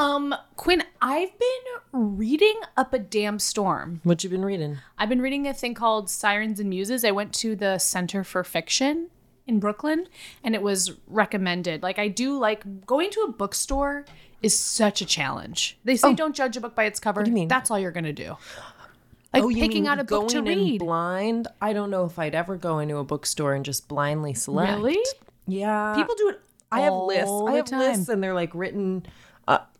Um, 0.00 0.34
Quinn, 0.56 0.82
I've 1.02 1.38
been 1.38 2.16
reading 2.16 2.58
Up 2.74 2.94
a 2.94 2.98
Damn 2.98 3.38
Storm. 3.38 4.00
What 4.02 4.24
you 4.24 4.30
been 4.30 4.46
reading? 4.46 4.78
I've 4.96 5.10
been 5.10 5.20
reading 5.20 5.46
a 5.46 5.52
thing 5.52 5.74
called 5.74 6.08
Sirens 6.08 6.58
and 6.58 6.70
Muses. 6.70 7.04
I 7.04 7.10
went 7.10 7.34
to 7.34 7.54
the 7.54 7.76
Center 7.76 8.24
for 8.24 8.42
Fiction 8.42 9.08
in 9.46 9.60
Brooklyn 9.60 10.06
and 10.42 10.54
it 10.54 10.62
was 10.62 10.92
recommended. 11.06 11.82
Like 11.82 11.98
I 11.98 12.08
do 12.08 12.38
like 12.38 12.86
going 12.86 13.10
to 13.10 13.20
a 13.28 13.30
bookstore 13.30 14.06
is 14.40 14.58
such 14.58 15.02
a 15.02 15.04
challenge. 15.04 15.76
They 15.84 15.96
say 15.96 16.14
don't 16.14 16.34
judge 16.34 16.56
a 16.56 16.62
book 16.62 16.74
by 16.74 16.84
its 16.84 16.98
cover. 16.98 17.20
What 17.20 17.26
do 17.26 17.30
you 17.30 17.34
mean? 17.34 17.48
That's 17.48 17.70
all 17.70 17.78
you're 17.78 17.90
going 17.90 18.04
to 18.04 18.14
do. 18.14 18.38
Like 19.34 19.42
you 19.42 19.54
picking 19.54 19.86
out 19.86 19.98
a 19.98 20.04
book 20.04 20.28
to 20.28 20.38
in 20.38 20.44
read. 20.46 20.78
blind. 20.78 21.46
I 21.60 21.74
don't 21.74 21.90
know 21.90 22.06
if 22.06 22.18
I'd 22.18 22.34
ever 22.34 22.56
go 22.56 22.78
into 22.78 22.96
a 22.96 23.04
bookstore 23.04 23.52
and 23.52 23.66
just 23.66 23.86
blindly 23.86 24.32
select. 24.32 24.78
Really? 24.78 24.98
Yeah. 25.46 25.92
People 25.94 26.14
do 26.16 26.30
it 26.30 26.40
I 26.72 26.80
have 26.80 26.94
lists. 26.94 27.42
I 27.46 27.52
have 27.54 27.64
time. 27.64 27.80
lists, 27.80 28.08
and 28.08 28.22
they're 28.22 28.34
like 28.34 28.54
written 28.54 29.04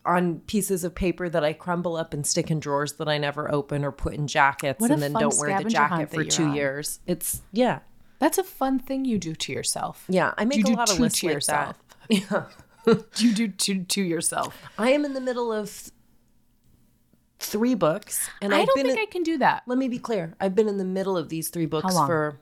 on 0.07 0.41
pieces 0.41 0.83
of 0.85 0.95
paper 0.95 1.29
that 1.29 1.45
I 1.45 1.53
crumble 1.53 1.97
up 1.97 2.15
and 2.15 2.27
stick 2.27 2.51
in 2.51 2.59
drawers 2.61 2.95
that 2.95 3.09
I 3.09 3.19
never 3.19 3.53
open 3.53 3.85
or 3.85 3.93
put 3.93 4.15
in 4.15 4.27
jackets, 4.27 4.83
and 4.85 5.01
then 5.03 5.13
don't 5.13 5.39
wear 5.39 5.63
the 5.63 5.69
jacket 5.69 6.11
for 6.11 6.25
two 6.25 6.45
on. 6.45 6.55
years. 6.55 7.01
It's 7.07 7.43
yeah, 7.53 7.81
That's 8.19 8.39
a 8.39 8.45
fun 8.45 8.79
thing 8.79 9.05
you 9.05 9.19
do 9.19 9.35
to 9.35 9.53
yourself. 9.53 10.05
yeah. 10.09 10.33
I 10.39 10.45
make 10.47 10.67
you 10.67 10.75
a 10.75 10.77
lot 10.77 10.91
of 10.91 10.99
lists 10.99 11.21
to 11.21 11.27
like 11.27 11.35
yourself? 11.35 11.77
that. 12.09 12.19
Yeah. 12.31 12.45
You 13.19 13.35
do 13.35 13.47
to 13.49 13.85
to 13.85 14.03
yourself. 14.03 14.57
I 14.79 14.91
am 14.93 15.05
in 15.05 15.13
the 15.13 15.21
middle 15.21 15.53
of 15.53 15.91
three 17.39 17.75
books, 17.75 18.29
and 18.41 18.55
I 18.55 18.61
I've 18.61 18.67
don't 18.67 18.77
think 18.77 18.89
in- 18.89 18.99
I 18.99 19.07
can 19.07 19.23
do 19.23 19.39
that. 19.39 19.63
Let 19.67 19.79
me 19.79 19.87
be 19.89 19.99
clear. 19.99 20.35
I've 20.41 20.55
been 20.55 20.67
in 20.69 20.79
the 20.79 20.85
middle 20.85 21.17
of 21.17 21.29
these 21.29 21.49
three 21.51 21.67
books 21.67 21.95
for 21.95 22.41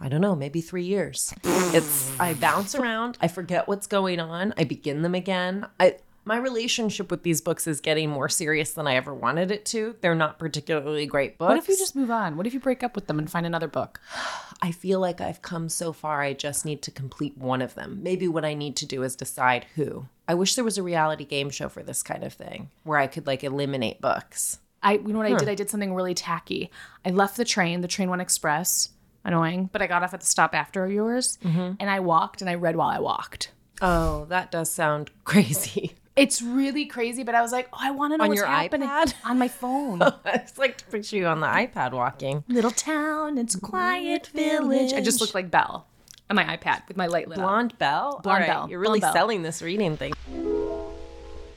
I 0.00 0.08
don't 0.08 0.20
know, 0.20 0.34
maybe 0.36 0.60
3 0.60 0.82
years. 0.84 1.32
it's 1.44 2.18
I 2.20 2.34
bounce 2.34 2.74
around, 2.74 3.16
I 3.20 3.28
forget 3.28 3.66
what's 3.66 3.86
going 3.86 4.20
on, 4.20 4.52
I 4.58 4.64
begin 4.64 5.00
them 5.02 5.14
again. 5.14 5.66
I 5.80 5.96
my 6.26 6.36
relationship 6.36 7.10
with 7.10 7.22
these 7.22 7.40
books 7.40 7.68
is 7.68 7.80
getting 7.80 8.10
more 8.10 8.28
serious 8.28 8.72
than 8.72 8.88
I 8.88 8.96
ever 8.96 9.14
wanted 9.14 9.52
it 9.52 9.64
to. 9.66 9.94
They're 10.00 10.16
not 10.16 10.40
particularly 10.40 11.06
great 11.06 11.38
books. 11.38 11.48
What 11.48 11.58
if 11.58 11.68
you 11.68 11.78
just 11.78 11.94
move 11.94 12.10
on? 12.10 12.36
What 12.36 12.48
if 12.48 12.52
you 12.52 12.58
break 12.58 12.82
up 12.82 12.96
with 12.96 13.06
them 13.06 13.20
and 13.20 13.30
find 13.30 13.46
another 13.46 13.68
book? 13.68 14.00
I 14.62 14.72
feel 14.72 14.98
like 14.98 15.20
I've 15.20 15.40
come 15.40 15.68
so 15.68 15.92
far, 15.92 16.22
I 16.22 16.32
just 16.32 16.64
need 16.64 16.82
to 16.82 16.90
complete 16.90 17.38
one 17.38 17.62
of 17.62 17.74
them. 17.74 18.02
Maybe 18.02 18.26
what 18.26 18.44
I 18.44 18.54
need 18.54 18.74
to 18.76 18.86
do 18.86 19.04
is 19.04 19.14
decide 19.14 19.66
who. 19.76 20.08
I 20.26 20.34
wish 20.34 20.56
there 20.56 20.64
was 20.64 20.78
a 20.78 20.82
reality 20.82 21.24
game 21.24 21.48
show 21.48 21.68
for 21.68 21.84
this 21.84 22.02
kind 22.02 22.24
of 22.24 22.32
thing 22.32 22.70
where 22.82 22.98
I 22.98 23.06
could 23.06 23.26
like 23.26 23.44
eliminate 23.44 24.00
books. 24.00 24.58
I 24.82 24.94
you 24.94 25.12
know 25.12 25.18
what 25.18 25.32
I 25.32 25.38
did? 25.38 25.48
I 25.48 25.54
did 25.54 25.70
something 25.70 25.94
really 25.94 26.14
tacky. 26.14 26.70
I 27.04 27.10
left 27.10 27.36
the 27.36 27.44
train. 27.44 27.82
The 27.82 27.88
train 27.88 28.10
went 28.10 28.22
express. 28.22 28.90
Annoying, 29.24 29.70
but 29.72 29.82
I 29.82 29.88
got 29.88 30.04
off 30.04 30.14
at 30.14 30.20
the 30.20 30.26
stop 30.26 30.54
after 30.54 30.88
yours, 30.88 31.36
mm-hmm. 31.42 31.72
and 31.80 31.90
I 31.90 31.98
walked 31.98 32.42
and 32.42 32.48
I 32.48 32.54
read 32.54 32.76
while 32.76 32.90
I 32.90 33.00
walked. 33.00 33.50
Oh, 33.82 34.26
that 34.26 34.52
does 34.52 34.70
sound 34.70 35.10
crazy. 35.24 35.94
It's 36.16 36.40
really 36.40 36.86
crazy, 36.86 37.24
but 37.24 37.34
I 37.34 37.42
was 37.42 37.52
like, 37.52 37.68
oh, 37.74 37.78
I 37.78 37.90
want 37.90 38.14
to 38.14 38.16
know 38.16 38.24
On 38.24 38.30
what's 38.30 38.38
your 38.38 38.46
happening 38.46 38.88
iPad? 38.88 39.12
on 39.24 39.38
my 39.38 39.48
phone. 39.48 40.00
I 40.02 40.38
just 40.38 40.58
like 40.58 40.78
to 40.78 40.84
picture 40.86 41.16
you 41.16 41.26
on 41.26 41.40
the 41.40 41.46
iPad 41.46 41.92
walking. 41.92 42.42
Little 42.48 42.70
town, 42.70 43.36
it's 43.36 43.54
a 43.54 43.60
quiet 43.60 44.28
village. 44.28 44.94
I 44.94 45.02
just 45.02 45.20
look 45.20 45.34
like 45.34 45.50
Belle 45.50 45.86
on 46.30 46.36
my 46.36 46.56
iPad 46.56 46.88
with 46.88 46.96
my 46.96 47.06
light 47.06 47.28
lit 47.28 47.38
up. 47.38 47.44
Blonde 47.44 47.78
Belle? 47.78 48.20
Blonde 48.22 48.26
All 48.26 48.32
right, 48.40 48.46
Belle. 48.46 48.70
You're 48.70 48.80
really 48.80 49.00
Blonde 49.00 49.12
Belle. 49.14 49.22
selling 49.22 49.42
this 49.42 49.60
reading 49.60 49.98
thing. 49.98 50.14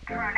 Truly? 0.05 0.33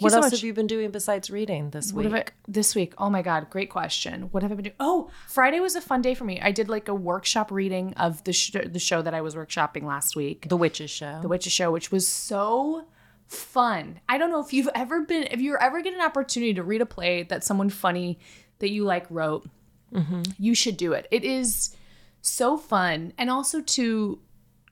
Thank 0.00 0.12
you 0.12 0.16
What 0.16 0.22
so 0.22 0.24
else 0.24 0.32
much. 0.32 0.40
have 0.40 0.46
you 0.46 0.54
been 0.54 0.66
doing 0.66 0.90
besides 0.90 1.28
reading 1.30 1.70
this 1.70 1.92
What 1.92 2.06
week? 2.06 2.14
have 2.14 2.26
I, 2.26 2.32
this 2.48 2.74
week? 2.74 2.94
Oh 2.96 3.10
my 3.10 3.20
god, 3.20 3.50
great 3.50 3.68
question. 3.68 4.22
What 4.30 4.42
have 4.42 4.50
I 4.50 4.54
been 4.54 4.64
doing? 4.64 4.76
Oh, 4.80 5.10
Friday 5.28 5.60
was 5.60 5.76
a 5.76 5.80
fun 5.82 6.00
day 6.00 6.14
for 6.14 6.24
me. 6.24 6.40
I 6.40 6.52
did 6.52 6.70
like 6.70 6.88
a 6.88 6.94
workshop 6.94 7.50
reading 7.50 7.92
of 7.94 8.24
the 8.24 8.32
sh- 8.32 8.56
the 8.64 8.78
show 8.78 9.02
that 9.02 9.12
I 9.12 9.20
was 9.20 9.34
workshopping 9.34 9.82
last 9.82 10.16
week, 10.16 10.48
the 10.48 10.56
Witches 10.56 10.90
Show. 10.90 11.18
The 11.20 11.28
Witches 11.28 11.52
Show, 11.52 11.70
which 11.70 11.92
was 11.92 12.08
so 12.08 12.86
fun. 13.26 14.00
I 14.08 14.16
don't 14.16 14.30
know 14.30 14.40
if 14.40 14.54
you've 14.54 14.70
ever 14.74 15.02
been, 15.02 15.24
if 15.30 15.40
you 15.40 15.54
ever 15.60 15.82
get 15.82 15.92
an 15.92 16.00
opportunity 16.00 16.54
to 16.54 16.62
read 16.62 16.80
a 16.80 16.86
play 16.86 17.24
that 17.24 17.44
someone 17.44 17.68
funny 17.68 18.18
that 18.60 18.70
you 18.70 18.84
like 18.84 19.06
wrote, 19.10 19.46
mm-hmm. 19.92 20.22
you 20.38 20.54
should 20.54 20.78
do 20.78 20.94
it. 20.94 21.08
It 21.10 21.24
is 21.24 21.76
so 22.22 22.56
fun, 22.56 23.12
and 23.18 23.28
also 23.30 23.60
to 23.60 24.18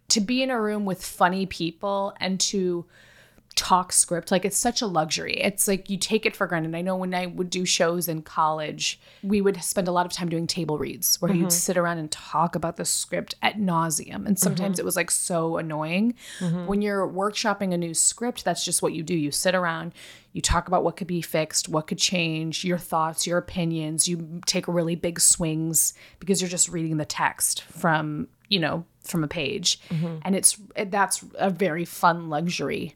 to 0.09 0.21
be 0.23 0.43
in 0.43 0.51
a 0.51 0.59
room 0.59 0.87
with 0.87 1.05
funny 1.05 1.45
people 1.45 2.15
and 2.19 2.41
to 2.41 2.87
talk 3.59 3.93
script 3.93 4.31
like 4.31 4.45
it's 4.45 4.57
such 4.57 4.81
a 4.81 4.87
luxury. 4.87 5.35
It's 5.35 5.67
like 5.67 5.91
you 5.91 5.99
take 5.99 6.25
it 6.25 6.37
for 6.37 6.47
granted. 6.47 6.77
I 6.77 6.81
know 6.81 6.95
when 6.95 7.13
i 7.13 7.27
would 7.27 7.51
do 7.51 7.65
shows 7.65 8.07
in 8.07 8.23
college 8.23 9.01
we 9.25 9.41
would 9.41 9.61
spend 9.65 9.89
a 9.89 9.93
lot 9.93 10.07
of 10.07 10.13
time 10.13 10.29
doing 10.29 10.47
table 10.47 10.79
reads 10.79 11.21
where 11.21 11.33
you'd 11.33 11.49
mm-hmm. 11.49 11.51
sit 11.51 11.77
around 11.77 11.99
and 11.99 12.09
talk 12.11 12.55
about 12.55 12.77
the 12.77 12.85
script 12.85 13.35
at 13.43 13.57
nauseum 13.57 14.27
and 14.27 14.39
sometimes 14.39 14.77
mm-hmm. 14.77 14.83
it 14.83 14.85
was 14.85 14.95
like 14.95 15.11
so 15.11 15.57
annoying. 15.57 16.15
Mm-hmm. 16.39 16.67
When 16.67 16.83
you're 16.83 17.07
workshopping 17.09 17.75
a 17.75 17.77
new 17.77 17.95
script 17.95 18.45
that's 18.45 18.65
just 18.65 18.81
what 18.81 18.93
you 18.93 19.03
do. 19.03 19.17
You 19.17 19.33
sit 19.33 19.57
around 19.57 19.93
you 20.33 20.41
talk 20.41 20.69
about 20.69 20.85
what 20.85 20.97
could 20.97 21.09
be 21.09 21.21
fixed 21.21 21.69
what 21.69 21.89
could 21.89 21.99
change 21.99 22.65
your 22.65 22.79
thoughts 22.79 23.27
your 23.27 23.39
opinions. 23.39 24.07
You 24.07 24.41
take 24.47 24.69
really 24.69 24.95
big 24.95 25.19
swings 25.19 25.95
because 26.21 26.41
you're 26.41 26.49
just 26.49 26.69
reading 26.69 26.97
the 26.99 27.05
text 27.05 27.63
from 27.63 28.29
you 28.49 28.61
know 28.61 28.85
from 29.03 29.25
a 29.25 29.29
page. 29.29 29.81
And 30.23 30.37
it's 30.37 30.57
that's 30.87 31.25
a 31.35 31.51
very 31.51 31.85
fun 31.85 32.29
luxury 32.29 32.95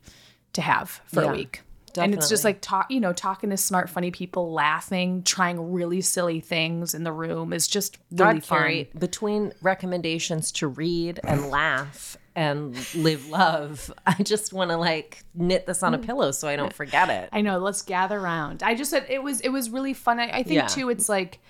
to 0.54 0.60
have 0.60 1.00
for 1.06 1.22
Yeah, 1.22 1.30
a 1.30 1.32
week. 1.32 1.62
And 1.96 2.14
it's 2.14 2.28
just 2.28 2.44
like 2.44 2.60
talk, 2.62 2.90
you 2.90 3.00
know, 3.00 3.12
talking 3.12 3.50
to 3.50 3.56
smart, 3.56 3.90
funny 3.90 4.10
people, 4.10 4.52
laughing, 4.52 5.22
trying 5.24 5.72
really 5.72 6.00
silly 6.00 6.40
things 6.40 6.94
in 6.94 7.04
the 7.04 7.12
room 7.12 7.52
is 7.52 7.68
just 7.68 7.98
really 8.10 8.34
God, 8.34 8.44
fun. 8.44 8.58
Kerry, 8.58 8.90
between 8.98 9.52
recommendations 9.60 10.52
to 10.52 10.68
read 10.68 11.20
and 11.26 11.50
laugh 11.50 12.16
and 12.34 12.74
live 12.94 13.28
love, 13.28 13.92
I 14.06 14.22
just 14.22 14.52
want 14.54 14.70
to 14.70 14.78
like 14.78 15.22
knit 15.34 15.66
this 15.66 15.82
on 15.82 15.92
a 15.92 15.98
mm. 15.98 16.06
pillow 16.06 16.30
so 16.30 16.48
I 16.48 16.56
don't 16.56 16.72
forget 16.72 17.10
it. 17.10 17.28
I 17.30 17.42
know. 17.42 17.58
Let's 17.58 17.82
gather 17.82 18.18
around. 18.18 18.62
I 18.62 18.74
just 18.74 18.90
said 18.90 19.04
it 19.10 19.22
was 19.22 19.40
it 19.42 19.50
was 19.50 19.68
really 19.68 19.92
fun. 19.92 20.18
I, 20.18 20.28
I 20.28 20.42
think 20.44 20.62
Yeah. 20.62 20.66
too. 20.68 20.88
It's 20.88 21.08
like 21.10 21.40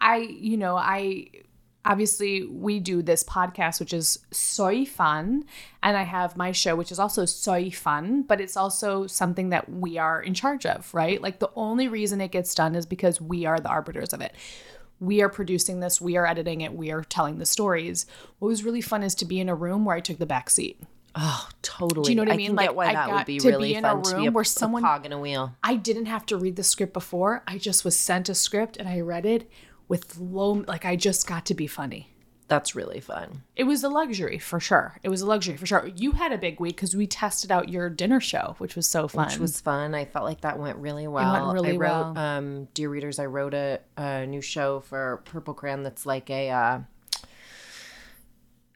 I 0.00 0.16
you 0.16 0.56
know 0.56 0.74
I 0.76 1.28
obviously 1.84 2.44
we 2.46 2.78
do 2.78 3.02
this 3.02 3.24
podcast 3.24 3.80
which 3.80 3.92
is 3.92 4.18
soy 4.30 4.84
fun 4.84 5.44
and 5.82 5.96
i 5.96 6.02
have 6.02 6.36
my 6.36 6.52
show 6.52 6.76
which 6.76 6.92
is 6.92 6.98
also 6.98 7.24
soy 7.24 7.70
fun 7.70 8.22
but 8.22 8.40
it's 8.40 8.56
also 8.56 9.06
something 9.06 9.48
that 9.48 9.68
we 9.68 9.98
are 9.98 10.22
in 10.22 10.32
charge 10.34 10.64
of 10.64 10.92
right 10.94 11.20
like 11.20 11.38
the 11.40 11.50
only 11.56 11.88
reason 11.88 12.20
it 12.20 12.30
gets 12.30 12.54
done 12.54 12.74
is 12.74 12.86
because 12.86 13.20
we 13.20 13.44
are 13.44 13.58
the 13.58 13.68
arbiters 13.68 14.12
of 14.12 14.20
it 14.20 14.34
we 15.00 15.20
are 15.20 15.28
producing 15.28 15.80
this 15.80 16.00
we 16.00 16.16
are 16.16 16.26
editing 16.26 16.60
it 16.60 16.72
we 16.72 16.92
are 16.92 17.02
telling 17.02 17.38
the 17.38 17.46
stories 17.46 18.06
what 18.38 18.48
was 18.48 18.62
really 18.64 18.80
fun 18.80 19.02
is 19.02 19.14
to 19.16 19.24
be 19.24 19.40
in 19.40 19.48
a 19.48 19.54
room 19.54 19.84
where 19.84 19.96
i 19.96 20.00
took 20.00 20.18
the 20.18 20.26
back 20.26 20.48
seat 20.50 20.80
Oh, 21.14 21.46
totally. 21.60 22.04
Do 22.04 22.10
you 22.12 22.16
know 22.16 22.22
what 22.22 22.30
I 22.30 22.34
I 22.34 22.36
mean? 22.38 22.56
Like, 22.56 22.74
why 22.74 22.86
I 22.86 22.94
that 22.94 23.06
got 23.08 23.14
would 23.16 23.26
be 23.26 23.38
to 23.38 23.48
be 23.48 23.52
really 23.52 23.74
in 23.74 23.84
a 23.84 23.96
be 23.98 24.12
room 24.14 24.28
a, 24.28 24.30
where 24.30 24.40
a 24.40 24.46
someone- 24.46 24.82
cog 24.82 25.04
in 25.04 25.12
a 25.12 25.20
wheel. 25.20 25.52
I 25.62 25.74
didn't 25.76 26.06
have 26.06 26.24
to 26.24 26.38
read 26.38 26.56
the 26.56 26.62
script 26.64 26.94
before. 26.94 27.42
I 27.46 27.58
just 27.58 27.84
was 27.84 27.94
sent 27.94 28.30
a 28.30 28.34
script 28.34 28.78
and 28.78 28.88
I 28.88 29.00
read 29.00 29.26
it 29.26 29.46
with 29.92 30.16
low, 30.18 30.64
like 30.66 30.86
I 30.86 30.96
just 30.96 31.26
got 31.26 31.44
to 31.44 31.54
be 31.54 31.66
funny. 31.66 32.08
That's 32.48 32.74
really 32.74 33.00
fun. 33.00 33.42
It 33.56 33.64
was 33.64 33.84
a 33.84 33.90
luxury 33.90 34.38
for 34.38 34.58
sure. 34.58 34.98
It 35.02 35.10
was 35.10 35.20
a 35.20 35.26
luxury 35.26 35.58
for 35.58 35.66
sure. 35.66 35.90
You 35.94 36.12
had 36.12 36.32
a 36.32 36.38
big 36.38 36.60
week 36.60 36.76
because 36.76 36.96
we 36.96 37.06
tested 37.06 37.52
out 37.52 37.68
your 37.68 37.90
dinner 37.90 38.18
show, 38.18 38.54
which 38.56 38.74
was 38.74 38.88
so 38.88 39.06
fun. 39.06 39.26
Which 39.26 39.38
was 39.38 39.60
fun. 39.60 39.94
I 39.94 40.06
felt 40.06 40.24
like 40.24 40.40
that 40.40 40.58
went 40.58 40.78
really 40.78 41.06
well. 41.06 41.52
really 41.52 41.72
I 41.72 41.76
wrote, 41.76 42.14
well. 42.14 42.18
um, 42.18 42.68
dear 42.72 42.88
readers, 42.88 43.18
I 43.18 43.26
wrote 43.26 43.52
a, 43.52 43.80
a 43.98 44.24
new 44.24 44.40
show 44.40 44.80
for 44.80 45.20
Purple 45.26 45.52
Crayon 45.52 45.82
that's 45.82 46.06
like 46.06 46.30
a, 46.30 46.48
uh, 46.48 46.78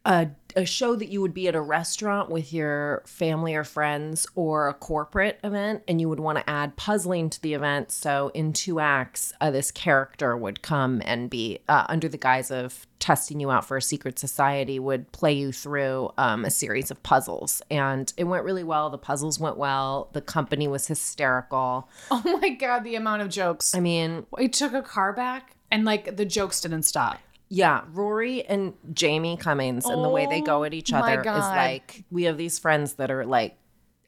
a 0.07 0.31
a 0.57 0.65
show 0.65 0.97
that 0.97 1.11
you 1.11 1.21
would 1.21 1.35
be 1.35 1.49
at 1.49 1.55
a 1.55 1.61
restaurant 1.61 2.31
with 2.31 2.51
your 2.51 3.03
family 3.05 3.55
or 3.55 3.63
friends 3.63 4.27
or 4.35 4.69
a 4.69 4.75
corporate 4.75 5.39
event, 5.45 5.83
and 5.87 6.01
you 6.01 6.09
would 6.09 6.19
want 6.19 6.39
to 6.39 6.49
add 6.49 6.77
puzzling 6.77 7.29
to 7.29 7.41
the 7.43 7.53
event. 7.53 7.93
So 7.93 8.31
in 8.33 8.55
two 8.55 8.81
acts, 8.81 9.35
uh, 9.41 9.51
this 9.51 9.71
character 9.71 10.35
would 10.35 10.63
come 10.63 11.03
and 11.05 11.29
be 11.29 11.59
uh, 11.69 11.85
under 11.91 12.09
the 12.09 12.17
guise 12.17 12.51
of 12.51 12.87
testing 12.99 13.39
you 13.39 13.51
out 13.51 13.67
for 13.67 13.77
a 13.77 13.83
secret 13.83 14.19
society 14.19 14.79
would 14.79 15.13
play 15.13 15.35
you 15.35 15.53
through 15.53 16.11
um, 16.17 16.47
a 16.47 16.51
series 16.51 16.91
of 16.91 17.03
puzzles 17.03 17.61
and 17.71 18.15
it 18.17 18.25
went 18.25 18.43
really 18.43 18.65
well 18.65 18.89
the 18.89 18.97
puzzles 18.97 19.39
went 19.39 19.59
well 19.59 20.09
the 20.15 20.23
company 20.23 20.67
was 20.67 20.87
hysterical 20.87 21.91
oh 22.11 22.39
my 22.41 22.49
God, 22.49 22.85
the 22.85 22.95
amount 22.95 23.21
of 23.21 23.29
jokes. 23.29 23.75
i 23.75 23.81
mean 23.81 24.25
I 24.39 24.47
took 24.47 24.73
a 24.73 24.81
car 24.81 25.13
back 25.13 25.57
and 25.71 25.85
like 25.85 26.17
the 26.17 26.25
jokes 26.25 26.61
didn't 26.61 26.85
stop. 26.85 27.19
Yeah, 27.49 27.83
Rory 27.93 28.45
and 28.45 28.75
Jamie 28.93 29.37
Cummings 29.37 29.85
and 29.87 30.03
the 30.05 30.09
way 30.09 30.27
they 30.27 30.41
go 30.41 30.65
at 30.65 30.75
each 30.75 30.93
Oh 30.93 30.99
my 30.99 31.13
other 31.13 31.21
is 31.21 31.25
God. 31.25 31.57
like 31.57 32.05
we 32.11 32.25
have 32.25 32.37
these 32.37 32.59
friends 32.59 32.95
that 32.95 33.11
are 33.11 33.25
like 33.25 33.57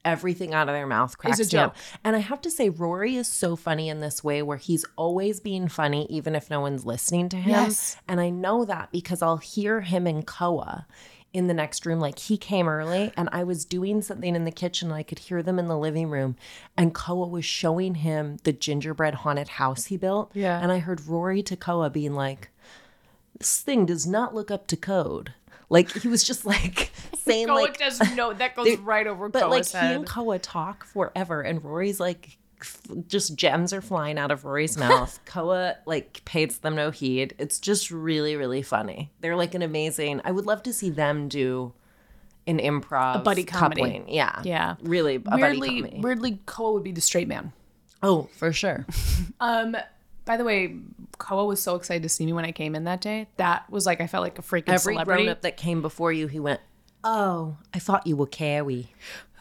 everything 0.04 0.54
out 0.54 0.68
of 0.68 0.74
their 0.74 0.86
mouth 0.86 1.16
cracks 1.18 1.52
me 1.52 1.58
up. 1.58 1.76
And 2.04 2.16
I 2.16 2.20
have 2.20 2.40
to 2.42 2.50
say 2.50 2.68
Rory 2.68 3.16
is 3.16 3.28
so 3.28 3.56
funny 3.56 3.88
in 3.88 4.00
this 4.00 4.24
way 4.24 4.42
where 4.42 4.56
he's 4.56 4.84
always 4.96 5.38
being 5.40 5.68
funny 5.68 6.06
even 6.08 6.34
if 6.34 6.50
no 6.50 6.60
one's 6.60 6.86
listening 6.86 7.28
to 7.30 7.36
him. 7.36 7.50
Yes. 7.50 7.96
And 8.08 8.20
I 8.20 8.30
know 8.30 8.64
that 8.64 8.90
because 8.90 9.22
I'll 9.22 9.36
hear 9.36 9.82
him 9.82 10.06
in 10.06 10.22
Koa 10.22 10.86
in 11.32 11.46
the 11.46 11.54
next 11.54 11.84
room. 11.84 12.00
Like 12.00 12.18
he 12.18 12.38
came 12.38 12.68
early 12.68 13.12
and 13.16 13.28
I 13.32 13.44
was 13.44 13.64
doing 13.64 14.00
something 14.00 14.34
in 14.34 14.44
the 14.44 14.50
kitchen. 14.50 14.88
And 14.88 14.96
I 14.96 15.02
could 15.02 15.18
hear 15.18 15.42
them 15.42 15.58
in 15.58 15.68
the 15.68 15.78
living 15.78 16.08
room. 16.08 16.36
And 16.76 16.94
Koa 16.94 17.26
was 17.28 17.44
showing 17.44 17.96
him 17.96 18.38
the 18.44 18.52
gingerbread 18.52 19.14
haunted 19.14 19.48
house 19.48 19.86
he 19.86 19.96
built. 19.96 20.30
Yeah. 20.34 20.58
And 20.60 20.72
I 20.72 20.78
heard 20.78 21.06
Rory 21.06 21.42
to 21.42 21.56
Koa 21.56 21.90
being 21.90 22.14
like, 22.14 22.48
this 23.38 23.60
thing 23.60 23.86
does 23.86 24.06
not 24.06 24.34
look 24.34 24.50
up 24.50 24.66
to 24.68 24.76
code. 24.76 25.32
Like 25.70 25.90
he 25.92 26.08
was 26.08 26.24
just 26.24 26.44
like 26.46 26.90
saying 27.18 27.46
Koa 27.48 27.54
like 27.60 27.78
doesn't 27.78 28.16
know 28.16 28.32
that 28.32 28.56
goes 28.56 28.76
right 28.78 29.06
over 29.06 29.28
but 29.28 29.50
like 29.50 29.58
Koa's 29.64 29.72
he 29.72 29.78
head. 29.78 29.96
and 29.96 30.06
Koa 30.08 30.38
talk 30.38 30.84
forever, 30.84 31.42
and 31.42 31.62
Rory's 31.62 32.00
like, 32.00 32.38
f- 32.60 32.80
just 33.06 33.36
gems 33.36 33.72
are 33.74 33.82
flying 33.82 34.18
out 34.18 34.30
of 34.30 34.44
Rory's 34.46 34.78
mouth. 34.78 35.18
Koa 35.26 35.76
like 35.84 36.24
pays 36.24 36.58
them 36.58 36.74
no 36.74 36.90
heed. 36.90 37.34
It's 37.38 37.58
just 37.60 37.90
really, 37.90 38.34
really 38.36 38.62
funny. 38.62 39.10
They're 39.20 39.36
like 39.36 39.54
an 39.54 39.60
amazing. 39.62 40.22
I 40.24 40.30
would 40.32 40.46
love 40.46 40.62
to 40.62 40.72
see 40.72 40.88
them 40.90 41.28
do 41.28 41.74
an 42.46 42.58
improv 42.58 43.16
a 43.16 43.18
buddy 43.18 43.44
comedy. 43.44 43.82
coupling. 43.82 44.08
Yeah, 44.08 44.40
Yeah. 44.42 44.76
really 44.80 45.16
a 45.16 45.20
buddy 45.20 45.42
weirdly, 45.42 45.68
comedy. 45.82 46.00
weirdly, 46.00 46.40
Koa 46.46 46.72
would 46.72 46.82
be 46.84 46.92
the 46.92 47.02
straight 47.02 47.28
man. 47.28 47.52
Oh, 48.02 48.30
for 48.38 48.54
sure. 48.54 48.86
Um, 49.38 49.76
by 50.24 50.38
the 50.38 50.44
way, 50.44 50.76
Koa 51.18 51.44
was 51.44 51.62
so 51.62 51.74
excited 51.74 52.02
to 52.04 52.08
see 52.08 52.24
me 52.24 52.32
when 52.32 52.44
I 52.44 52.52
came 52.52 52.74
in 52.74 52.84
that 52.84 53.00
day. 53.00 53.26
That 53.36 53.68
was 53.70 53.86
like 53.86 54.00
I 54.00 54.06
felt 54.06 54.22
like 54.22 54.38
a 54.38 54.42
freaking 54.42 54.68
Every 54.68 54.94
celebrity. 54.94 55.24
grown 55.24 55.28
up 55.32 55.42
that 55.42 55.56
came 55.56 55.82
before 55.82 56.12
you, 56.12 56.26
he 56.28 56.38
went, 56.40 56.60
"Oh, 57.04 57.56
I 57.74 57.78
thought 57.78 58.06
you 58.06 58.16
were 58.16 58.26
Kerry," 58.26 58.92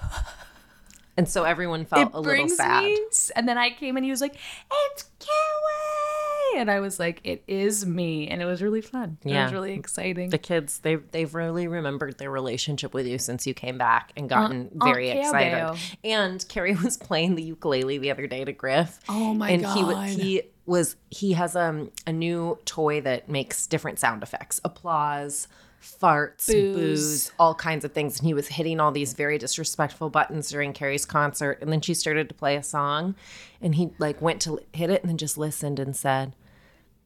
and 1.17 1.27
so 1.27 1.43
everyone 1.43 1.85
felt 1.85 2.09
it 2.09 2.13
a 2.15 2.19
little 2.19 2.49
sad. 2.49 2.83
me, 2.83 2.97
and 3.35 3.47
then 3.47 3.57
I 3.57 3.69
came 3.71 3.95
and 3.95 4.03
he 4.05 4.11
was 4.11 4.21
like, 4.21 4.35
"It's 4.71 5.03
Koa," 5.19 6.59
and 6.59 6.69
I 6.71 6.79
was 6.79 6.99
like, 6.99 7.21
"It 7.23 7.43
is 7.47 7.85
me," 7.85 8.27
and 8.27 8.41
it 8.41 8.45
was 8.45 8.61
really 8.61 8.81
fun. 8.81 9.17
Yeah. 9.23 9.41
It 9.41 9.43
was 9.45 9.53
really 9.53 9.73
exciting. 9.73 10.29
the 10.29 10.37
kids 10.37 10.79
they've 10.79 11.03
they've 11.11 11.33
really 11.33 11.67
remembered 11.67 12.17
their 12.17 12.31
relationship 12.31 12.93
with 12.93 13.05
you 13.07 13.17
since 13.17 13.45
you 13.47 13.53
came 13.53 13.77
back 13.77 14.11
and 14.15 14.29
gotten 14.29 14.69
Aunt 14.73 14.83
very 14.83 15.09
excited. 15.09 15.77
And 16.03 16.47
Kerry 16.49 16.75
was 16.83 16.97
playing 16.97 17.35
the 17.35 17.43
ukulele 17.43 17.97
the 17.97 18.11
other 18.11 18.27
day 18.27 18.45
to 18.45 18.51
Griff. 18.53 18.99
Oh 19.09 19.33
my 19.33 19.49
and 19.51 19.65
he 19.65 19.83
wa- 19.83 19.93
God. 19.93 20.09
he 20.09 20.41
was 20.67 20.95
he 21.09 21.33
has 21.33 21.55
um 21.55 21.91
a 22.05 22.13
new 22.13 22.59
toy 22.65 23.01
that 23.01 23.29
makes 23.29 23.65
different 23.67 23.99
sound 23.99 24.21
effects, 24.21 24.59
applause, 24.63 25.47
farts, 25.81 26.47
Boos. 26.47 26.75
booze, 26.75 27.31
all 27.39 27.55
kinds 27.55 27.85
of 27.85 27.93
things. 27.93 28.19
And 28.19 28.27
he 28.27 28.33
was 28.33 28.47
hitting 28.49 28.79
all 28.79 28.91
these 28.91 29.13
very 29.13 29.37
disrespectful 29.37 30.09
buttons 30.09 30.49
during 30.49 30.73
Kerry's 30.73 31.05
concert. 31.05 31.59
And 31.61 31.71
then 31.71 31.81
she 31.81 31.93
started 31.93 32.29
to 32.29 32.35
play 32.35 32.55
a 32.55 32.63
song, 32.63 33.15
and 33.61 33.75
he 33.75 33.91
like 33.97 34.21
went 34.21 34.41
to 34.43 34.59
hit 34.73 34.89
it 34.89 35.01
and 35.01 35.09
then 35.09 35.17
just 35.17 35.37
listened 35.37 35.79
and 35.79 35.95
said. 35.95 36.35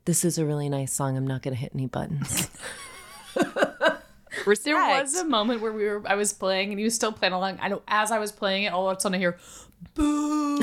This 0.06 0.26
is 0.26 0.40
a 0.40 0.46
really 0.48 0.68
nice 0.68 0.92
song. 0.92 1.16
I'm 1.16 1.28
not 1.28 1.44
going 1.44 1.54
to 1.54 1.62
hit 1.62 1.74
any 1.76 1.86
buttons. 1.86 2.50
There 4.74 4.76
was 5.04 5.16
a 5.16 5.26
moment 5.26 5.62
where 5.62 5.72
we 5.72 5.86
were 5.86 6.02
I 6.06 6.16
was 6.16 6.34
playing 6.34 6.72
and 6.72 6.80
he 6.80 6.84
was 6.84 6.96
still 6.96 7.12
playing 7.12 7.34
along. 7.34 7.60
I 7.62 7.68
know 7.68 7.82
as 7.88 8.12
I 8.12 8.20
was 8.20 8.32
playing 8.32 8.64
it, 8.64 8.74
all 8.74 8.90
of 8.90 8.98
a 8.98 9.00
sudden 9.00 9.16
I 9.16 9.20
hear 9.20 9.38
boo 9.94 10.60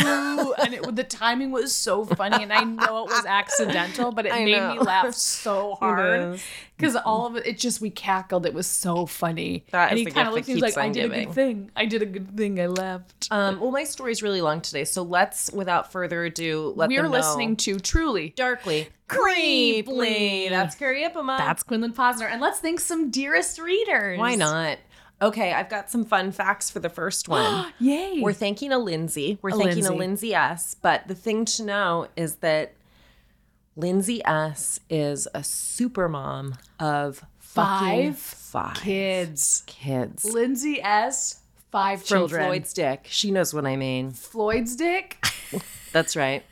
and 0.58 0.74
it 0.74 0.96
the 0.96 1.04
timing 1.04 1.50
was 1.50 1.74
so 1.74 2.04
funny 2.04 2.42
and 2.42 2.52
I 2.52 2.64
know 2.64 3.04
it 3.04 3.10
was 3.10 3.24
accidental, 3.26 4.12
but 4.12 4.26
it 4.26 4.32
I 4.32 4.44
made 4.44 4.56
know. 4.56 4.74
me 4.74 4.78
laugh 4.80 5.14
so 5.14 5.74
hard. 5.80 6.40
Because 6.76 6.94
all 6.94 7.26
of 7.26 7.36
it 7.36 7.46
it 7.46 7.58
just 7.58 7.80
we 7.80 7.90
cackled. 7.90 8.46
It 8.46 8.54
was 8.54 8.66
so 8.66 9.06
funny. 9.06 9.64
That 9.70 9.90
and 9.90 9.98
he 9.98 10.04
kind 10.06 10.28
of 10.28 10.34
looked 10.34 10.44
at 10.44 10.46
that 10.46 10.52
me 10.54 10.58
he 10.60 10.62
was 10.62 10.76
like, 10.76 10.84
I 10.84 10.90
did 10.90 11.12
a 11.12 11.24
good 11.24 11.34
thing. 11.34 11.70
I 11.74 11.86
did 11.86 12.02
a 12.02 12.06
good 12.06 12.36
thing. 12.36 12.60
I 12.60 12.66
laughed. 12.66 13.28
Um, 13.30 13.58
well, 13.60 13.70
my 13.72 13.84
story's 13.84 14.22
really 14.22 14.40
long 14.40 14.60
today, 14.60 14.84
so 14.84 15.02
let's, 15.02 15.50
without 15.52 15.90
further 15.92 16.24
ado, 16.24 16.72
let 16.76 16.88
We're 16.88 17.02
know. 17.02 17.08
listening 17.10 17.56
to 17.56 17.78
Truly. 17.80 18.30
darkly, 18.36 18.88
Creeply. 19.08 20.48
That's 20.50 20.74
Kerry 20.74 21.02
Ipama. 21.04 21.38
That's 21.38 21.62
Quinlan 21.62 21.92
Posner. 21.92 22.30
And 22.30 22.40
let's 22.40 22.60
thank 22.60 22.80
some 22.80 23.10
dearest 23.10 23.58
readers. 23.58 24.18
why 24.18 24.34
not. 24.34 24.78
Okay, 25.20 25.52
I've 25.52 25.68
got 25.68 25.90
some 25.90 26.04
fun 26.04 26.30
facts 26.32 26.70
for 26.70 26.78
the 26.78 26.88
first 26.88 27.28
one. 27.28 27.72
Yay. 27.80 28.20
We're 28.20 28.32
thanking 28.32 28.72
a 28.72 28.78
Lindsay. 28.78 29.38
We're 29.42 29.50
A 29.50 29.52
thanking 29.52 29.86
a 29.86 29.90
Lindsay. 29.90 29.98
Lindsay 29.98 30.34
S. 30.34 30.76
But 30.80 31.08
the 31.08 31.14
thing 31.14 31.44
to 31.46 31.64
know 31.64 32.06
is 32.16 32.36
that 32.36 32.74
Lindsay 33.76 34.24
S. 34.24 34.78
is 34.88 35.26
a 35.34 35.42
super 35.42 36.08
mom 36.08 36.56
of 36.78 37.24
Five 37.38 38.16
five 38.18 38.76
kids. 38.76 39.64
kids. 39.66 40.24
Lindsay 40.24 40.80
S. 40.80 41.40
Five 41.72 42.00
From 42.00 42.06
children. 42.06 42.44
Floyd's 42.46 42.72
dick. 42.72 43.06
She 43.08 43.30
knows 43.30 43.52
what 43.52 43.66
I 43.66 43.74
mean. 43.76 44.12
Floyd's 44.12 44.76
dick. 44.76 45.24
That's 45.92 46.14
right. 46.14 46.44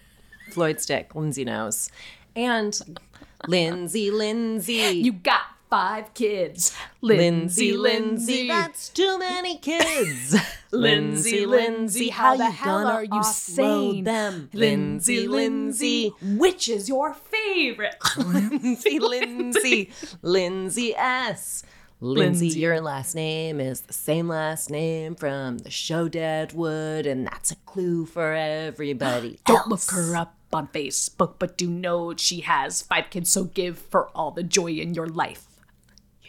Floyd's 0.50 0.84
dick. 0.86 1.14
Lindsay 1.14 1.44
knows. 1.44 1.90
And 2.34 2.98
Lindsay, 3.46 4.10
Lindsay. 4.10 4.72
You 4.74 5.12
got 5.12 5.42
five 5.68 6.14
kids. 6.14 6.76
Lindsay, 7.00 7.72
Lindsay, 7.72 8.48
that's 8.48 8.88
too 8.88 9.18
many 9.18 9.58
kids. 9.58 10.36
Lindsay, 10.70 11.46
Lindsay, 11.46 12.08
how 12.08 12.36
the 12.36 12.50
hell 12.50 12.86
are 12.86 13.04
you 13.04 13.22
sane? 13.22 14.04
them? 14.04 14.50
Lindsay, 14.52 15.26
Lindsay, 15.26 16.12
which 16.22 16.68
is 16.68 16.88
your 16.88 17.14
favorite? 17.14 17.96
Lindsay, 18.16 18.98
Lindsay, 19.00 19.90
Lindsay 20.22 20.94
S. 20.96 21.64
Lindsay, 22.00 22.48
your 22.48 22.80
last 22.82 23.14
name 23.14 23.58
is 23.58 23.80
the 23.82 23.92
same 23.94 24.28
last 24.28 24.70
name 24.70 25.14
from 25.14 25.58
the 25.58 25.70
show 25.70 26.08
Deadwood, 26.08 27.06
and 27.06 27.26
that's 27.26 27.52
a 27.52 27.56
clue 27.56 28.04
for 28.04 28.34
everybody. 28.34 29.40
Don't 29.46 29.68
look 29.68 29.90
her 29.90 30.14
up 30.14 30.34
on 30.52 30.68
Facebook, 30.68 31.34
but 31.38 31.56
do 31.56 31.68
know 31.68 32.14
she 32.14 32.40
has 32.40 32.82
five 32.82 33.08
kids, 33.08 33.30
so 33.30 33.44
give 33.44 33.78
for 33.78 34.08
all 34.08 34.30
the 34.30 34.42
joy 34.42 34.72
in 34.72 34.92
your 34.92 35.06
life. 35.06 35.55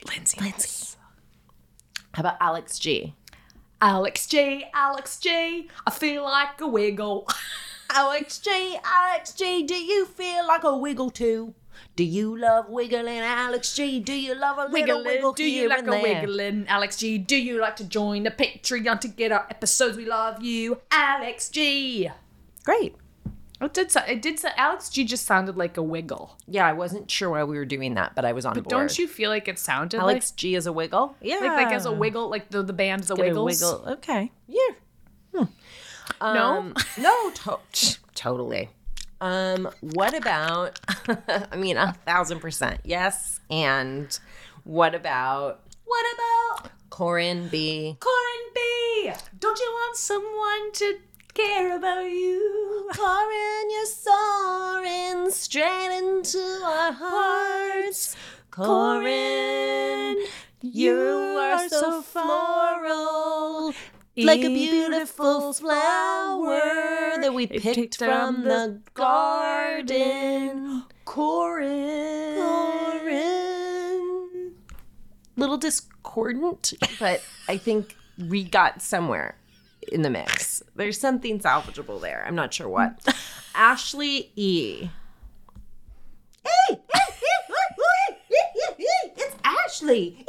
Lindsay. 0.07 0.39
Lindsay. 0.41 0.97
How 2.13 2.21
about 2.21 2.37
Alex 2.41 2.79
G? 2.79 3.13
Alex 3.79 4.25
G, 4.27 4.65
Alex 4.73 5.19
G, 5.19 5.69
I 5.85 5.91
feel 5.91 6.23
like 6.23 6.59
a 6.61 6.67
wiggle. 6.67 7.27
Alex 7.91 8.39
G, 8.39 8.77
Alex 8.83 9.33
G, 9.33 9.63
do 9.63 9.75
you 9.75 10.05
feel 10.07 10.47
like 10.47 10.63
a 10.63 10.75
wiggle 10.75 11.11
too? 11.11 11.53
Do 11.95 12.03
you 12.03 12.35
love 12.37 12.69
wiggling, 12.69 13.19
Alex 13.19 13.75
G? 13.75 13.99
Do 13.99 14.13
you 14.13 14.33
love 14.33 14.57
a 14.57 14.61
little 14.63 14.73
Wiggling, 14.73 15.05
wiggle 15.05 15.33
do 15.33 15.43
you 15.43 15.61
here 15.61 15.69
like 15.69 15.79
and 15.79 15.87
a 15.89 15.91
there? 15.91 16.01
wiggling? 16.01 16.65
Alex 16.67 16.97
G, 16.97 17.19
do 17.19 17.35
you 17.35 17.59
like 17.59 17.75
to 17.75 17.83
join 17.83 18.23
the 18.23 18.31
Patreon 18.31 18.99
to 19.01 19.07
get 19.07 19.31
our 19.31 19.45
episodes? 19.49 19.95
We 19.95 20.05
love 20.05 20.41
you, 20.43 20.79
Alex 20.89 21.49
G. 21.49 22.09
Great. 22.63 22.95
It 23.59 23.73
did. 23.73 23.91
so- 23.91 24.01
It 24.07 24.21
did. 24.21 24.39
so- 24.39 24.49
Alex 24.55 24.89
G 24.89 25.03
just 25.03 25.25
sounded 25.25 25.57
like 25.57 25.77
a 25.77 25.81
wiggle. 25.83 26.37
Yeah, 26.47 26.67
I 26.67 26.73
wasn't 26.73 27.09
sure 27.09 27.29
why 27.31 27.43
we 27.43 27.57
were 27.57 27.65
doing 27.65 27.95
that, 27.95 28.13
but 28.15 28.23
I 28.25 28.33
was 28.33 28.45
on 28.45 28.53
board. 28.53 28.67
Don't 28.69 28.97
you 28.99 29.07
feel 29.07 29.29
like 29.31 29.47
it 29.47 29.57
sounded 29.57 29.99
Alex 29.99 30.31
G 30.31 30.55
is 30.55 30.67
a 30.67 30.71
wiggle? 30.73 31.15
Yeah. 31.21 31.35
like 31.37 31.43
like 31.43 31.65
like 31.65 31.73
as 31.73 31.85
a 31.85 31.91
wiggle, 31.91 32.29
like 32.29 32.49
the 32.49 32.61
the 32.63 32.73
band's 32.73 33.07
the 33.07 33.15
Get 33.15 33.25
a 33.25 33.29
Wiggles? 33.29 33.61
wiggle. 33.61 33.93
Okay. 33.93 34.31
Yeah. 34.47 34.61
No, 35.33 35.47
Um, 36.21 36.73
no, 36.97 37.31
to- 37.31 37.97
totally. 38.15 38.69
Um, 39.19 39.69
what 39.81 40.13
about? 40.15 40.79
I 41.51 41.55
mean, 41.57 41.75
a 41.77 41.93
thousand 42.05 42.39
percent 42.39 42.79
yes. 42.83 43.39
And 43.49 44.17
what 44.63 44.93
about 44.95 45.61
what 45.85 46.05
about 46.13 46.71
Corin 46.89 47.47
B? 47.49 47.97
Corin 47.99 48.51
B? 48.55 49.11
Don't 49.39 49.59
you 49.59 49.69
want 49.71 49.97
someone 49.97 50.71
to 50.73 50.99
care 51.37 51.75
about 51.75 52.05
you? 52.05 52.89
Corin, 52.95 53.69
you're 53.69 53.85
soaring 53.85 55.29
straight 55.29 55.97
into 55.97 56.39
our 56.63 56.91
hearts. 56.91 58.15
Corin, 58.49 60.17
you 60.61 60.97
are 61.39 61.69
so 61.69 62.01
floral. 62.01 63.71
Like 64.15 64.43
a 64.43 64.49
beautiful 64.49 65.53
flower 65.53 66.59
that 67.21 67.31
we 67.35 67.45
picked 67.45 67.97
from 67.99 68.43
the 68.43 68.81
garden. 68.95 70.85
Corin. 71.05 72.37
Corin. 72.99 74.55
Little 75.35 75.57
discordant, 75.57 76.73
but 76.99 77.21
I 77.47 77.57
think 77.57 77.95
we 78.17 78.43
got 78.43 78.81
somewhere 78.81 79.35
in 79.89 80.01
the 80.01 80.09
mix. 80.09 80.61
There's 80.75 80.99
something 80.99 81.39
salvageable 81.39 82.01
there. 82.01 82.23
I'm 82.27 82.35
not 82.35 82.53
sure 82.53 82.69
what. 82.69 82.99
Ashley 83.55 84.31
E. 84.35 84.89
Hey, 86.43 86.79
it's 89.17 89.35
Ashley. 89.43 90.25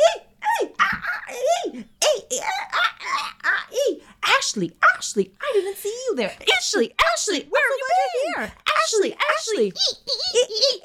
Ashley, 4.25 4.73
Ashley, 4.97 5.31
I 5.41 5.51
didn't 5.53 5.77
see 5.77 5.89
you 6.09 6.15
there. 6.17 6.35
Ashley, 6.57 6.95
Ashley, 7.13 7.47
where 7.51 7.63
are 7.63 7.77
you 7.77 7.87
here? 8.37 8.53
Ashley, 8.83 9.15
Ashley. 9.37 9.73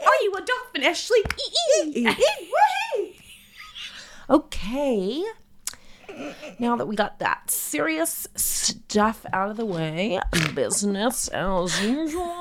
Are 0.05 0.19
you 0.21 0.33
a 0.33 0.41
dolphin, 0.41 0.83
Ashley? 0.83 1.23
Okay. 4.29 5.23
Now 6.60 6.75
that 6.75 6.86
we 6.88 6.95
got 6.95 7.19
that 7.19 7.50
serious 7.50 8.27
stuff 8.36 9.25
out 9.33 9.50
of 9.50 9.57
the 9.57 9.65
way, 9.65 10.19
business 10.53 11.27
as 11.29 11.83
usual. 11.83 12.31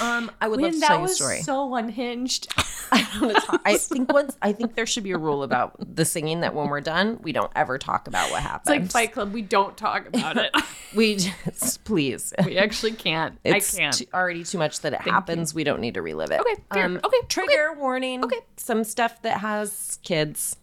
Um, 0.00 0.30
I 0.40 0.46
would 0.48 0.60
When 0.60 0.70
love 0.70 0.74
to 0.74 0.80
that 0.80 0.86
tell 0.86 0.96
you 0.98 1.00
a 1.00 1.02
was 1.02 1.16
story. 1.16 1.42
so 1.42 1.74
unhinged. 1.74 2.48
I 2.92 3.60
I 3.64 3.76
think 3.76 4.12
once 4.12 4.36
I 4.42 4.52
think 4.52 4.74
there 4.74 4.86
should 4.86 5.04
be 5.04 5.12
a 5.12 5.18
rule 5.18 5.42
about 5.42 5.74
the 5.94 6.04
singing 6.04 6.40
that 6.40 6.54
when 6.54 6.68
we're 6.68 6.80
done, 6.80 7.18
we 7.22 7.32
don't 7.32 7.50
ever 7.56 7.78
talk 7.78 8.06
about 8.08 8.30
what 8.30 8.42
happened. 8.42 8.84
It's 8.84 8.94
like 8.94 9.08
Fight 9.08 9.12
Club. 9.14 9.32
We 9.32 9.42
don't 9.42 9.76
talk 9.76 10.06
about 10.08 10.36
it. 10.36 10.50
we 10.94 11.16
just 11.16 11.84
please. 11.84 12.32
we 12.44 12.56
actually 12.58 12.92
can't. 12.92 13.38
It's 13.44 13.74
I 13.74 13.78
can't. 13.78 13.94
too- 13.96 14.06
already 14.14 14.44
too 14.44 14.58
much 14.58 14.80
that 14.80 14.92
it 14.92 15.00
happens. 15.00 15.54
We 15.54 15.64
don't 15.64 15.80
need 15.80 15.94
to 15.94 16.02
relive 16.02 16.30
it. 16.30 16.40
Okay. 16.40 16.56
Um, 16.80 17.00
Okay, 17.04 17.16
Trigger 17.28 17.74
warning. 17.76 18.24
Okay. 18.24 18.40
Some 18.56 18.84
stuff 18.84 19.22
that 19.22 19.38
has 19.40 19.98
kids. 20.02 20.56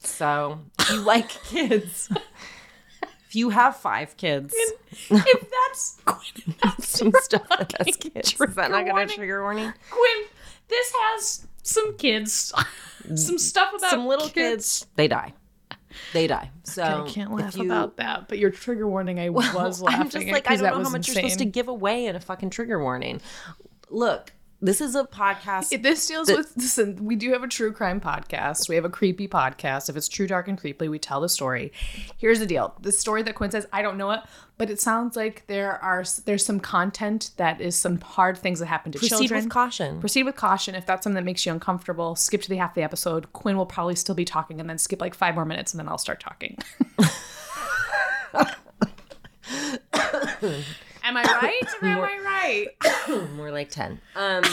So 0.00 0.60
if 0.78 0.90
you 0.90 1.00
like 1.00 1.28
kids, 1.44 2.10
if 3.28 3.34
you 3.36 3.50
have 3.50 3.76
five 3.76 4.16
kids, 4.16 4.54
if 5.10 5.50
that's 5.50 6.00
Quinn, 6.04 6.54
some 6.80 7.12
stuff 7.20 7.48
that 7.50 7.74
has 7.78 7.96
kids. 7.96 8.40
Is 8.40 8.54
that 8.54 8.70
not 8.70 8.86
going 8.86 9.08
to 9.08 9.14
trigger 9.14 9.42
warning? 9.42 9.72
Quinn, 9.90 10.24
this 10.68 10.92
has 10.94 11.46
some 11.62 11.96
kids, 11.96 12.52
mm. 13.04 13.18
some 13.18 13.38
stuff 13.38 13.72
about 13.74 13.90
Some 13.90 14.06
little 14.06 14.28
kids, 14.28 14.86
they 14.96 15.08
die. 15.08 15.34
They 16.12 16.26
die. 16.26 16.50
So 16.64 16.82
I 16.82 17.08
can't 17.08 17.32
laugh 17.32 17.56
you- 17.56 17.64
about 17.64 17.96
that, 17.96 18.28
but 18.28 18.38
your 18.38 18.50
trigger 18.50 18.88
warning, 18.88 19.20
I 19.20 19.28
was 19.28 19.82
laughing. 19.82 20.00
I'm 20.00 20.10
just 20.10 20.26
like, 20.26 20.50
I 20.50 20.56
don't 20.56 20.78
know 20.78 20.84
how 20.84 20.90
much 20.90 21.08
you're 21.08 21.16
supposed 21.16 21.38
to 21.38 21.44
give 21.44 21.68
away 21.68 22.06
in 22.06 22.16
a 22.16 22.20
fucking 22.20 22.50
trigger 22.50 22.80
warning. 22.80 23.20
Look, 23.90 24.32
this 24.62 24.80
is 24.80 24.94
a 24.94 25.04
podcast. 25.04 25.72
If 25.72 25.82
this 25.82 26.06
deals 26.06 26.28
with 26.30 26.52
listen, 26.56 27.04
we 27.04 27.16
do 27.16 27.32
have 27.32 27.42
a 27.42 27.48
true 27.48 27.72
crime 27.72 28.00
podcast. 28.00 28.68
We 28.68 28.74
have 28.74 28.84
a 28.84 28.90
creepy 28.90 29.26
podcast. 29.26 29.88
If 29.88 29.96
it's 29.96 30.08
true, 30.08 30.26
dark, 30.26 30.48
and 30.48 30.58
creepy, 30.58 30.88
we 30.88 30.98
tell 30.98 31.20
the 31.20 31.28
story. 31.28 31.72
Here's 32.18 32.40
the 32.40 32.46
deal: 32.46 32.74
the 32.80 32.92
story 32.92 33.22
that 33.22 33.34
Quinn 33.34 33.50
says, 33.50 33.66
I 33.72 33.82
don't 33.82 33.96
know 33.96 34.10
it, 34.10 34.20
but 34.58 34.68
it 34.70 34.80
sounds 34.80 35.16
like 35.16 35.46
there 35.46 35.82
are 35.82 36.04
there's 36.26 36.44
some 36.44 36.60
content 36.60 37.30
that 37.38 37.60
is 37.60 37.76
some 37.76 38.00
hard 38.00 38.36
things 38.36 38.58
that 38.58 38.66
happen 38.66 38.92
to 38.92 38.98
Proceed 38.98 39.08
children. 39.08 39.28
Proceed 39.28 39.44
with 39.44 39.52
caution. 39.52 40.00
Proceed 40.00 40.22
with 40.24 40.36
caution. 40.36 40.74
If 40.74 40.86
that's 40.86 41.04
something 41.04 41.16
that 41.16 41.24
makes 41.24 41.46
you 41.46 41.52
uncomfortable, 41.52 42.14
skip 42.14 42.42
to 42.42 42.48
the 42.48 42.56
half 42.56 42.72
of 42.72 42.74
the 42.74 42.82
episode. 42.82 43.32
Quinn 43.32 43.56
will 43.56 43.66
probably 43.66 43.96
still 43.96 44.14
be 44.14 44.24
talking, 44.24 44.60
and 44.60 44.68
then 44.68 44.78
skip 44.78 45.00
like 45.00 45.14
five 45.14 45.34
more 45.34 45.46
minutes, 45.46 45.72
and 45.72 45.78
then 45.80 45.88
I'll 45.88 45.98
start 45.98 46.20
talking. 46.20 46.58
Am 51.10 51.16
I 51.16 51.22
right? 51.24 51.60
Am 51.82 51.98
I 52.00 52.68
right? 53.08 53.30
More 53.36 53.50
like 53.50 53.68
10. 53.70 54.00
Um 54.14 54.44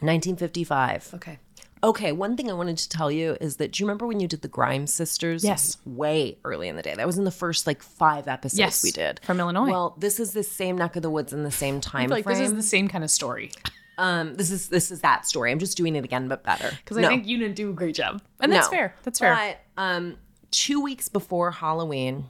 1955. 0.00 1.12
Okay. 1.14 1.38
Okay, 1.82 2.12
one 2.12 2.36
thing 2.36 2.50
I 2.50 2.52
wanted 2.52 2.76
to 2.78 2.88
tell 2.88 3.10
you 3.10 3.36
is 3.40 3.56
that 3.56 3.72
do 3.72 3.82
you 3.82 3.86
remember 3.86 4.06
when 4.06 4.18
you 4.20 4.26
did 4.28 4.42
the 4.42 4.48
Grimes 4.48 4.92
sisters? 4.92 5.44
Yes. 5.44 5.78
Way 5.86 6.36
early 6.44 6.68
in 6.68 6.76
the 6.76 6.82
day. 6.82 6.94
That 6.94 7.06
was 7.06 7.16
in 7.16 7.24
the 7.24 7.30
first 7.30 7.66
like 7.66 7.80
five 7.82 8.28
episodes 8.28 8.58
Yes, 8.58 8.82
we 8.82 8.90
did. 8.90 9.20
from 9.22 9.40
Illinois. 9.40 9.70
Well, 9.70 9.94
this 9.98 10.18
is 10.20 10.32
the 10.32 10.42
same 10.42 10.76
neck 10.76 10.96
of 10.96 11.02
the 11.02 11.10
woods 11.10 11.32
in 11.32 11.42
the 11.44 11.50
same 11.50 11.80
time 11.80 12.02
I 12.02 12.06
feel 12.06 12.16
like 12.16 12.24
frame. 12.24 12.38
this 12.38 12.48
is 12.48 12.54
the 12.54 12.62
same 12.62 12.88
kind 12.88 13.04
of 13.04 13.10
story 13.10 13.50
um 13.98 14.34
this 14.36 14.50
is 14.50 14.68
this 14.68 14.90
is 14.90 15.00
that 15.02 15.26
story. 15.26 15.52
I'm 15.52 15.58
just 15.58 15.76
doing 15.76 15.94
it 15.94 16.04
again 16.04 16.26
but 16.26 16.42
better. 16.42 16.70
because 16.70 16.96
I 16.96 17.02
No. 17.02 17.08
think 17.08 17.26
you 17.26 17.38
didn't 17.38 17.54
do 17.56 17.70
a 17.70 17.72
great 17.74 17.94
job, 17.94 18.20
and 18.40 18.50
that's 18.50 18.66
No. 18.66 18.70
fair. 18.76 18.94
That's 19.04 19.18
fair. 19.18 19.34
But 19.76 19.82
um, 19.82 20.16
two 20.50 20.80
weeks 20.80 21.08
before 21.08 21.50
Halloween, 21.50 22.24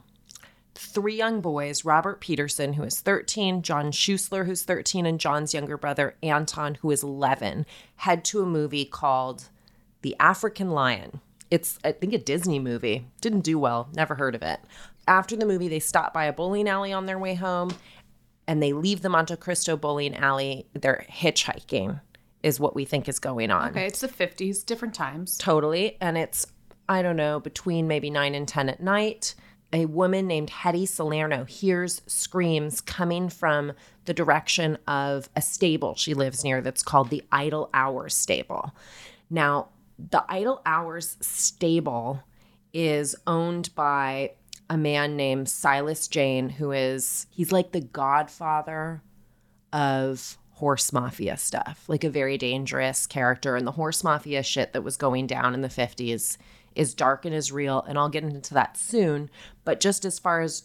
three 0.81 1.15
young 1.15 1.41
boys, 1.41 1.85
Robert 1.85 2.19
Peterson, 2.21 2.73
who 2.73 2.83
is 2.83 2.99
13, 2.99 3.61
John 3.61 3.91
Schuessler, 3.91 4.45
who's 4.45 4.63
13, 4.63 5.05
and 5.05 5.19
John's 5.19 5.53
younger 5.53 5.77
brother, 5.77 6.15
Anton, 6.23 6.75
who 6.75 6.91
is 6.91 7.03
11, 7.03 7.65
head 7.97 8.25
to 8.25 8.41
a 8.41 8.45
movie 8.45 8.85
called 8.85 9.49
The 10.01 10.15
African 10.19 10.71
Lion. 10.71 11.21
It's, 11.49 11.79
I 11.83 11.91
think, 11.91 12.13
a 12.13 12.17
Disney 12.17 12.59
movie. 12.59 13.05
Didn't 13.19 13.41
do 13.41 13.59
well. 13.59 13.89
Never 13.93 14.15
heard 14.15 14.35
of 14.35 14.41
it. 14.41 14.59
After 15.07 15.35
the 15.35 15.45
movie, 15.45 15.67
they 15.67 15.79
stop 15.79 16.13
by 16.13 16.25
a 16.25 16.33
bowling 16.33 16.67
alley 16.69 16.93
on 16.93 17.05
their 17.05 17.19
way 17.19 17.35
home 17.35 17.71
and 18.47 18.61
they 18.61 18.73
leave 18.73 19.01
the 19.01 19.09
Monte 19.09 19.35
Cristo 19.37 19.77
bowling 19.77 20.15
alley. 20.15 20.65
They're 20.73 21.05
hitchhiking, 21.09 22.01
is 22.43 22.59
what 22.59 22.75
we 22.75 22.85
think 22.85 23.07
is 23.07 23.19
going 23.19 23.51
on 23.51 23.69
okay, 23.69 23.85
it's 23.85 24.01
the 24.01 24.07
fifties, 24.07 24.63
different 24.63 24.93
times. 24.93 25.37
totally. 25.37 25.97
And 26.01 26.17
it's, 26.17 26.47
I 26.89 27.01
don't 27.01 27.15
know, 27.15 27.39
between 27.39 27.87
maybe 27.87 28.09
nine 28.09 28.35
and 28.35 28.47
10 28.47 28.69
at 28.69 28.81
night. 28.81 29.35
A 29.73 29.85
woman 29.85 30.27
named 30.27 30.49
Hetty 30.49 30.85
Salerno 30.85 31.45
hears 31.45 32.01
screams 32.05 32.81
coming 32.81 33.29
from 33.29 33.71
the 34.05 34.13
direction 34.13 34.77
of 34.87 35.29
a 35.35 35.41
stable 35.41 35.95
she 35.95 36.13
lives 36.13 36.43
near 36.43 36.61
that's 36.61 36.83
called 36.83 37.09
the 37.09 37.23
Idle 37.31 37.69
Hours 37.73 38.13
Stable. 38.13 38.73
Now, 39.29 39.69
the 39.97 40.25
Idle 40.27 40.61
Hours 40.65 41.17
Stable 41.21 42.23
is 42.73 43.15
owned 43.27 43.73
by 43.75 44.31
a 44.69 44.77
man 44.77 45.15
named 45.15 45.49
Silas 45.49 46.07
Jayne, 46.07 46.49
who 46.49 46.71
is, 46.71 47.27
he's 47.29 47.51
like 47.51 47.71
the 47.71 47.81
godfather 47.81 49.01
of 49.71 50.37
horse 50.51 50.93
mafia 50.93 51.37
stuff, 51.37 51.85
like 51.87 52.03
a 52.03 52.09
very 52.09 52.37
dangerous 52.37 53.07
character. 53.07 53.55
And 53.55 53.65
the 53.65 53.71
horse 53.71 54.03
mafia 54.03 54.43
shit 54.43 54.73
that 54.73 54.83
was 54.83 54.95
going 54.95 55.27
down 55.27 55.53
in 55.53 55.61
the 55.61 55.67
50s 55.67 56.37
is 56.75 56.93
dark 56.93 57.25
and 57.25 57.33
is 57.35 57.51
real. 57.51 57.81
And 57.87 57.97
I'll 57.97 58.09
get 58.09 58.23
into 58.23 58.53
that 58.53 58.77
soon. 58.77 59.29
But 59.65 59.79
just 59.79 60.05
as 60.05 60.19
far 60.19 60.41
as 60.41 60.63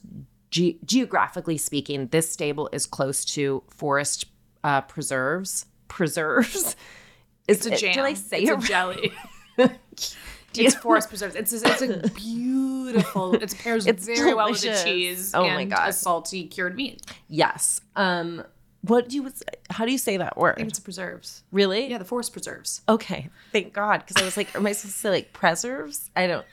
ge- 0.51 0.77
geographically 0.85 1.57
speaking, 1.59 2.09
this 2.09 2.31
stable 2.31 2.69
is 2.73 2.87
close 2.87 3.25
to 3.27 3.63
forest 3.69 4.27
uh, 4.65 4.81
preserves. 4.83 5.67
Preserves? 5.89 6.77
Is 7.49 7.65
It's 7.65 7.67
a 7.67 7.77
jam. 7.77 7.95
Did 7.95 8.05
I 8.05 8.15
say 8.15 8.41
it's 8.41 8.51
it 8.51 8.55
right? 8.55 8.65
jelly. 8.65 9.13
it's 10.55 10.75
forest 10.75 11.09
preserves. 11.09 11.37
It's 11.37 11.53
a, 11.53 11.65
it's 11.65 11.83
a 11.83 12.11
beautiful. 12.11 13.35
It 13.35 13.55
pairs 13.59 13.87
It's 13.87 14.05
very 14.05 14.35
well 14.35 14.51
with 14.51 14.63
the 14.63 14.81
cheese 14.85 15.33
Oh 15.33 15.45
and 15.45 15.55
my 15.55 15.65
God. 15.65 15.89
a 15.91 15.93
salty 15.93 16.49
cured 16.49 16.75
meat. 16.75 17.03
Yes. 17.29 17.81
Um, 17.95 18.43
what 18.87 19.09
do 19.09 19.17
you? 19.17 19.33
How 19.71 19.85
do 19.85 19.93
you 19.93 19.99
say 19.99 20.17
that 20.17 20.37
word? 20.37 20.57
It's 20.59 20.79
preserves. 20.81 21.43
really? 21.53 21.89
Yeah, 21.91 21.99
the 21.99 22.05
forest 22.05 22.33
preserves. 22.33 22.83
Okay, 22.89 23.31
thank 23.53 23.73
God. 23.73 24.05
Because 24.07 24.21
I 24.21 24.25
was 24.25 24.37
like, 24.37 24.55
am 24.55 24.67
I 24.67 24.73
supposed 24.73 24.95
to 24.95 25.01
say 25.01 25.11
like 25.11 25.33
preserves? 25.33 26.11
I 26.15 26.27
don't. 26.27 26.47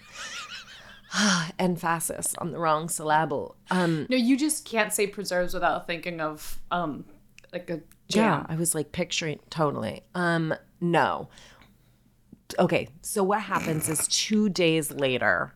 Emphasis 1.60 2.34
on 2.40 2.52
the 2.52 2.60
wrong 2.60 2.90
syllable. 2.90 3.56
Um, 3.70 4.08
No, 4.10 4.18
you 4.18 4.38
just 4.38 4.66
can't 4.66 4.92
say 4.92 5.08
preserves 5.08 5.54
without 5.54 5.86
thinking 5.88 6.20
of 6.20 6.60
um 6.72 7.06
like 7.52 7.70
a 7.70 7.82
yeah. 8.08 8.46
I 8.48 8.56
was 8.56 8.76
like 8.76 8.92
picturing 8.92 9.40
totally. 9.50 10.04
Um, 10.16 10.54
no. 10.82 11.30
Okay, 12.60 12.90
so 13.02 13.24
what 13.24 13.42
happens 13.42 13.90
is 13.90 14.08
two 14.08 14.50
days 14.50 14.92
later, 14.92 15.54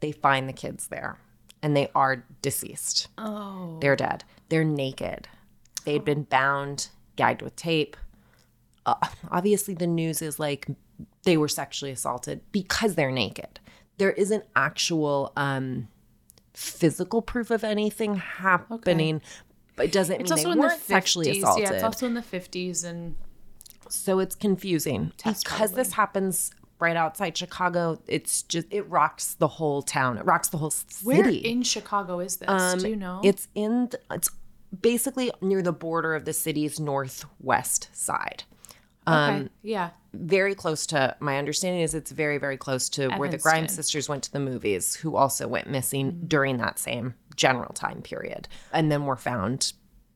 they 0.00 0.12
find 0.12 0.48
the 0.48 0.52
kids 0.52 0.88
there, 0.88 1.18
and 1.62 1.74
they 1.76 1.88
are 1.94 2.24
deceased. 2.42 3.08
Oh. 3.16 3.78
They're 3.80 3.96
dead. 3.96 4.24
They're 4.50 4.64
naked. 4.64 5.28
They'd 5.84 6.04
been 6.04 6.22
bound, 6.24 6.88
gagged 7.16 7.42
with 7.42 7.56
tape. 7.56 7.96
Uh, 8.86 8.94
obviously, 9.30 9.74
the 9.74 9.86
news 9.86 10.20
is 10.22 10.38
like 10.38 10.66
they 11.24 11.36
were 11.36 11.48
sexually 11.48 11.90
assaulted 11.92 12.40
because 12.52 12.94
they're 12.94 13.10
naked. 13.12 13.60
There 13.98 14.12
isn't 14.12 14.44
actual 14.56 15.32
um, 15.36 15.88
physical 16.52 17.22
proof 17.22 17.50
of 17.50 17.64
anything 17.64 18.16
happening, 18.16 19.22
but 19.76 19.86
it 19.86 19.92
doesn't 19.92 20.20
It's 20.20 20.30
mean 20.30 20.38
also 20.38 20.48
they 20.48 20.52
in 20.52 20.58
weren't 20.58 20.80
sexually 20.82 21.26
50s. 21.28 21.36
assaulted. 21.38 21.64
Yeah, 21.64 21.72
it's 21.72 21.84
also 21.84 22.06
in 22.06 22.14
the 22.14 22.22
fifties 22.22 22.84
and 22.84 23.14
so 23.88 24.18
it's 24.18 24.34
confusing 24.34 25.12
because 25.24 25.72
this 25.72 25.92
happens 25.92 26.50
right 26.80 26.96
outside 26.96 27.36
Chicago. 27.36 28.00
It's 28.06 28.42
just 28.42 28.66
it 28.70 28.88
rocks 28.90 29.34
the 29.34 29.46
whole 29.48 29.82
town. 29.82 30.18
It 30.18 30.24
rocks 30.24 30.48
the 30.48 30.58
whole 30.58 30.70
city. 30.70 31.04
where 31.04 31.28
in 31.28 31.62
Chicago 31.62 32.18
is 32.20 32.36
this? 32.36 32.82
Do 32.82 32.88
you 32.88 32.96
know? 32.96 33.20
It's 33.22 33.48
in 33.54 33.88
th- 33.88 34.02
it's 34.10 34.30
basically 34.80 35.30
near 35.40 35.62
the 35.62 35.72
border 35.72 36.14
of 36.14 36.24
the 36.24 36.32
city's 36.32 36.80
northwest 36.80 37.88
side. 37.92 38.44
okay. 39.06 39.14
Um, 39.14 39.50
yeah. 39.62 39.90
Very 40.12 40.54
close 40.54 40.86
to 40.86 41.16
my 41.20 41.38
understanding 41.38 41.82
is 41.82 41.94
it's 41.94 42.12
very 42.12 42.38
very 42.38 42.56
close 42.56 42.88
to 42.90 43.08
where 43.16 43.28
the 43.28 43.38
Grimes 43.38 43.74
sisters 43.74 44.08
went 44.08 44.22
to 44.24 44.32
the 44.32 44.38
movies, 44.40 44.94
who 44.94 45.16
also 45.16 45.48
went 45.48 45.68
missing 45.68 46.12
mm-hmm. 46.12 46.26
during 46.26 46.56
that 46.58 46.78
same 46.78 47.14
general 47.34 47.72
time 47.72 48.00
period, 48.00 48.46
and 48.72 48.92
then 48.92 49.06
were 49.06 49.16
found 49.16 49.72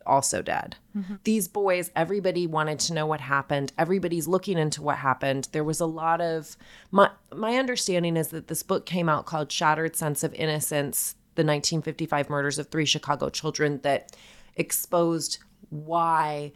also 0.09 0.43
dead. 0.43 0.77
Mm-hmm. 0.97 1.17
These 1.25 1.47
boys, 1.49 1.91
everybody 1.95 2.47
wanted 2.47 2.79
to 2.81 2.95
know 2.95 3.07
what 3.07 3.21
happened. 3.21 3.73
Everybody's 3.79 4.27
looking 4.27 4.59
into 4.59 4.83
what 4.83 4.97
happened. 4.97 5.49
There 5.53 5.62
was 5.62 5.81
a 5.81 5.87
lot 5.87 6.21
of 6.21 6.57
my 6.91 7.11
my 7.35 7.57
understanding 7.57 8.17
is 8.17 8.29
that 8.29 8.49
this 8.49 8.62
book 8.62 8.87
came 8.87 9.09
out 9.09 9.27
called 9.27 9.53
Shattered 9.53 9.95
Sense 9.95 10.25
of 10.25 10.35
Innocence: 10.35 11.15
The 11.35 11.43
1955 11.43 12.31
Murders 12.31 12.59
of 12.59 12.69
Three 12.69 12.87
Chicago 12.87 13.29
Children 13.29 13.81
that 13.83 14.17
exposed 14.59 15.38
why 15.71 16.53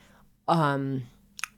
um 0.48 1.02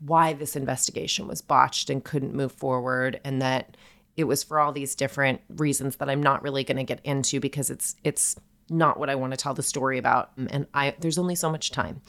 why 0.01 0.33
this 0.33 0.57
investigation 0.57 1.27
was 1.27 1.41
botched 1.41 1.89
and 1.89 2.05
couldn't 2.05 2.35
move 2.35 2.53
forward 2.53 3.21
and 3.25 3.41
that 3.41 3.77
it 4.17 4.25
was 4.25 4.43
for 4.43 4.61
all 4.61 4.73
these 4.73 4.95
different 4.95 5.41
reasons 5.49 5.97
that 5.97 6.09
I'm 6.09 6.23
not 6.23 6.43
really 6.43 6.63
going 6.63 6.77
to 6.77 6.85
get 6.85 7.01
into 7.05 7.41
because 7.41 7.71
it's 7.71 7.97
it's 8.05 8.37
not 8.71 8.99
what 8.99 9.11
I 9.11 9.15
want 9.15 9.33
to 9.33 9.37
tell 9.37 9.55
the 9.55 9.63
story 9.63 9.99
about 9.99 10.31
and 10.37 10.67
I 10.75 10.95
there's 11.01 11.19
only 11.19 11.35
so 11.35 11.51
much 11.51 11.71
time. 11.71 12.03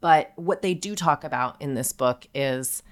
But 0.00 0.32
what 0.36 0.62
they 0.62 0.74
do 0.74 0.96
talk 0.96 1.22
about 1.22 1.60
in 1.62 1.74
this 1.74 1.92
book 1.92 2.26
is 2.34 2.82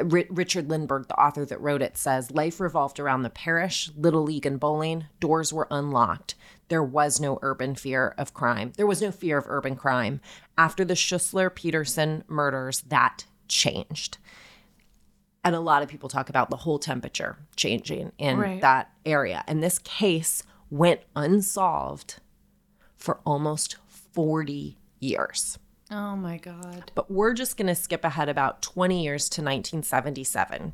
Richard 0.00 0.68
Lindberg, 0.68 1.06
the 1.06 1.20
author 1.20 1.44
that 1.44 1.60
wrote 1.60 1.82
it, 1.82 1.96
says 1.96 2.30
life 2.30 2.60
revolved 2.60 2.98
around 2.98 3.22
the 3.22 3.30
parish, 3.30 3.90
Little 3.96 4.22
League, 4.22 4.46
and 4.46 4.58
bowling. 4.58 5.04
Doors 5.20 5.52
were 5.52 5.68
unlocked. 5.70 6.34
There 6.72 6.82
was 6.82 7.20
no 7.20 7.38
urban 7.42 7.74
fear 7.74 8.14
of 8.16 8.32
crime. 8.32 8.72
There 8.78 8.86
was 8.86 9.02
no 9.02 9.12
fear 9.12 9.36
of 9.36 9.44
urban 9.46 9.76
crime. 9.76 10.22
After 10.56 10.86
the 10.86 10.94
Schuessler 10.94 11.54
Peterson 11.54 12.24
murders, 12.28 12.80
that 12.88 13.26
changed. 13.46 14.16
And 15.44 15.54
a 15.54 15.60
lot 15.60 15.82
of 15.82 15.90
people 15.90 16.08
talk 16.08 16.30
about 16.30 16.48
the 16.48 16.56
whole 16.56 16.78
temperature 16.78 17.36
changing 17.56 18.12
in 18.16 18.38
Right. 18.38 18.60
that 18.62 18.90
area. 19.04 19.44
And 19.46 19.62
this 19.62 19.78
case 19.80 20.44
went 20.70 21.02
unsolved 21.14 22.20
for 22.96 23.20
almost 23.26 23.76
40 24.14 24.78
years. 24.98 25.58
Oh 25.90 26.16
my 26.16 26.38
god. 26.38 26.90
But 26.94 27.10
we're 27.10 27.34
just 27.34 27.58
going 27.58 27.66
to 27.66 27.74
skip 27.74 28.02
ahead 28.02 28.30
about 28.30 28.62
20 28.62 29.04
years 29.04 29.28
to 29.28 29.42
1977. 29.42 30.72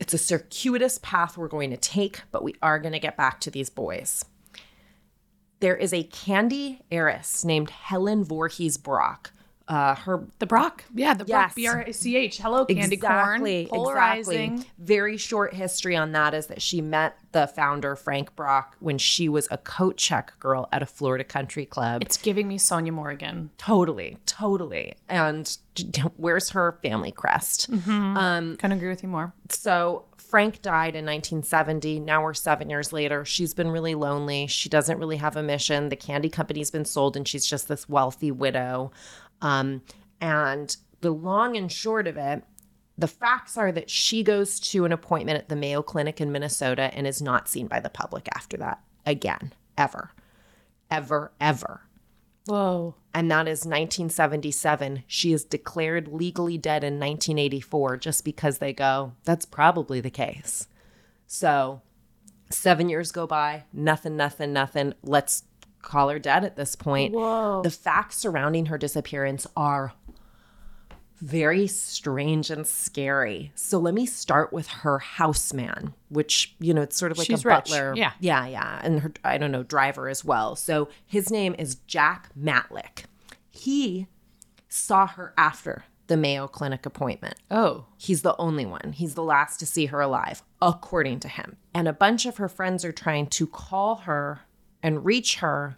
It's 0.00 0.14
a 0.14 0.18
circuitous 0.18 0.98
path 1.02 1.36
we're 1.36 1.48
going 1.48 1.68
to 1.68 1.76
take, 1.76 2.22
but 2.30 2.42
we 2.42 2.54
are 2.62 2.78
going 2.78 2.92
to 2.94 2.98
get 2.98 3.14
back 3.14 3.40
to 3.40 3.50
these 3.50 3.68
boys. 3.68 4.24
There 5.60 5.76
is 5.76 5.92
a 5.92 6.04
candy 6.04 6.82
heiress 6.90 7.44
named 7.44 7.70
Helen 7.70 8.24
Vorhees 8.24 8.80
Brach. 8.80 9.30
Uh, 9.66 9.94
her 9.94 10.24
The 10.38 10.46
Brach. 10.46 10.82
Yeah, 10.94 11.12
the 11.12 11.26
Brach. 11.26 11.48
Yes. 11.48 11.54
B 11.54 11.66
R 11.66 11.80
A 11.82 11.92
C 11.92 12.16
H. 12.16 12.38
Hello, 12.38 12.64
candy 12.64 12.94
exactly, 12.94 13.66
corn. 13.66 13.82
Polarizing. 13.84 14.52
Exactly. 14.54 14.72
Very 14.78 15.16
short 15.18 15.52
history 15.52 15.94
on 15.94 16.12
that 16.12 16.32
is 16.32 16.46
that 16.46 16.62
she 16.62 16.80
met 16.80 17.18
the 17.32 17.46
founder 17.46 17.94
Frank 17.94 18.34
Brach 18.34 18.72
when 18.80 18.96
she 18.96 19.28
was 19.28 19.46
a 19.50 19.58
coat 19.58 19.98
check 19.98 20.32
girl 20.40 20.70
at 20.72 20.82
a 20.82 20.86
Florida 20.86 21.22
country 21.22 21.66
club. 21.66 22.00
It's 22.00 22.16
giving 22.16 22.48
me 22.48 22.56
Sonja 22.56 22.92
Morgan. 22.92 23.50
Totally, 23.58 24.16
totally. 24.24 24.94
And 25.06 25.54
where's 26.16 26.48
her 26.50 26.78
family 26.80 27.12
crest? 27.12 27.68
Couldn't 27.68 28.72
agree 28.72 28.88
with 28.88 29.02
you 29.02 29.10
more. 29.10 29.34
So 29.50 30.06
Frank 30.28 30.60
died 30.60 30.94
in 30.94 31.06
1970. 31.06 32.00
Now 32.00 32.22
we're 32.22 32.34
seven 32.34 32.68
years 32.68 32.92
later. 32.92 33.24
She's 33.24 33.54
been 33.54 33.70
really 33.70 33.94
lonely. 33.94 34.46
She 34.46 34.68
doesn't 34.68 34.98
really 34.98 35.16
have 35.16 35.36
a 35.36 35.42
mission. 35.42 35.88
The 35.88 35.96
candy 35.96 36.28
company's 36.28 36.70
been 36.70 36.84
sold, 36.84 37.16
and 37.16 37.26
she's 37.26 37.46
just 37.46 37.66
this 37.66 37.88
wealthy 37.88 38.30
widow. 38.30 38.92
Um, 39.40 39.80
and 40.20 40.76
the 41.00 41.12
long 41.12 41.56
and 41.56 41.72
short 41.72 42.06
of 42.06 42.18
it, 42.18 42.44
the 42.98 43.08
facts 43.08 43.56
are 43.56 43.72
that 43.72 43.88
she 43.88 44.22
goes 44.22 44.60
to 44.60 44.84
an 44.84 44.92
appointment 44.92 45.38
at 45.38 45.48
the 45.48 45.56
Mayo 45.56 45.82
Clinic 45.82 46.20
in 46.20 46.30
Minnesota 46.30 46.90
and 46.92 47.06
is 47.06 47.22
not 47.22 47.48
seen 47.48 47.66
by 47.66 47.80
the 47.80 47.88
public 47.88 48.28
after 48.34 48.58
that 48.58 48.82
again, 49.06 49.54
ever, 49.78 50.10
ever, 50.90 51.32
ever 51.40 51.87
Whoa. 52.48 52.94
and 53.14 53.30
that 53.30 53.46
is 53.46 53.60
1977. 53.60 55.04
She 55.06 55.32
is 55.32 55.44
declared 55.44 56.08
legally 56.08 56.58
dead 56.58 56.84
in 56.84 56.94
1984 56.94 57.96
just 57.98 58.24
because 58.24 58.58
they 58.58 58.72
go, 58.72 59.12
that's 59.24 59.44
probably 59.44 60.00
the 60.00 60.10
case. 60.10 60.66
So, 61.26 61.82
seven 62.50 62.88
years 62.88 63.12
go 63.12 63.26
by, 63.26 63.64
nothing, 63.72 64.16
nothing, 64.16 64.52
nothing. 64.52 64.94
Let's 65.02 65.44
call 65.82 66.08
her 66.08 66.18
dead 66.18 66.44
at 66.44 66.56
this 66.56 66.74
point. 66.76 67.14
Whoa. 67.14 67.62
The 67.62 67.70
facts 67.70 68.16
surrounding 68.16 68.66
her 68.66 68.78
disappearance 68.78 69.46
are 69.56 69.92
very 71.20 71.66
strange 71.66 72.50
and 72.50 72.66
scary. 72.66 73.52
So 73.54 73.78
let 73.78 73.94
me 73.94 74.06
start 74.06 74.52
with 74.52 74.66
her 74.68 74.98
houseman, 74.98 75.94
which, 76.08 76.54
you 76.60 76.72
know, 76.72 76.82
it's 76.82 76.96
sort 76.96 77.12
of 77.12 77.18
like 77.18 77.26
She's 77.26 77.44
a 77.44 77.48
rich. 77.48 77.56
butler. 77.56 77.94
Yeah. 77.96 78.12
Yeah, 78.20 78.46
yeah. 78.46 78.80
And 78.82 79.00
her, 79.00 79.12
I 79.24 79.38
don't 79.38 79.52
know, 79.52 79.62
driver 79.62 80.08
as 80.08 80.24
well. 80.24 80.56
So 80.56 80.88
his 81.06 81.30
name 81.30 81.54
is 81.58 81.76
Jack 81.86 82.30
Matlick. 82.38 83.04
He 83.50 84.06
saw 84.68 85.06
her 85.06 85.34
after 85.36 85.84
the 86.06 86.16
Mayo 86.16 86.46
Clinic 86.46 86.86
appointment. 86.86 87.34
Oh. 87.50 87.84
He's 87.96 88.22
the 88.22 88.36
only 88.38 88.64
one. 88.64 88.92
He's 88.94 89.14
the 89.14 89.22
last 89.22 89.58
to 89.60 89.66
see 89.66 89.86
her 89.86 90.00
alive, 90.00 90.42
according 90.62 91.20
to 91.20 91.28
him. 91.28 91.56
And 91.74 91.86
a 91.86 91.92
bunch 91.92 92.24
of 92.26 92.38
her 92.38 92.48
friends 92.48 92.84
are 92.84 92.92
trying 92.92 93.26
to 93.28 93.46
call 93.46 93.96
her 93.96 94.40
and 94.82 95.04
reach 95.04 95.36
her. 95.36 95.76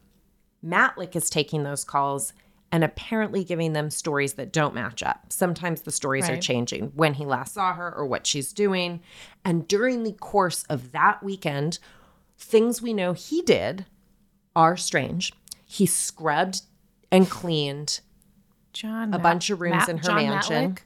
Matlick 0.64 1.16
is 1.16 1.30
taking 1.30 1.62
those 1.62 1.84
calls 1.84 2.32
and 2.72 2.84
apparently 2.84 3.42
giving 3.44 3.72
them 3.72 3.90
stories 3.90 4.34
that 4.34 4.52
don't 4.52 4.74
match 4.74 5.02
up. 5.02 5.26
Sometimes 5.32 5.82
the 5.82 5.90
stories 5.90 6.28
are 6.28 6.38
changing 6.38 6.92
when 6.94 7.14
he 7.14 7.24
last 7.24 7.54
saw 7.54 7.72
her 7.74 7.92
or 7.94 8.06
what 8.06 8.26
she's 8.26 8.52
doing. 8.52 9.00
And 9.44 9.66
during 9.66 10.04
the 10.04 10.12
course 10.12 10.64
of 10.70 10.92
that 10.92 11.22
weekend, 11.22 11.78
things 12.38 12.80
we 12.80 12.92
know 12.94 13.12
he 13.12 13.42
did 13.42 13.86
are 14.54 14.76
strange. 14.76 15.32
He 15.64 15.86
scrubbed 15.86 16.62
and 17.10 17.28
cleaned 17.28 18.00
John. 18.72 19.12
a 19.14 19.18
bunch 19.18 19.50
of 19.50 19.60
rooms 19.60 19.88
in 19.88 19.98
her 19.98 20.02
John 20.04 20.16
mansion. 20.16 20.72
Matlick? 20.74 20.78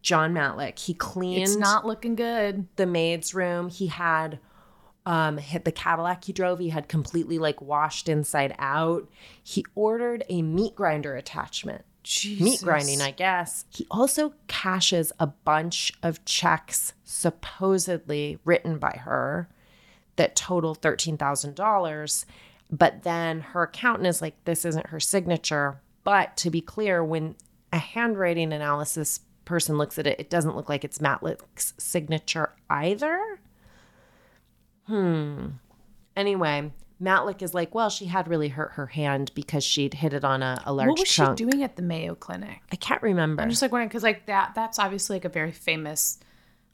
John 0.00 0.32
Matlick. 0.34 0.78
He 0.78 0.94
cleaned 0.94 1.42
It's 1.42 1.56
not 1.56 1.86
looking 1.86 2.14
good. 2.14 2.66
the 2.76 2.86
maid's 2.86 3.34
room. 3.34 3.68
He 3.68 3.86
had 3.88 4.38
um 5.06 5.38
hit 5.38 5.64
the 5.64 5.72
Cadillac 5.72 6.24
he 6.24 6.32
drove. 6.32 6.58
He 6.58 6.68
had 6.70 6.88
completely 6.88 7.38
like 7.38 7.60
washed 7.60 8.08
inside 8.08 8.54
out. 8.58 9.08
He 9.42 9.64
ordered 9.74 10.24
a 10.28 10.42
meat 10.42 10.74
grinder 10.74 11.16
attachment. 11.16 11.84
Meat 12.40 12.60
grinding, 12.62 13.00
I 13.00 13.12
guess. 13.12 13.64
He 13.70 13.86
also 13.90 14.34
cashes 14.48 15.12
a 15.20 15.28
bunch 15.28 15.92
of 16.02 16.24
checks 16.24 16.94
supposedly 17.04 18.38
written 18.44 18.78
by 18.78 19.00
her 19.04 19.48
that 20.16 20.34
total 20.34 20.74
$13,000. 20.74 22.24
But 22.70 23.02
then 23.02 23.40
her 23.40 23.64
accountant 23.64 24.08
is 24.08 24.20
like, 24.22 24.34
this 24.44 24.64
isn't 24.64 24.88
her 24.88 25.00
signature. 25.00 25.80
But 26.04 26.36
to 26.38 26.50
be 26.50 26.60
clear, 26.60 27.04
when 27.04 27.36
a 27.72 27.78
handwriting 27.78 28.52
analysis 28.52 29.20
person 29.44 29.78
looks 29.78 29.98
at 29.98 30.06
it, 30.06 30.18
it 30.18 30.30
doesn't 30.30 30.56
look 30.56 30.68
like 30.68 30.84
it's 30.84 30.98
Matlick's 30.98 31.74
signature 31.78 32.54
either. 32.68 33.31
Hmm. 34.86 35.46
Anyway, 36.16 36.72
Matlick 37.00 37.42
is 37.42 37.54
like, 37.54 37.74
well, 37.74 37.88
she 37.90 38.06
had 38.06 38.28
really 38.28 38.48
hurt 38.48 38.72
her 38.72 38.86
hand 38.86 39.32
because 39.34 39.64
she'd 39.64 39.94
hit 39.94 40.12
it 40.12 40.24
on 40.24 40.42
a, 40.42 40.60
a 40.66 40.72
large 40.72 40.88
What 40.88 40.98
was 41.00 41.08
chunk. 41.08 41.38
she 41.38 41.44
doing 41.44 41.62
at 41.62 41.76
the 41.76 41.82
Mayo 41.82 42.14
Clinic? 42.14 42.60
I 42.70 42.76
can't 42.76 43.02
remember. 43.02 43.42
I'm 43.42 43.50
just 43.50 43.62
like 43.62 43.72
wondering 43.72 43.88
because 43.88 44.02
like 44.02 44.26
that 44.26 44.52
that's 44.54 44.78
obviously 44.78 45.16
like 45.16 45.24
a 45.24 45.28
very 45.30 45.52
famous 45.52 46.18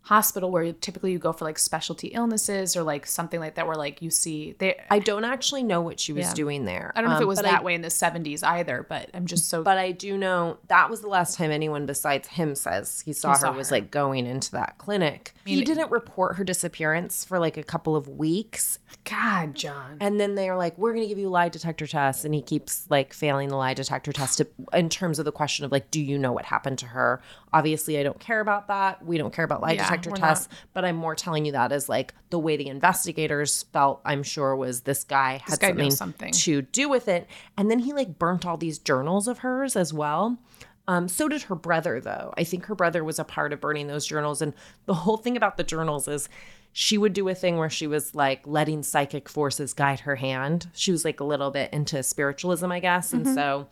hospital 0.03 0.51
where 0.51 0.73
typically 0.73 1.13
you 1.13 1.19
go 1.19 1.33
for 1.35 1.45
like 1.45 1.59
specialty 1.59 2.09
illnesses 2.09 2.75
or 2.77 2.83
like 2.83 3.05
something 3.07 3.41
like 3.41 3.57
that 3.57 3.67
where 3.67 3.77
like 3.77 4.01
you 4.01 4.09
see 4.11 4.55
they 4.59 4.75
I 4.91 5.01
don't 5.01 5.25
actually 5.25 5.63
know 5.63 5.83
what 5.83 6.01
she 6.01 6.15
was 6.15 6.29
Yeah. 6.29 6.35
doing 6.35 6.65
there. 6.65 6.93
I 6.97 7.03
don't 7.03 7.11
know 7.11 7.17
if 7.17 7.19
Um, 7.19 7.25
it 7.25 7.29
was 7.29 7.41
that 7.41 7.61
I, 7.61 7.63
way 7.63 7.75
in 7.75 7.83
the 7.83 7.89
70s 7.91 8.43
either, 8.43 8.87
but 8.89 9.11
I'm 9.13 9.27
just 9.27 9.49
so 9.51 9.63
But 9.63 9.77
I 9.77 9.93
do 9.93 10.17
know 10.17 10.57
that 10.69 10.89
was 10.89 11.03
the 11.03 11.09
last 11.09 11.37
time 11.37 11.51
anyone 11.51 11.85
besides 11.85 12.27
him 12.29 12.55
says 12.55 13.03
he 13.05 13.13
saw, 13.13 13.35
saw 13.35 13.53
her 13.53 13.59
was 13.59 13.69
her. 13.69 13.77
like 13.77 13.91
going 13.91 14.27
into 14.27 14.51
that 14.53 14.79
clinic. 14.79 15.35
he 15.45 15.57
mean- 15.57 15.65
didn't 15.65 15.91
report 15.91 16.37
her 16.37 16.45
disappearance 16.45 17.25
for 17.27 17.39
like 17.39 17.59
a 17.59 17.63
couple 17.63 17.95
of 17.95 18.09
weeks. 18.09 18.79
God, 19.05 19.55
John. 19.55 19.97
And 20.01 20.21
then 20.21 20.35
they 20.35 20.49
are 20.49 20.57
like, 20.57 20.77
we're 20.79 20.93
going 20.93 21.03
to 21.03 21.09
give 21.09 21.19
you 21.19 21.29
lie 21.29 21.49
detector 21.49 21.87
tests. 21.87 22.25
And 22.25 22.35
he 22.35 22.43
keeps 22.43 22.87
like 22.91 23.13
failing 23.13 23.49
the 23.49 23.57
lie 23.57 23.75
detector 23.75 24.13
test 24.13 24.39
to, 24.39 24.47
in 24.73 24.89
terms 24.89 25.19
of 25.19 25.25
the 25.25 25.33
question 25.33 25.65
of 25.65 25.73
like, 25.73 25.91
do 25.91 26.01
you 26.01 26.19
know 26.19 26.33
what 26.33 26.45
happened 26.45 26.79
to 26.79 26.87
her? 26.87 27.23
Obviously, 27.53 27.99
I 27.99 28.03
don't 28.03 28.21
care 28.21 28.41
about 28.41 28.69
that. 28.69 29.05
We 29.05 29.19
don't 29.19 29.33
care 29.33 29.45
about 29.45 29.63
lie 29.63 29.73
Yeah, 29.73 29.85
detector 29.85 30.11
tests. 30.11 30.49
But 30.73 30.85
I'm 30.85 30.97
more 30.97 31.15
telling 31.15 31.45
you 31.45 31.53
that 31.53 31.73
as 31.73 31.89
like 31.89 32.15
the 32.31 32.39
way 32.39 32.57
the 32.57 32.69
investigators 32.69 33.65
felt, 33.73 34.01
I'm 34.05 34.23
sure, 34.23 34.55
was 34.57 34.83
this 34.83 35.05
guy 35.05 35.41
had 35.45 35.61
guy 35.61 35.69
something, 35.69 35.91
something. 35.91 36.33
to 36.33 36.63
do 36.63 36.89
with 36.89 37.09
it. 37.09 37.27
And 37.57 37.71
then 37.71 37.79
he 37.81 37.93
like 37.93 38.19
burnt 38.19 38.45
all 38.45 38.57
these 38.57 38.79
journals 38.79 39.29
of 39.29 39.39
hers 39.39 39.77
as 39.77 39.93
well. 39.93 40.39
Um, 40.87 41.07
so 41.07 41.29
did 41.29 41.43
her 41.43 41.55
brother, 41.55 42.01
though. 42.01 42.33
I 42.39 42.45
think 42.45 42.65
her 42.65 42.75
brother 42.75 43.05
was 43.05 43.19
a 43.19 43.25
part 43.25 43.53
of 43.53 43.61
burning 43.61 43.89
those 43.89 44.07
journals. 44.07 44.41
And 44.41 44.55
the 44.87 44.95
whole 44.95 45.19
thing 45.19 45.37
about 45.37 45.59
the 45.59 45.65
journals 45.65 46.09
is 46.09 46.31
she 46.73 46.99
would 46.99 47.13
do 47.13 47.29
a 47.29 47.35
thing 47.35 47.57
where 47.57 47.71
she 47.71 47.87
was 47.87 48.15
like 48.15 48.47
letting 48.47 48.83
psychic 48.83 49.29
forces 49.29 49.75
guide 49.75 50.01
her 50.01 50.17
hand. 50.17 50.69
She 50.75 50.93
was 50.93 51.05
like 51.05 51.21
a 51.21 51.25
little 51.25 51.51
bit 51.51 51.73
into 51.73 52.03
spiritualism, 52.03 52.71
I 52.71 52.81
guess. 52.81 53.13
And 53.13 53.25
mm-hmm. 53.25 53.35
so 53.35 53.69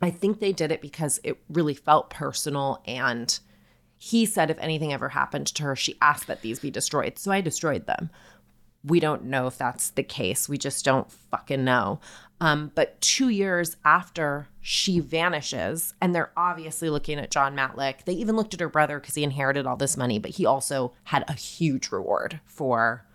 I 0.00 0.10
think 0.10 0.38
they 0.38 0.52
did 0.52 0.70
it 0.70 0.80
because 0.80 1.18
it 1.24 1.38
really 1.48 1.74
felt 1.74 2.10
personal. 2.10 2.82
And 2.86 3.38
he 3.96 4.26
said 4.26 4.50
if 4.50 4.58
anything 4.58 4.92
ever 4.92 5.08
happened 5.08 5.46
to 5.48 5.62
her, 5.64 5.76
she 5.76 5.96
asked 6.00 6.26
that 6.26 6.42
these 6.42 6.60
be 6.60 6.70
destroyed. 6.70 7.18
So 7.18 7.32
I 7.32 7.40
destroyed 7.40 7.86
them. 7.86 8.10
We 8.84 9.00
don't 9.00 9.24
know 9.24 9.46
if 9.46 9.56
that's 9.58 9.90
the 9.90 10.02
case. 10.02 10.48
We 10.48 10.58
just 10.58 10.84
don't 10.84 11.10
fucking 11.10 11.64
know. 11.64 12.00
Um, 12.40 12.72
but 12.74 13.00
two 13.00 13.28
years 13.30 13.76
after 13.84 14.48
she 14.60 15.00
vanishes, 15.00 15.94
and 16.02 16.14
they're 16.14 16.32
obviously 16.36 16.90
looking 16.90 17.18
at 17.18 17.30
John 17.30 17.56
Matlick. 17.56 18.04
They 18.04 18.12
even 18.14 18.36
looked 18.36 18.52
at 18.54 18.60
her 18.60 18.68
brother 18.68 18.98
because 19.00 19.14
he 19.14 19.22
inherited 19.24 19.66
all 19.66 19.76
this 19.76 19.96
money, 19.96 20.18
but 20.18 20.32
he 20.32 20.44
also 20.44 20.92
had 21.04 21.24
a 21.28 21.32
huge 21.32 21.90
reward 21.90 22.40
for. 22.44 23.06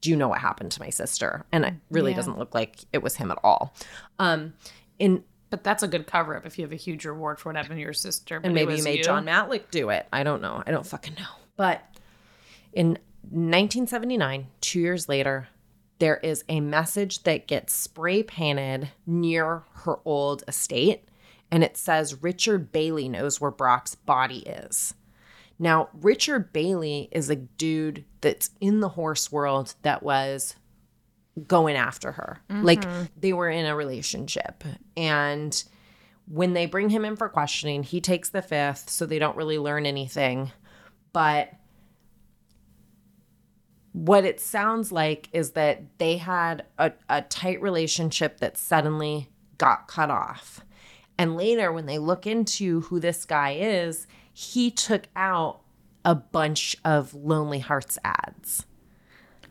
Do 0.00 0.08
you 0.08 0.16
know 0.16 0.28
what 0.28 0.38
happened 0.40 0.72
to 0.72 0.80
my 0.80 0.88
sister? 0.88 1.44
And 1.52 1.62
it 1.66 1.74
really 1.90 2.12
Yeah. 2.12 2.16
doesn't 2.16 2.38
look 2.38 2.54
like 2.54 2.78
it 2.90 3.02
was 3.02 3.16
him 3.16 3.30
at 3.30 3.36
all. 3.44 3.74
Um, 4.18 4.54
in 4.98 5.24
But 5.50 5.62
that's 5.64 5.82
a 5.82 5.88
good 5.88 6.06
cover 6.06 6.34
up 6.36 6.46
if 6.46 6.58
you 6.58 6.64
have 6.64 6.72
a 6.72 6.76
huge 6.76 7.04
reward 7.04 7.38
for 7.38 7.50
what 7.50 7.56
happened 7.56 7.74
to 7.76 7.80
your 7.82 7.92
sister. 7.92 8.40
and 8.42 8.54
maybe 8.54 8.76
you 8.76 8.82
made 8.84 9.02
John 9.02 9.26
Matlick 9.26 9.70
do 9.70 9.90
it. 9.90 10.06
I 10.12 10.22
don't 10.22 10.40
know. 10.40 10.62
I 10.66 10.70
don't 10.70 10.86
fucking 10.86 11.16
know. 11.18 11.26
But 11.56 11.82
in 12.72 12.98
1979, 13.22 14.46
two 14.60 14.80
years 14.80 15.08
later, 15.08 15.48
there 15.98 16.16
is 16.16 16.44
a 16.48 16.60
message 16.60 17.22
that 17.24 17.46
gets 17.46 17.74
spray 17.74 18.22
painted 18.22 18.90
near 19.06 19.64
her 19.84 19.98
old 20.04 20.42
estate. 20.48 21.04
And 21.50 21.62
it 21.62 21.76
says, 21.76 22.22
Richard 22.22 22.72
Bailey 22.72 23.08
knows 23.08 23.40
where 23.40 23.50
Brach's 23.50 23.94
body 23.94 24.38
is. 24.40 24.94
Now, 25.58 25.90
Richard 26.00 26.52
Bailey 26.52 27.08
is 27.12 27.28
a 27.28 27.36
dude 27.36 28.04
that's 28.22 28.50
in 28.60 28.80
the 28.80 28.88
horse 28.88 29.30
world 29.30 29.74
that 29.82 30.02
was 30.02 30.56
going 31.46 31.76
after 31.76 32.12
her. 32.12 32.40
Mm-hmm. 32.48 32.64
Like 32.64 32.84
they 33.18 33.32
were 33.32 33.50
in 33.50 33.66
a 33.66 33.76
relationship. 33.76 34.64
And 34.96 35.62
when 36.26 36.54
they 36.54 36.66
bring 36.66 36.88
him 36.88 37.04
in 37.04 37.16
for 37.16 37.28
questioning, 37.28 37.82
he 37.82 38.00
takes 38.00 38.30
the 38.30 38.42
fifth, 38.42 38.88
so 38.88 39.04
they 39.04 39.18
don't 39.18 39.36
really 39.36 39.58
learn 39.58 39.84
anything. 39.84 40.50
But 41.12 41.52
what 43.92 44.24
it 44.24 44.40
sounds 44.40 44.92
like 44.92 45.28
is 45.32 45.52
that 45.52 45.82
they 45.98 46.16
had 46.16 46.64
a, 46.78 46.92
a 47.08 47.22
tight 47.22 47.60
relationship 47.60 48.38
that 48.38 48.56
suddenly 48.56 49.28
got 49.58 49.88
cut 49.88 50.10
off. 50.10 50.60
And 51.18 51.36
later, 51.36 51.72
when 51.72 51.86
they 51.86 51.98
look 51.98 52.26
into 52.26 52.82
who 52.82 53.00
this 53.00 53.24
guy 53.24 53.52
is, 53.60 54.06
he 54.32 54.70
took 54.70 55.04
out 55.16 55.60
a 56.04 56.14
bunch 56.14 56.76
of 56.84 57.14
Lonely 57.14 57.58
Hearts 57.58 57.98
ads 58.04 58.64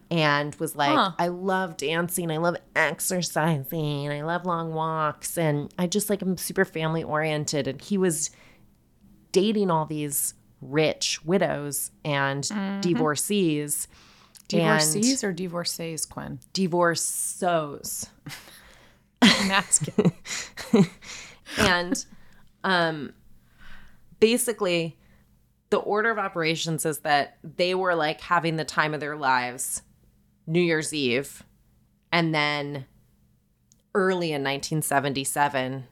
and 0.09 0.55
was 0.55 0.75
like, 0.75 0.95
Huh. 0.95 1.11
I 1.19 1.27
love 1.27 1.77
dancing, 1.77 2.31
I 2.31 2.37
love 2.37 2.57
exercising, 2.75 4.11
I 4.11 4.21
love 4.23 4.45
long 4.45 4.73
walks, 4.73 5.37
and 5.37 5.71
I 5.77 5.87
just 5.87 6.09
like 6.09 6.21
I'm 6.21 6.37
super 6.37 6.65
family 6.65 7.03
oriented. 7.03 7.67
And 7.67 7.79
he 7.81 7.97
was 7.97 8.31
dating 9.31 9.69
all 9.69 9.85
these 9.85 10.33
rich 10.61 11.23
widows 11.23 11.91
and 12.03 12.43
mm-hmm. 12.43 12.81
divorcees. 12.81 13.87
Divorcees 14.49 15.23
or 15.23 15.31
divorcees, 15.31 16.05
Quinn? 16.05 16.39
Divorcees. 16.53 18.09
I'm 19.21 19.63
and 21.57 22.05
um 22.63 23.13
basically 24.19 24.97
the 25.69 25.77
order 25.77 26.09
of 26.09 26.17
operations 26.17 26.85
is 26.85 26.99
that 26.99 27.37
they 27.43 27.75
were 27.75 27.95
like 27.95 28.21
having 28.21 28.55
the 28.55 28.65
time 28.65 28.93
of 28.93 28.99
their 28.99 29.15
lives 29.15 29.81
New 30.47 30.61
Year's 30.61 30.93
Eve 30.93 31.43
and 32.11 32.33
then 32.33 32.85
early 33.93 34.27
in 34.27 34.41
1977 34.41 35.85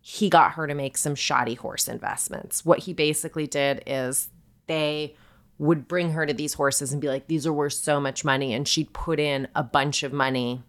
he 0.00 0.30
got 0.30 0.52
her 0.52 0.68
to 0.68 0.74
make 0.74 0.96
some 0.96 1.16
shoddy 1.16 1.54
horse 1.54 1.88
investments. 1.88 2.64
What 2.64 2.78
he 2.78 2.92
basically 2.92 3.48
did 3.48 3.82
is 3.88 4.28
they 4.68 5.16
would 5.58 5.88
bring 5.88 6.12
her 6.12 6.26
to 6.26 6.34
these 6.34 6.54
horses 6.54 6.92
and 6.92 7.00
be 7.00 7.08
like 7.08 7.28
these 7.28 7.46
are 7.46 7.52
worth 7.52 7.72
so 7.72 7.98
much 7.98 8.24
money 8.24 8.52
and 8.52 8.68
she'd 8.68 8.92
put 8.92 9.18
in 9.18 9.48
a 9.54 9.62
bunch 9.62 10.02
of 10.02 10.12
money 10.12 10.62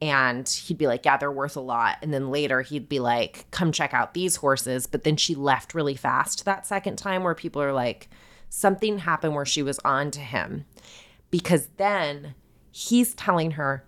and 0.00 0.48
he'd 0.48 0.78
be 0.78 0.86
like, 0.86 1.04
Yeah, 1.04 1.16
they're 1.16 1.32
worth 1.32 1.56
a 1.56 1.60
lot. 1.60 1.98
And 2.02 2.12
then 2.14 2.30
later 2.30 2.62
he'd 2.62 2.88
be 2.88 3.00
like, 3.00 3.46
Come 3.50 3.72
check 3.72 3.92
out 3.92 4.14
these 4.14 4.36
horses. 4.36 4.86
But 4.86 5.04
then 5.04 5.16
she 5.16 5.34
left 5.34 5.74
really 5.74 5.96
fast 5.96 6.44
that 6.44 6.66
second 6.66 6.96
time, 6.96 7.24
where 7.24 7.34
people 7.34 7.62
are 7.62 7.72
like, 7.72 8.08
Something 8.48 8.98
happened 8.98 9.34
where 9.34 9.44
she 9.44 9.62
was 9.62 9.80
on 9.84 10.10
to 10.12 10.20
him. 10.20 10.66
Because 11.30 11.68
then 11.76 12.34
he's 12.70 13.14
telling 13.14 13.52
her, 13.52 13.84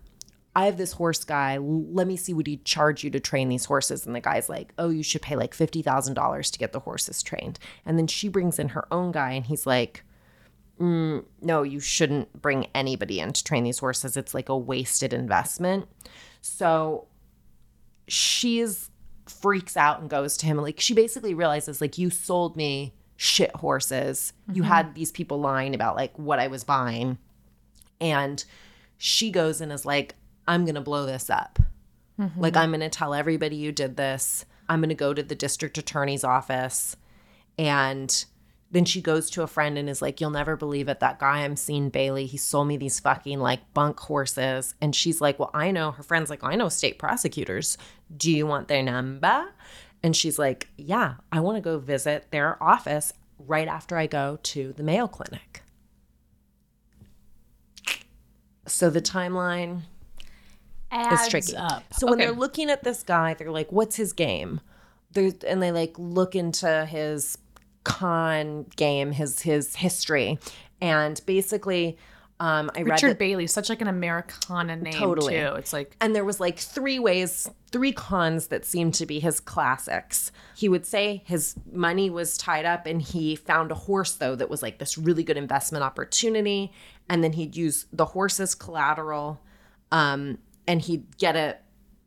I 0.55 0.67
have 0.67 0.77
this 0.77 0.93
horse 0.93 1.25
guy. 1.25 1.59
Let 1.59 2.09
me 2.09 2.17
see 2.17 2.35
what 2.35 2.49
he'd 2.49 2.65
charge 2.65 3.05
you 3.05 3.11
to 3.11 3.21
train 3.21 3.49
these 3.49 3.67
horses. 3.67 4.05
And 4.05 4.15
the 4.15 4.21
guy's 4.21 4.49
like, 4.49 4.75
Oh, 4.79 4.89
you 4.89 5.05
should 5.05 5.23
pay 5.23 5.37
like 5.37 5.57
$50,000 5.57 6.51
to 6.51 6.59
get 6.59 6.73
the 6.73 6.81
horses 6.81 7.23
trained. 7.23 7.61
And 7.87 7.97
then 7.97 8.09
she 8.09 8.29
brings 8.29 8.59
in 8.59 8.71
her 8.71 8.87
own 8.93 9.13
guy 9.13 9.31
and 9.33 9.47
he's 9.47 9.65
like, 9.65 10.03
Mm, 10.81 11.25
no, 11.43 11.63
you 11.63 11.79
shouldn't 11.79 12.41
bring 12.41 12.67
anybody 12.75 13.21
in 13.21 13.33
to 13.35 13.45
train 13.45 13.65
these 13.65 13.79
horses. 13.79 14.17
It's 14.17 14.33
like 14.33 14.49
a 14.49 14.57
wasted 14.57 15.13
investment. 15.13 15.87
So 16.41 17.07
she's 18.09 18.91
freaks 19.27 19.77
out 19.77 20.01
and 20.01 20.09
goes 20.09 20.37
to 20.39 20.47
him. 20.47 20.57
Like 20.57 20.81
she 20.81 20.95
basically 20.95 21.35
realizes, 21.35 21.81
like, 21.81 21.99
you 21.99 22.09
sold 22.09 22.57
me 22.57 22.95
shit 23.17 23.55
horses. 23.57 24.33
You 24.51 24.63
had 24.63 24.87
mm-hmm. 24.87 24.95
these 24.95 25.13
people 25.13 25.39
lying 25.39 25.75
about 25.75 25.97
like 25.97 26.19
what 26.19 26.39
I 26.39 26.47
was 26.47 26.65
buying. 26.65 27.19
And 28.01 28.43
she 28.97 29.31
goes 29.31 29.61
and 29.61 29.71
is 29.71 29.85
like, 29.85 30.15
I'm 30.49 30.65
gonna 30.65 30.81
blow 30.81 31.05
this 31.05 31.29
up. 31.29 31.59
Mm-hmm. 32.19 32.41
Like, 32.41 32.57
I'm 32.57 32.71
gonna 32.71 32.89
tell 32.89 33.13
everybody 33.13 33.57
you 33.57 33.73
did 33.73 33.99
this. 33.99 34.47
I'm 34.71 34.81
gonna 34.81 34.95
go 34.95 35.13
to 35.13 35.23
the 35.23 35.35
district 35.35 35.77
attorney's 35.77 36.25
office. 36.25 36.97
And 37.59 38.25
then 38.73 38.85
she 38.85 39.01
goes 39.01 39.31
to 39.31 39.43
a 39.43 39.47
friend 39.49 39.77
and 39.77 39.89
is 39.89 40.01
like, 40.01 40.21
You'll 40.21 40.31
never 40.31 40.57
believe 40.57 40.89
it. 40.89 41.01
That 41.01 41.19
guy 41.19 41.39
I'm 41.39 41.57
seeing, 41.57 41.91
Bailey, 41.91 42.27
he 42.27 42.37
sold 42.37 42.69
me 42.69 42.77
these 42.77 43.01
fucking 43.01 43.41
like 43.41 43.75
bunk 43.75 43.99
horses. 43.99 44.75
And 44.81 44.95
she's 44.95 45.21
like, 45.21 45.39
Well, 45.39 45.51
I 45.53 45.71
know. 45.71 45.91
Her 45.93 46.03
friend's 46.03 46.31
like, 46.31 46.45
I 46.45 46.55
know 46.55 46.69
state 46.69 46.99
prosecutors. 46.99 47.77
Do 48.17 48.31
you 48.31 48.47
want 48.47 48.69
their 48.69 48.83
number? 48.83 49.47
And 50.03 50.17
she's 50.17 50.39
like, 50.39 50.69
Yeah, 50.77 51.15
I 51.33 51.41
want 51.41 51.57
to 51.57 51.61
go 51.61 51.79
visit 51.79 52.31
their 52.31 52.63
office 52.63 53.13
right 53.39 53.69
after 53.69 53.97
I 53.97 54.07
go 54.07 54.39
to 54.43 54.73
the 54.73 54.83
Mayo 54.83 55.09
Clinic. 55.09 55.63
So 58.67 58.89
the 58.89 59.01
timeline 59.03 59.83
Adds 60.93 61.29
tricky. 61.29 61.57
up. 61.57 61.93
so 61.93 62.09
when 62.09 62.19
they're 62.19 62.33
looking 62.33 62.71
at 62.71 62.85
this 62.85 63.03
guy, 63.03 63.35
they're 63.35 63.51
like, 63.51 63.71
"What's 63.73 63.97
his 63.97 64.13
game?" 64.13 64.61
They're, 65.13 65.33
and 65.47 65.63
they 65.63 65.73
like 65.73 65.95
look 65.99 66.37
into 66.37 66.85
his 66.87 67.37
con 67.91 68.67
game, 68.77 69.13
his 69.13 69.41
his 69.41 69.77
history, 69.77 70.39
and 70.81 71.21
basically, 71.27 71.99
um, 72.41 72.71
I 72.75 72.83
read 72.83 72.93
Richard 72.93 73.11
that, 73.11 73.19
Bailey, 73.19 73.47
such 73.47 73.69
like 73.69 73.83
an 73.83 73.89
Americana 73.89 74.77
name 74.77 74.95
Totally. 74.95 75.35
too. 75.35 75.55
It's 75.57 75.73
like 75.73 75.95
and 76.01 76.15
there 76.15 76.25
was 76.25 76.41
like 76.41 76.59
three 76.59 76.99
ways, 76.99 77.51
three 77.71 77.93
cons 77.93 78.47
that 78.47 78.65
seemed 78.65 78.95
to 78.95 79.07
be 79.07 79.21
his 79.21 79.41
classics. 79.41 80.33
He 80.57 80.69
would 80.69 80.87
say 80.87 81.23
his 81.27 81.55
money 81.71 82.09
was 82.09 82.39
tied 82.39 82.65
up, 82.65 82.87
and 82.87 83.03
he 83.03 83.37
found 83.37 83.71
a 83.71 83.75
horse 83.75 84.15
though 84.15 84.35
that 84.37 84.49
was 84.49 84.63
like 84.63 84.79
this 84.79 84.97
really 84.97 85.23
good 85.23 85.37
investment 85.37 85.85
opportunity, 85.85 86.73
and 87.11 87.23
then 87.23 87.33
he'd 87.35 87.57
use 87.57 87.87
the 87.93 88.07
horse 88.07 88.41
as 88.41 88.55
collateral, 88.55 89.41
um, 89.93 90.39
and 90.67 90.81
he'd 90.81 91.19
get 91.19 91.37
a 91.37 91.57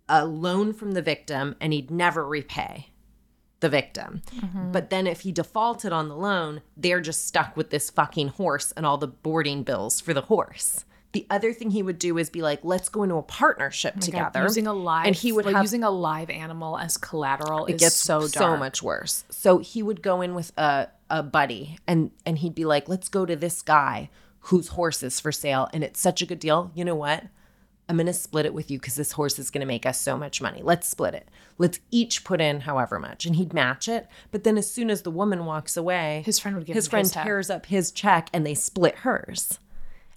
a 0.10 0.26
loan 0.26 0.74
from 0.74 0.94
the 0.94 1.02
victim, 1.02 1.56
and 1.62 1.74
he'd 1.74 1.92
never 1.92 2.26
repay 2.26 2.88
the 3.64 3.70
victim. 3.70 4.22
Mm-hmm. 4.36 4.74
But 4.74 4.90
then 4.90 5.08
if 5.08 5.22
he 5.22 5.32
defaulted 5.32 5.94
on 5.94 6.10
the 6.10 6.18
loan, 6.18 6.62
they're 6.76 7.00
just 7.00 7.26
stuck 7.26 7.56
with 7.56 7.70
this 7.70 7.90
fucking 7.90 8.28
horse 8.28 8.74
and 8.74 8.86
all 8.86 8.98
the 8.98 9.08
boarding 9.08 9.64
bills 9.64 10.02
for 10.02 10.14
the 10.14 10.24
horse. 10.24 10.84
The 11.14 11.26
other 11.30 11.54
thing 11.54 11.72
he 11.72 11.82
would 11.82 11.98
do 11.98 12.18
is 12.18 12.30
be 12.30 12.42
like, 12.42 12.60
let's 12.64 12.90
go 12.90 13.04
into 13.04 13.16
a 13.16 13.24
partnership 13.24 13.94
oh 13.98 14.02
together. 14.02 14.42
using 14.44 14.68
a 14.68 14.74
live 14.74 15.08
and 15.08 15.16
he 15.16 15.32
would 15.32 15.46
like 15.46 15.56
have 15.56 15.64
using 15.64 15.84
a 15.84 15.90
live 15.90 16.30
animal 16.30 16.78
as 16.78 16.98
collateral 16.98 17.66
it 17.68 17.76
is 17.76 17.80
gets 17.80 17.96
so 17.96 18.20
dark. 18.20 18.32
so 18.32 18.58
much 18.58 18.84
worse. 18.84 19.24
So 19.30 19.60
he 19.60 19.82
would 19.82 20.02
go 20.02 20.22
in 20.22 20.36
with 20.36 20.52
a 20.58 20.90
a 21.10 21.24
buddy 21.24 21.78
and 21.88 22.12
and 22.26 22.40
he'd 22.40 22.56
be 22.56 22.66
like, 22.66 22.90
"Let's 22.90 23.08
go 23.08 23.26
to 23.26 23.36
this 23.36 23.62
guy 23.62 24.10
whose 24.48 24.70
horse 24.70 25.04
is 25.04 25.22
for 25.22 25.32
sale 25.32 25.70
and 25.72 25.84
it's 25.84 26.02
such 26.02 26.22
a 26.22 26.26
good 26.26 26.40
deal. 26.40 26.72
You 26.76 26.84
know 26.84 26.96
what? 26.96 27.24
I'm 27.90 27.98
going 27.98 28.08
to 28.08 28.14
split 28.14 28.46
it 28.46 28.54
with 28.54 28.72
you 28.72 28.80
cuz 28.80 28.96
this 28.96 29.12
horse 29.14 29.38
is 29.38 29.50
going 29.52 29.60
to 29.62 29.68
make 29.68 29.86
us 29.86 30.00
so 30.00 30.18
much 30.18 30.42
money. 30.42 30.62
Let's 30.64 30.88
split 30.88 31.14
it. 31.14 31.28
Let's 31.58 31.80
each 31.92 32.24
put 32.24 32.40
in 32.42 32.62
however 32.62 32.98
much." 33.00 33.26
And 33.26 33.36
he'd 33.36 33.54
match 33.54 33.88
it, 33.88 34.08
but 34.32 34.44
then 34.44 34.58
as 34.58 34.72
soon 34.72 34.90
as 34.90 35.02
the 35.02 35.12
woman 35.12 35.46
walks 35.46 35.76
away, 35.78 36.24
His 36.26 36.40
friend 36.40 36.56
would 36.56 36.66
give 36.66 36.76
his 36.76 36.88
friend 36.88 37.06
his 37.06 37.14
tears 37.14 37.50
up 37.50 37.66
his 37.66 37.92
check 37.92 38.30
and 38.34 38.46
they 38.46 38.56
split 38.56 39.00
hers. 39.00 39.60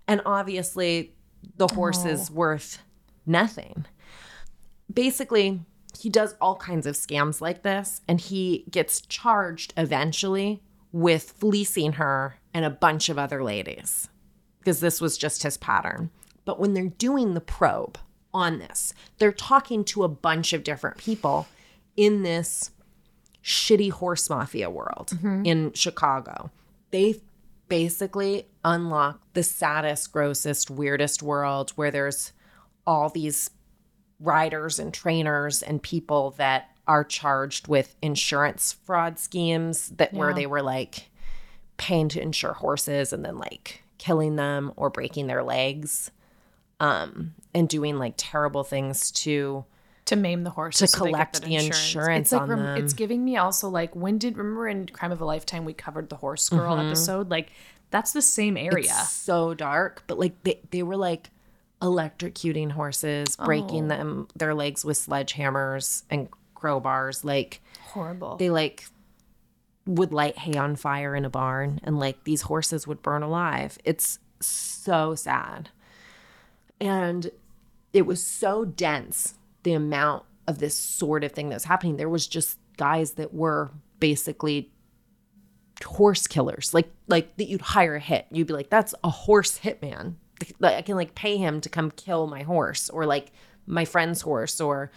And 0.08 0.20
obviously 0.24 1.14
the 1.56 1.68
horse 1.68 2.02
Oh. 2.04 2.08
is 2.08 2.30
worth 2.30 2.78
nothing 3.26 3.84
basically 4.92 5.60
he 5.98 6.08
does 6.10 6.34
all 6.40 6.56
kinds 6.56 6.86
of 6.86 6.94
scams 6.94 7.40
like 7.40 7.62
this 7.62 8.00
and 8.06 8.20
he 8.20 8.64
gets 8.70 9.00
charged 9.00 9.72
eventually 9.76 10.62
with 10.92 11.32
fleecing 11.38 11.92
her 11.94 12.36
and 12.54 12.64
a 12.64 12.70
bunch 12.70 13.08
of 13.08 13.18
other 13.18 13.42
ladies 13.42 14.08
because 14.58 14.80
this 14.80 15.00
was 15.00 15.16
just 15.18 15.42
his 15.42 15.56
pattern 15.56 16.10
but 16.46 16.58
when 16.58 16.72
they're 16.72 16.86
doing 16.86 17.34
the 17.34 17.40
probe 17.40 17.98
on 18.32 18.58
this 18.58 18.94
they're 19.18 19.32
talking 19.32 19.84
to 19.84 20.02
a 20.02 20.08
bunch 20.08 20.54
of 20.54 20.64
different 20.64 20.96
people 20.96 21.46
in 21.96 22.22
this 22.22 22.70
shitty 23.46 23.92
horse 23.92 24.28
mafia 24.28 24.68
world 24.68 25.10
mm-hmm. 25.14 25.46
in 25.46 25.72
Chicago. 25.72 26.50
They 26.90 27.20
basically 27.68 28.46
unlock 28.64 29.20
the 29.34 29.44
saddest, 29.44 30.12
grossest, 30.12 30.68
weirdest 30.68 31.22
world 31.22 31.70
where 31.76 31.92
there's 31.92 32.32
all 32.86 33.08
these 33.08 33.50
riders 34.18 34.80
and 34.80 34.92
trainers 34.92 35.62
and 35.62 35.80
people 35.80 36.32
that 36.32 36.70
are 36.88 37.04
charged 37.04 37.68
with 37.68 37.94
insurance 38.02 38.72
fraud 38.84 39.18
schemes 39.18 39.90
that 39.90 40.12
where 40.12 40.34
they 40.34 40.46
were 40.46 40.62
like 40.62 41.10
paying 41.76 42.08
to 42.08 42.20
insure 42.20 42.54
horses 42.54 43.12
and 43.12 43.24
then 43.24 43.38
like 43.38 43.82
killing 43.98 44.36
them 44.36 44.72
or 44.76 44.90
breaking 44.90 45.26
their 45.26 45.42
legs 45.42 46.10
um 46.80 47.34
and 47.54 47.68
doing 47.68 47.98
like 47.98 48.14
terrible 48.16 48.64
things 48.64 49.10
to 49.10 49.64
to 50.04 50.14
maim 50.16 50.44
the 50.44 50.50
horse 50.50 50.78
To 50.78 50.86
collect 50.86 51.42
the 51.42 51.56
insurance 51.56 52.26
It's 52.28 52.32
like 52.32 52.42
on 52.42 52.48
rem- 52.50 52.62
them. 52.62 52.76
it's 52.84 52.92
giving 52.92 53.24
me 53.24 53.36
also 53.38 53.68
like 53.68 53.96
when 53.96 54.18
did 54.18 54.36
remember 54.36 54.68
in 54.68 54.86
Crime 54.86 55.10
of 55.12 55.20
a 55.20 55.24
Lifetime 55.24 55.64
we 55.64 55.72
covered 55.72 56.10
the 56.10 56.16
horse 56.16 56.48
girl 56.48 56.78
episode 56.78 57.30
like 57.30 57.50
that's 57.90 58.12
the 58.12 58.20
same 58.22 58.56
area. 58.56 58.78
It's 58.90 59.12
so 59.12 59.54
dark, 59.54 60.02
but 60.08 60.18
like 60.18 60.42
they, 60.42 60.58
they 60.72 60.82
were 60.82 60.96
like 60.96 61.30
electrocuting 61.80 62.72
horses, 62.72 63.36
breaking 63.36 63.86
them 63.88 64.26
their 64.34 64.54
legs 64.54 64.84
with 64.84 64.96
sledgehammers 64.98 66.02
and 66.10 66.28
crowbars. 66.56 67.24
Like 67.24 67.60
Horrible. 67.92 68.36
they 68.38 68.50
like 68.50 68.86
would 69.86 70.12
light 70.12 70.36
hay 70.38 70.58
on 70.58 70.74
fire 70.74 71.14
in 71.14 71.24
a 71.24 71.30
barn 71.30 71.78
and 71.84 71.98
like 71.98 72.24
these 72.24 72.42
horses 72.42 72.86
would 72.88 73.02
burn 73.02 73.22
alive. 73.22 73.78
It's 73.84 74.18
so 74.40 75.14
sad. 75.14 75.70
And 76.80 77.30
it 77.92 78.02
was 78.06 78.22
so 78.22 78.64
dense, 78.64 79.34
the 79.62 79.72
amount 79.72 80.24
of 80.46 80.58
this 80.58 80.74
sort 80.76 81.24
of 81.24 81.32
thing 81.32 81.48
that 81.48 81.56
was 81.56 81.64
happening. 81.64 81.96
There 81.96 82.08
was 82.08 82.26
just 82.26 82.58
guys 82.76 83.12
that 83.12 83.32
were 83.34 83.70
basically 83.98 84.70
horse 85.84 86.26
killers, 86.26 86.72
like 86.74 86.90
like 87.06 87.36
that 87.36 87.48
you'd 87.48 87.60
hire 87.62 87.96
a 87.96 88.00
hit. 88.00 88.26
You'd 88.30 88.46
be 88.46 88.52
like, 88.54 88.70
that's 88.70 88.94
a 89.02 89.10
horse 89.10 89.58
hitman. 89.58 90.14
Like 90.58 90.76
I 90.76 90.82
can 90.82 90.96
like 90.96 91.14
pay 91.14 91.36
him 91.36 91.60
to 91.62 91.68
come 91.68 91.90
kill 91.90 92.26
my 92.26 92.42
horse 92.42 92.90
or 92.90 93.06
like 93.06 93.32
my 93.66 93.84
friend's 93.84 94.20
horse 94.20 94.60
or 94.60 94.90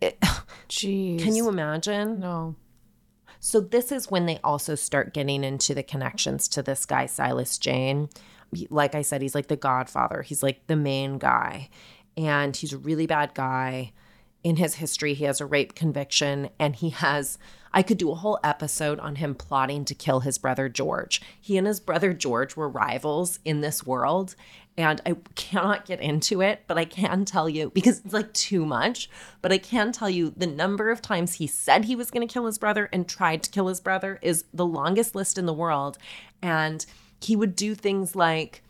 Jeez. 0.68 1.20
can 1.20 1.34
you 1.34 1.48
imagine? 1.48 2.20
No. 2.20 2.54
So 3.40 3.60
this 3.60 3.92
is 3.92 4.10
when 4.10 4.26
they 4.26 4.38
also 4.42 4.74
start 4.74 5.14
getting 5.14 5.44
into 5.44 5.74
the 5.74 5.82
connections 5.82 6.48
to 6.48 6.62
this 6.62 6.84
guy 6.86 7.06
Silas 7.06 7.58
Jayne. 7.58 8.08
Like 8.70 8.94
I 8.94 9.02
said, 9.02 9.22
he's 9.22 9.34
like 9.34 9.48
the 9.48 9.56
godfather. 9.56 10.22
He's 10.22 10.42
like 10.42 10.66
the 10.66 10.76
main 10.76 11.18
guy. 11.18 11.68
And 12.16 12.56
he's 12.56 12.72
a 12.72 12.78
really 12.78 13.06
bad 13.06 13.34
guy. 13.34 13.92
In 14.44 14.56
his 14.56 14.74
history, 14.74 15.14
he 15.14 15.24
has 15.24 15.40
a 15.40 15.46
rape 15.46 15.74
conviction 15.74 16.50
and 16.58 16.76
he 16.76 16.90
has 16.90 17.38
I 17.72 17.82
could 17.82 17.98
do 17.98 18.10
a 18.10 18.16
whole 18.16 18.38
episode 18.42 18.98
on 19.00 19.16
him 19.16 19.34
plotting 19.34 19.84
to 19.86 19.94
kill 19.94 20.20
his 20.20 20.38
brother 20.38 20.68
George. 20.68 21.20
He 21.40 21.56
and 21.56 21.66
his 21.66 21.80
brother 21.80 22.12
George 22.12 22.56
were 22.56 22.68
rivals 22.68 23.38
in 23.44 23.60
this 23.60 23.86
world. 23.86 24.34
And 24.76 25.00
I 25.04 25.16
cannot 25.34 25.86
get 25.86 26.00
into 26.00 26.40
it, 26.40 26.62
but 26.68 26.78
I 26.78 26.84
can 26.84 27.24
tell 27.24 27.48
you 27.48 27.70
because 27.70 28.00
it's 28.04 28.14
like 28.14 28.32
too 28.32 28.64
much. 28.64 29.10
But 29.42 29.52
I 29.52 29.58
can 29.58 29.90
tell 29.90 30.08
you 30.08 30.32
the 30.36 30.46
number 30.46 30.90
of 30.90 31.02
times 31.02 31.34
he 31.34 31.48
said 31.48 31.84
he 31.84 31.96
was 31.96 32.10
going 32.10 32.26
to 32.26 32.32
kill 32.32 32.46
his 32.46 32.58
brother 32.58 32.88
and 32.92 33.08
tried 33.08 33.42
to 33.42 33.50
kill 33.50 33.66
his 33.66 33.80
brother 33.80 34.18
is 34.22 34.44
the 34.54 34.66
longest 34.66 35.14
list 35.14 35.36
in 35.36 35.46
the 35.46 35.52
world. 35.52 35.98
And 36.42 36.86
he 37.20 37.36
would 37.36 37.56
do 37.56 37.74
things 37.74 38.14
like 38.14 38.62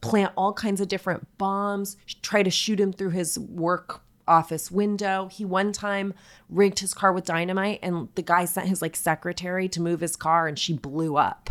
plant 0.00 0.32
all 0.36 0.52
kinds 0.52 0.80
of 0.80 0.88
different 0.88 1.26
bombs, 1.38 1.96
try 2.22 2.42
to 2.42 2.50
shoot 2.50 2.80
him 2.80 2.92
through 2.92 3.10
his 3.10 3.38
work 3.38 4.02
office 4.26 4.70
window. 4.70 5.28
He 5.30 5.44
one 5.44 5.72
time 5.72 6.14
rigged 6.48 6.80
his 6.80 6.94
car 6.94 7.12
with 7.12 7.24
dynamite 7.24 7.80
and 7.82 8.08
the 8.14 8.22
guy 8.22 8.44
sent 8.44 8.68
his 8.68 8.82
like 8.82 8.96
secretary 8.96 9.68
to 9.68 9.80
move 9.80 10.00
his 10.00 10.16
car 10.16 10.46
and 10.46 10.58
she 10.58 10.74
blew 10.74 11.16
up. 11.16 11.50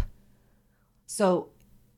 So 1.05 1.49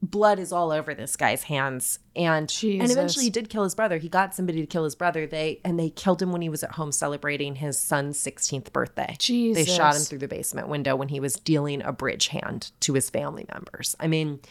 blood 0.04 0.38
is 0.38 0.52
all 0.52 0.72
over 0.72 0.94
this 0.94 1.16
guy's 1.16 1.44
hands 1.44 1.98
and 2.14 2.52
and 2.82 2.92
eventually 2.92 3.24
he 3.24 3.30
did 3.32 3.50
kill 3.50 3.64
his 3.64 3.74
brother. 3.74 3.98
He 3.98 4.10
got 4.10 4.36
somebody 4.36 4.60
to 4.60 4.68
kill 4.68 4.84
his 4.84 4.96
brother. 4.96 5.26
They 5.26 5.62
and 5.64 5.80
they 5.80 5.90
killed 5.90 6.22
him 6.22 6.34
when 6.34 6.42
he 6.42 6.50
was 6.50 6.62
at 6.62 6.72
home 6.74 6.92
celebrating 6.92 7.56
his 7.56 7.80
son's 7.80 8.22
16th 8.22 8.74
birthday. 8.74 9.16
They 9.56 9.64
shot 9.66 9.96
him 9.96 10.02
through 10.02 10.18
the 10.20 10.28
basement 10.28 10.68
window 10.68 10.98
when 10.98 11.08
he 11.08 11.22
was 11.22 11.36
dealing 11.36 11.82
a 11.82 11.94
bridge 11.94 12.28
hand 12.28 12.72
to 12.82 12.94
his 12.94 13.10
family 13.10 13.46
members. 13.54 13.96
I 13.98 14.08
mean, 14.08 14.42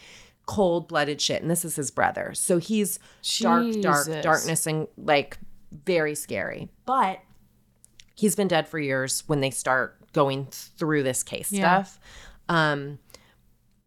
cold 0.46 0.88
blooded 0.88 1.20
shit. 1.20 1.42
And 1.42 1.50
this 1.50 1.66
is 1.66 1.76
his 1.76 1.90
brother. 1.90 2.32
So 2.34 2.56
he's 2.56 2.98
dark, 3.40 3.66
dark, 3.82 4.08
darkness 4.22 4.66
and 4.66 4.88
like 4.96 5.36
very 5.84 6.14
scary. 6.14 6.70
But 6.86 7.20
he's 8.14 8.34
been 8.34 8.48
dead 8.48 8.66
for 8.68 8.78
years 8.78 9.22
when 9.26 9.40
they 9.42 9.50
start 9.50 9.98
going 10.14 10.46
through 10.50 11.02
this 11.02 11.22
case 11.22 11.52
Yeah. 11.52 11.82
stuff. 11.82 12.00
Um, 12.48 12.98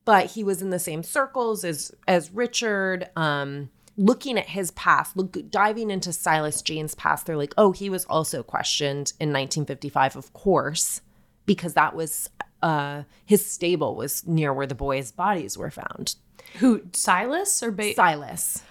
but 0.05 0.27
he 0.31 0.43
was 0.43 0.61
in 0.61 0.69
the 0.69 0.79
same 0.79 1.03
circles 1.03 1.63
as 1.65 1.91
as 2.07 2.31
Richard. 2.31 3.09
Um, 3.15 3.69
looking 3.97 4.37
at 4.37 4.49
his 4.49 4.71
past, 4.71 5.15
look, 5.15 5.37
diving 5.49 5.89
into 5.89 6.11
Silas 6.11 6.61
Jayne's 6.61 6.95
past, 6.95 7.25
they're 7.25 7.37
like, 7.37 7.53
oh, 7.57 7.71
he 7.71 7.89
was 7.89 8.03
also 8.05 8.43
questioned 8.43 9.13
in 9.21 9.29
1955, 9.29 10.17
of 10.17 10.33
course, 10.33 10.99
because 11.45 11.75
that 11.75 11.95
was 11.95 12.29
uh, 12.61 13.03
his 13.25 13.45
stable 13.45 13.95
was 13.95 14.25
near 14.27 14.53
where 14.53 14.67
the 14.67 14.75
boys' 14.75 15.11
bodies 15.11 15.57
were 15.57 15.71
found. 15.71 16.15
Who? 16.55 16.81
Silas 16.93 17.61
or 17.63 17.71
ba- 17.71 17.93
Silas. 17.93 18.63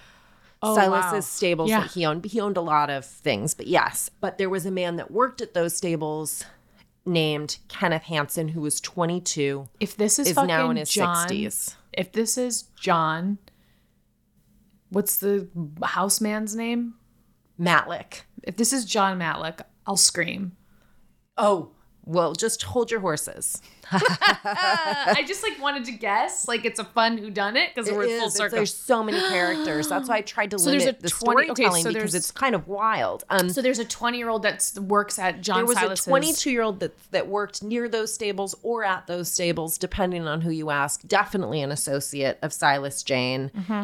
Oh, 0.63 0.75
Silas's 0.75 1.13
wow. 1.13 1.21
stables 1.21 1.71
Yeah. 1.71 1.81
that 1.81 1.91
he 1.93 2.05
owned. 2.07 2.25
He 2.25 2.41
owned 2.41 2.57
a 2.57 2.63
lot 2.63 2.89
of 2.91 3.05
things, 3.05 3.55
but 3.55 3.67
yes. 3.67 4.11
But 4.21 4.39
there 4.39 4.49
was 4.51 4.65
a 4.67 4.71
man 4.71 4.97
that 4.97 5.11
worked 5.11 5.41
at 5.41 5.55
those 5.55 5.77
stables 5.77 6.45
named 7.07 7.59
Kenneth 7.69 8.05
Hansen, 8.05 8.49
who 8.49 8.61
was 8.61 8.81
22, 8.81 9.69
If 9.81 9.97
this 9.97 10.19
is, 10.19 10.29
is 10.29 10.35
fucking 10.35 10.49
now 10.49 10.71
in 10.71 10.77
his 10.77 10.91
John, 10.91 11.29
60s. 11.29 11.75
If 11.93 12.13
this 12.13 12.39
is 12.39 12.63
John, 12.81 13.39
what's 14.91 15.19
the 15.19 15.49
houseman's 15.83 16.57
name? 16.57 16.95
Matlick. 17.61 18.23
If 18.43 18.57
this 18.57 18.73
is 18.73 18.85
John 18.85 19.19
Matlick, 19.19 19.61
I'll 19.87 19.97
scream. 19.97 20.57
Oh, 21.37 21.71
well, 22.07 22.35
just 22.35 22.63
hold 22.63 22.91
your 22.91 23.01
horses. 23.01 23.63
I 23.93 25.25
just 25.27 25.43
like 25.43 25.61
wanted 25.61 25.85
to 25.87 25.93
guess. 25.93 26.47
Like 26.49 26.65
it's 26.65 26.79
a 26.79 26.85
fun 26.85 27.19
who 27.19 27.31
done 27.31 27.57
it 27.57 27.75
because 27.75 27.91
we're 27.91 28.05
full 28.05 28.11
is. 28.11 28.17
It's- 28.17 28.37
circle. 28.37 28.57
There's 28.57 28.75
so 28.75 29.03
many 29.03 29.19
characters. 29.19 29.89
That's 29.89 30.09
why 30.09 30.17
I 30.17 30.21
tried 30.23 30.51
to 30.51 30.59
So 30.65 30.71
limit 30.71 31.01
the 31.01 31.09
20 31.11 31.51
okay, 31.51 31.55
storytelling 31.55 31.83
so 31.83 31.93
because 31.93 32.15
it's 32.15 32.31
kind 32.31 32.55
of 32.55 32.69
wild. 32.69 33.25
Um, 33.31 33.49
so 33.51 33.63
there's 33.63 33.79
a 33.79 33.85
20 33.85 34.19
year 34.19 34.29
old 34.29 34.43
that 34.43 34.71
works 34.81 35.19
at 35.19 35.41
John 35.41 35.59
there 35.59 35.67
was 35.67 35.79
Silas's. 35.79 36.07
a 36.07 36.11
22 36.11 36.51
year 36.51 36.63
old 36.63 36.81
that 36.81 37.11
that 37.11 37.29
worked 37.29 37.63
near 37.63 37.89
those 37.89 38.13
stables 38.13 38.55
or 38.63 38.85
at 38.85 39.07
those 39.07 39.31
stables, 39.31 39.79
depending 39.79 40.27
on 40.27 40.41
who 40.43 40.51
you 40.51 40.71
ask. 40.71 41.07
Definitely 41.07 41.63
an 41.63 41.73
associate 41.73 42.39
of 42.43 42.53
Silas 42.53 43.03
Jayne. 43.03 43.51
Mm-hmm. 43.51 43.83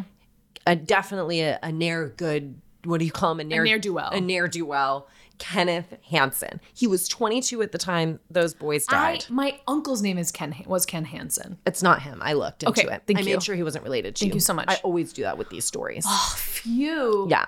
A, 0.66 0.76
definitely 0.76 1.40
a, 1.40 1.58
a 1.62 1.72
ne'er 1.72 2.08
good. 2.08 2.60
What 2.84 2.98
do 2.98 3.04
you 3.04 3.12
call 3.12 3.32
him? 3.32 3.40
A 3.40 3.44
ne'er 3.44 3.64
ne'er-do-well. 3.64 4.10
A 4.10 4.20
ne'er 4.20 4.48
do 4.48 4.64
well. 4.64 5.08
Kenneth 5.40 5.96
Hansen. 6.10 6.60
He 6.74 6.86
was 6.86 7.08
22 7.08 7.60
at 7.62 7.72
the 7.72 7.78
time 7.78 8.20
those 8.30 8.54
boys 8.54 8.86
I, 8.88 8.92
died. 8.92 9.24
my 9.28 9.58
uncle's 9.66 10.02
name 10.02 10.16
is 10.18 10.30
Ken 10.30 10.54
was 10.66 10.86
Ken 10.86 11.04
Hansen. 11.06 11.58
it's 11.66 11.82
not 11.82 12.02
him. 12.02 12.20
I 12.22 12.34
looked 12.34 12.62
into 12.62 12.70
Okay, 12.80 12.94
it. 12.94 13.02
thank 13.08 13.18
I 13.18 13.22
you. 13.22 13.34
made 13.34 13.42
sure 13.42 13.56
he 13.56 13.62
wasn't 13.64 13.82
related 13.84 14.14
to 14.16 14.24
you. 14.24 14.28
Thank 14.30 14.34
you 14.34 14.40
so 14.40 14.54
much. 14.54 14.66
I 14.68 14.76
always 14.84 15.12
do 15.12 15.22
that 15.22 15.36
with 15.38 15.48
these 15.50 15.64
stories. 15.64 16.04
Oh, 16.06 16.34
phew. 16.38 17.26
Yeah. 17.28 17.46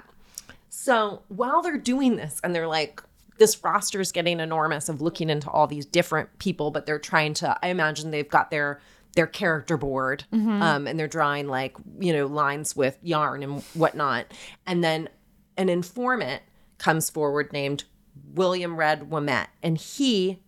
So 0.70 1.22
while 1.28 1.62
they're 1.62 1.78
doing 1.78 2.16
this 2.16 2.40
and 2.42 2.54
they're 2.54 2.66
like, 2.66 3.02
this 3.38 3.62
roster 3.62 4.00
is 4.00 4.10
getting 4.12 4.40
enormous 4.40 4.88
of 4.88 5.00
looking 5.00 5.30
into 5.30 5.48
all 5.50 5.66
these 5.66 5.86
different 5.86 6.38
people, 6.38 6.70
but 6.70 6.86
they're 6.86 6.98
trying 6.98 7.34
to, 7.34 7.56
I 7.62 7.68
imagine 7.68 8.10
they've 8.10 8.28
got 8.28 8.50
their 8.50 8.80
their 9.14 9.26
character 9.26 9.76
board 9.76 10.24
um, 10.32 10.86
and 10.86 10.98
they're 10.98 11.06
drawing 11.06 11.46
like, 11.46 11.76
you 12.00 12.14
know, 12.14 12.24
lines 12.26 12.74
with 12.74 12.96
yarn 13.02 13.42
and 13.42 13.60
whatnot. 13.74 14.24
And 14.66 14.82
then 14.82 15.10
an 15.58 15.68
informant 15.68 16.40
comes 16.82 17.08
forward 17.08 17.52
named 17.52 17.84
William 18.34 18.76
Red 18.76 19.08
Wemette. 19.10 19.46
And 19.62 19.78
he 19.78 20.40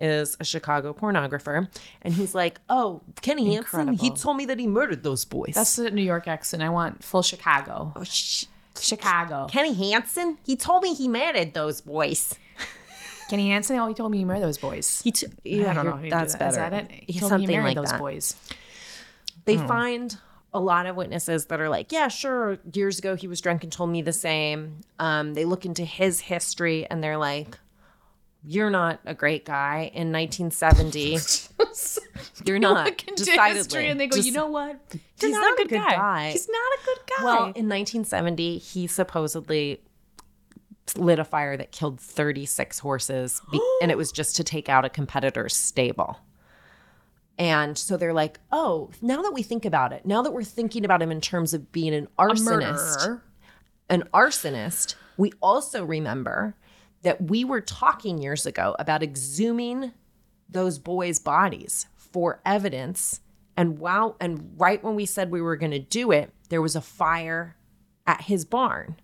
is 0.00 0.36
a 0.40 0.44
Chicago 0.44 0.92
pornographer. 0.92 1.68
And 2.02 2.12
he's 2.12 2.34
like, 2.34 2.60
oh, 2.68 3.02
Kenny 3.22 3.54
Hansen, 3.54 3.94
he 3.94 4.10
told 4.10 4.36
me 4.36 4.44
that 4.46 4.58
he 4.58 4.66
murdered 4.66 5.02
those 5.04 5.24
boys. 5.24 5.52
That's 5.54 5.76
the 5.76 5.90
New 5.90 6.02
York 6.02 6.26
accent. 6.28 6.62
I 6.62 6.68
want 6.70 7.02
full 7.04 7.22
Chicago. 7.22 7.92
Oh, 7.94 8.04
sh- 8.04 8.46
Chicago. 8.78 9.46
Kenny 9.48 9.72
Hansen? 9.72 10.38
He 10.44 10.56
told 10.56 10.82
me 10.82 10.92
he 10.92 11.08
murdered 11.08 11.54
those 11.54 11.80
boys. 11.80 12.34
Kenny 13.30 13.50
Hansen. 13.50 13.78
Oh, 13.78 13.86
he 13.88 13.94
told 13.94 14.12
me 14.12 14.18
you 14.18 14.26
married 14.26 14.42
those 14.42 14.58
boys. 14.58 15.00
He 15.02 15.12
t- 15.12 15.26
yeah, 15.44 15.70
I 15.70 15.74
don't 15.74 15.86
know. 15.86 15.96
you 15.96 16.02
do 16.04 16.10
That's 16.10 16.34
that. 16.34 16.38
better. 16.38 16.50
Is 16.50 16.56
that 16.56 16.72
it? 16.74 16.90
He 16.90 17.12
Yeah, 17.14 17.20
told 17.20 17.32
me 17.32 17.38
you 17.42 17.46
something 17.46 17.56
married 17.56 17.64
like 17.64 17.76
those 17.76 17.90
that. 17.90 18.00
boys. 18.00 18.36
They 19.46 19.56
hmm. 19.56 19.66
find 19.66 20.18
a 20.56 20.60
lot 20.60 20.86
of 20.86 20.96
witnesses 20.96 21.46
that 21.46 21.60
are 21.60 21.68
like, 21.68 21.92
yeah, 21.92 22.08
sure. 22.08 22.58
Years 22.72 22.98
ago, 22.98 23.14
he 23.14 23.28
was 23.28 23.40
drunk 23.40 23.62
and 23.62 23.72
told 23.72 23.90
me 23.90 24.02
the 24.02 24.12
same. 24.12 24.80
Um, 24.98 25.34
they 25.34 25.44
look 25.44 25.64
into 25.66 25.84
his 25.84 26.20
history 26.20 26.86
and 26.90 27.02
they're 27.02 27.16
like, 27.18 27.58
you're 28.48 28.70
not 28.70 29.00
a 29.04 29.12
great 29.14 29.44
guy. 29.44 29.90
In 29.92 30.12
1970, 30.12 31.18
you're 32.44 32.58
not. 32.58 32.86
Look 32.86 33.08
into 33.08 33.24
decidedly. 33.24 33.58
history 33.58 33.88
and 33.88 33.98
they 34.00 34.06
go, 34.06 34.16
Just- 34.16 34.26
you 34.26 34.32
know 34.32 34.46
what? 34.46 34.78
He's 34.92 35.00
He's 35.20 35.30
not, 35.32 35.40
not 35.40 35.60
a 35.60 35.68
good, 35.68 35.80
guy. 35.80 36.30
He's 36.30 36.48
not 36.48 36.56
a 36.56 36.84
good 36.84 36.98
guy. 37.18 37.24
Well, 37.24 37.36
in 37.54 37.68
1970, 37.68 38.58
he 38.58 38.86
supposedly 38.86 39.80
lit 40.96 41.18
a 41.18 41.24
fire 41.24 41.56
that 41.56 41.72
killed 41.72 42.00
36 42.00 42.78
horses, 42.78 43.40
be- 43.50 43.60
and 43.82 43.90
it 43.90 43.96
was 43.98 44.12
just 44.12 44.36
to 44.36 44.44
take 44.44 44.68
out 44.68 44.84
a 44.84 44.88
competitor's 44.88 45.56
stable. 45.56 46.18
And 47.38 47.76
so 47.76 47.96
they're 47.96 48.14
like, 48.14 48.40
oh, 48.50 48.90
now 49.02 49.22
that 49.22 49.34
we 49.34 49.42
think 49.42 49.64
about 49.64 49.92
it, 49.92 50.06
now 50.06 50.22
that 50.22 50.32
we're 50.32 50.42
thinking 50.42 50.84
about 50.84 51.02
him 51.02 51.10
in 51.10 51.20
terms 51.20 51.52
of 51.52 51.70
being 51.70 51.94
an 51.94 52.08
arsonist, 52.18 53.20
an 53.90 54.04
arsonist, 54.14 54.94
we 55.16 55.32
also 55.42 55.84
remember 55.84 56.56
that 57.02 57.28
we 57.28 57.44
were 57.44 57.60
talking 57.60 58.18
years 58.18 58.46
ago 58.46 58.74
about 58.78 59.02
exhuming 59.02 59.92
those 60.48 60.78
boys' 60.78 61.18
bodies 61.18 61.86
for 61.94 62.40
evidence. 62.46 63.20
And 63.56 63.78
wow, 63.78 64.16
and 64.20 64.54
right 64.56 64.82
when 64.82 64.94
we 64.94 65.06
said 65.06 65.30
we 65.30 65.42
were 65.42 65.56
going 65.56 65.72
to 65.72 65.78
do 65.78 66.10
it, 66.12 66.32
there 66.48 66.62
was 66.62 66.76
a 66.76 66.80
fire 66.80 67.56
at 68.06 68.22
his 68.22 68.44
barn. 68.44 68.96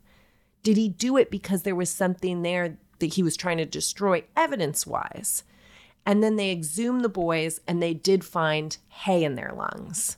Did 0.63 0.77
he 0.77 0.89
do 0.89 1.17
it 1.17 1.31
because 1.31 1.63
there 1.63 1.75
was 1.75 1.91
something 1.91 2.43
there 2.43 2.79
that 2.99 3.15
he 3.15 3.23
was 3.23 3.37
trying 3.37 3.59
to 3.59 3.67
destroy 3.67 4.25
evidence 4.37 4.87
wise? 4.87 5.45
And 6.05 6.23
then 6.23 6.37
they 6.37 6.51
exhumed 6.51 7.05
the 7.05 7.09
boys 7.09 7.61
and 7.67 7.83
they 7.83 7.95
did 7.95 8.25
find 8.25 8.77
hay 8.89 9.25
in 9.25 9.37
their 9.37 9.53
lungs. 9.53 10.17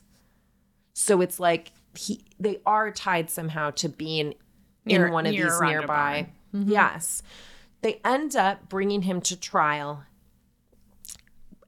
So 0.93 1.21
it's 1.21 1.39
like 1.39 1.71
he 1.97 2.25
they 2.39 2.59
are 2.65 2.91
tied 2.91 3.29
somehow 3.29 3.71
to 3.71 3.89
being 3.89 4.33
Near- 4.85 5.07
in 5.07 5.13
one 5.13 5.25
of 5.25 5.33
near 5.33 5.45
these 5.49 5.61
nearby. 5.61 6.29
Mm-hmm. 6.53 6.71
Yes. 6.71 7.21
They 7.81 8.01
end 8.03 8.35
up 8.35 8.67
bringing 8.67 9.03
him 9.03 9.21
to 9.21 9.39
trial 9.39 10.03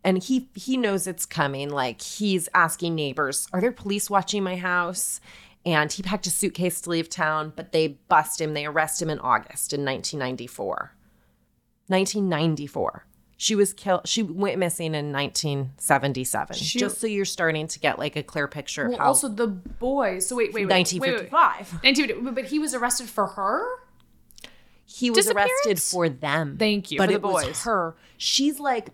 and 0.08 0.24
he 0.24 0.50
he 0.56 0.78
knows 0.78 1.06
it's 1.06 1.26
coming. 1.26 1.70
Like 1.70 2.02
he's 2.02 2.48
asking 2.54 2.96
neighbors, 2.96 3.46
"Are 3.52 3.60
there 3.60 3.74
police 3.74 4.10
watching 4.10 4.42
my 4.42 4.56
house?" 4.56 5.20
And 5.66 5.92
he 5.92 6.02
packed 6.02 6.26
a 6.28 6.30
suitcase 6.30 6.80
to 6.82 6.90
leave 6.90 7.10
town, 7.10 7.52
but 7.54 7.74
they 7.74 8.00
bust 8.08 8.40
him. 8.40 8.54
They 8.54 8.66
arrest 8.66 9.02
him 9.02 9.10
in 9.10 9.20
August 9.20 9.74
in 9.74 9.84
1994. 9.84 10.94
1994. 11.88 13.06
She 13.40 13.54
was 13.54 13.72
killed. 13.72 14.02
She 14.08 14.24
went 14.24 14.58
missing 14.58 14.96
in 14.96 15.12
1977. 15.12 16.56
She- 16.56 16.80
just 16.80 17.00
so 17.00 17.06
you're 17.06 17.24
starting 17.24 17.68
to 17.68 17.80
get 17.80 18.00
like 18.00 18.16
a 18.16 18.24
clear 18.24 18.48
picture 18.48 18.86
of 18.86 18.90
Well, 18.90 19.00
how 19.00 19.06
also 19.06 19.30
the 19.30 19.48
boys. 19.48 20.28
So 20.28 20.36
wait, 20.36 20.54
wait, 20.54 20.66
wait, 20.68 20.74
wait, 20.74 21.00
wait, 21.00 21.32
wait. 21.32 21.32
1955. 21.32 22.34
but 22.36 22.46
he 22.46 22.58
was 22.58 22.74
arrested 22.74 23.08
for 23.08 23.28
her. 23.28 23.64
He 24.86 25.12
was 25.12 25.30
arrested 25.30 25.80
for 25.82 26.10
them. 26.10 26.56
Thank 26.58 26.92
you, 26.92 26.98
But 26.98 27.12
it 27.12 27.22
was 27.22 27.64
her. 27.64 27.96
She's 28.18 28.60
like, 28.60 28.90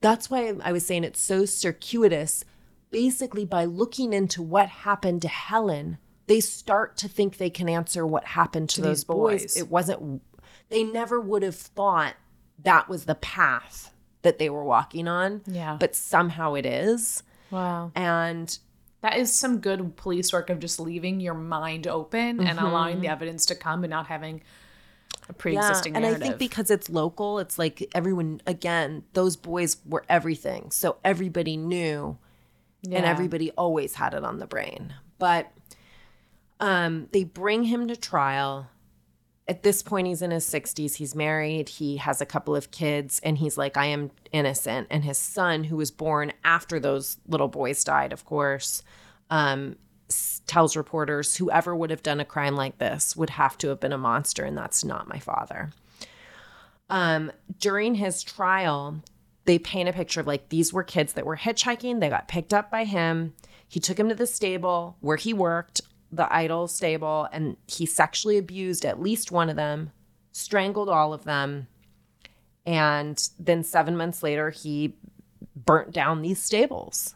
that's 0.00 0.28
why 0.30 0.54
I 0.62 0.72
was 0.72 0.84
saying 0.84 1.04
it's 1.04 1.20
so 1.20 1.44
circuitous. 1.44 2.44
Basically, 2.90 3.44
by 3.44 3.66
looking 3.66 4.12
into 4.12 4.42
what 4.42 4.68
happened 4.68 5.22
to 5.22 5.28
Helen, 5.28 5.98
they 6.26 6.40
start 6.40 6.96
to 6.98 7.08
think 7.08 7.36
they 7.36 7.50
can 7.50 7.68
answer 7.68 8.06
what 8.06 8.24
happened 8.24 8.70
to, 8.70 8.80
those 8.80 8.98
these 9.00 9.04
boys. 9.04 9.42
boys. 9.42 9.56
It 9.56 9.70
wasn't, 9.70 10.22
they 10.70 10.82
never 10.82 11.20
would 11.20 11.42
have 11.42 11.56
thought 11.56 12.14
that 12.62 12.88
was 12.88 13.04
the 13.04 13.14
path 13.16 13.92
that 14.22 14.38
they 14.38 14.48
were 14.48 14.64
walking 14.64 15.06
on. 15.08 15.42
Yeah. 15.46 15.76
But 15.78 15.94
somehow 15.94 16.54
it 16.54 16.64
is. 16.64 17.22
Wow. 17.50 17.92
And 17.94 18.56
That 19.04 19.18
is 19.18 19.30
some 19.30 19.58
good 19.58 19.96
police 19.96 20.32
work 20.32 20.48
of 20.48 20.60
just 20.60 20.80
leaving 20.80 21.20
your 21.20 21.34
mind 21.34 21.86
open 21.86 22.40
and 22.40 22.58
allowing 22.58 23.02
the 23.02 23.08
evidence 23.08 23.44
to 23.46 23.54
come 23.54 23.84
and 23.84 23.90
not 23.90 24.06
having 24.06 24.40
a 25.28 25.34
pre-existing 25.34 25.94
and 25.94 26.04
narrative. 26.04 26.22
I 26.22 26.26
think 26.28 26.38
because 26.38 26.70
it's 26.70 26.88
local, 26.88 27.38
it's 27.38 27.58
like 27.58 27.86
everyone 27.94 28.40
again, 28.46 29.04
those 29.12 29.36
boys 29.36 29.76
were 29.84 30.06
everything. 30.08 30.70
So 30.70 30.96
everybody 31.04 31.58
knew 31.58 32.16
and 32.82 33.04
everybody 33.04 33.50
always 33.58 33.96
had 33.96 34.14
it 34.14 34.24
on 34.24 34.38
the 34.38 34.46
brain. 34.46 34.94
But 35.18 35.52
um 36.58 37.08
they 37.12 37.24
bring 37.24 37.64
him 37.64 37.88
to 37.88 37.96
trial. 37.96 38.68
At 39.46 39.62
this 39.62 39.82
point 39.82 40.06
he's 40.06 40.22
in 40.22 40.30
his 40.30 40.46
60s, 40.46 40.94
he's 40.94 41.14
married, 41.14 41.68
he 41.68 41.98
has 41.98 42.20
a 42.20 42.26
couple 42.26 42.56
of 42.56 42.70
kids 42.70 43.20
and 43.22 43.36
he's 43.36 43.58
like 43.58 43.76
I 43.76 43.86
am 43.86 44.10
innocent 44.32 44.86
and 44.90 45.04
his 45.04 45.18
son 45.18 45.64
who 45.64 45.76
was 45.76 45.90
born 45.90 46.32
after 46.44 46.80
those 46.80 47.18
little 47.28 47.48
boys 47.48 47.84
died, 47.84 48.12
of 48.12 48.24
course, 48.24 48.82
um 49.30 49.76
tells 50.46 50.76
reporters 50.76 51.36
whoever 51.36 51.74
would 51.74 51.90
have 51.90 52.02
done 52.02 52.20
a 52.20 52.24
crime 52.24 52.54
like 52.54 52.78
this 52.78 53.16
would 53.16 53.30
have 53.30 53.56
to 53.58 53.68
have 53.68 53.80
been 53.80 53.92
a 53.92 53.98
monster 53.98 54.44
and 54.44 54.56
that's 54.56 54.84
not 54.84 55.08
my 55.08 55.18
father. 55.18 55.70
Um 56.88 57.30
during 57.58 57.96
his 57.96 58.22
trial, 58.22 59.02
they 59.44 59.58
paint 59.58 59.90
a 59.90 59.92
picture 59.92 60.20
of 60.20 60.26
like 60.26 60.48
these 60.48 60.72
were 60.72 60.84
kids 60.84 61.12
that 61.14 61.26
were 61.26 61.36
hitchhiking, 61.36 62.00
they 62.00 62.08
got 62.08 62.28
picked 62.28 62.54
up 62.54 62.70
by 62.70 62.84
him. 62.84 63.34
He 63.68 63.80
took 63.80 63.98
him 63.98 64.08
to 64.08 64.14
the 64.14 64.26
stable 64.26 64.96
where 65.00 65.16
he 65.16 65.34
worked, 65.34 65.82
the 66.16 66.32
idol 66.34 66.68
stable, 66.68 67.28
and 67.32 67.56
he 67.66 67.86
sexually 67.86 68.38
abused 68.38 68.84
at 68.84 69.00
least 69.00 69.32
one 69.32 69.48
of 69.48 69.56
them, 69.56 69.92
strangled 70.32 70.88
all 70.88 71.12
of 71.12 71.24
them. 71.24 71.66
And 72.66 73.22
then 73.38 73.62
7 73.62 73.96
months 73.96 74.22
later 74.22 74.50
he 74.50 74.96
burnt 75.54 75.92
down 75.92 76.22
these 76.22 76.42
stables 76.42 77.14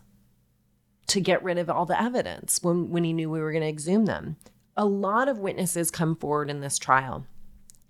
to 1.06 1.20
get 1.20 1.42
rid 1.42 1.58
of 1.58 1.70
all 1.70 1.86
the 1.86 2.00
evidence 2.00 2.62
when, 2.62 2.90
when 2.90 3.04
he 3.04 3.12
knew 3.12 3.30
we 3.30 3.40
were 3.40 3.52
going 3.52 3.62
to 3.62 3.68
exhume 3.68 4.04
them. 4.04 4.36
A 4.76 4.84
lot 4.84 5.28
of 5.28 5.38
witnesses 5.38 5.90
come 5.90 6.14
forward 6.14 6.50
in 6.50 6.60
this 6.60 6.78
trial 6.78 7.26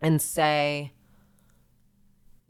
and 0.01 0.23
say, 0.23 0.93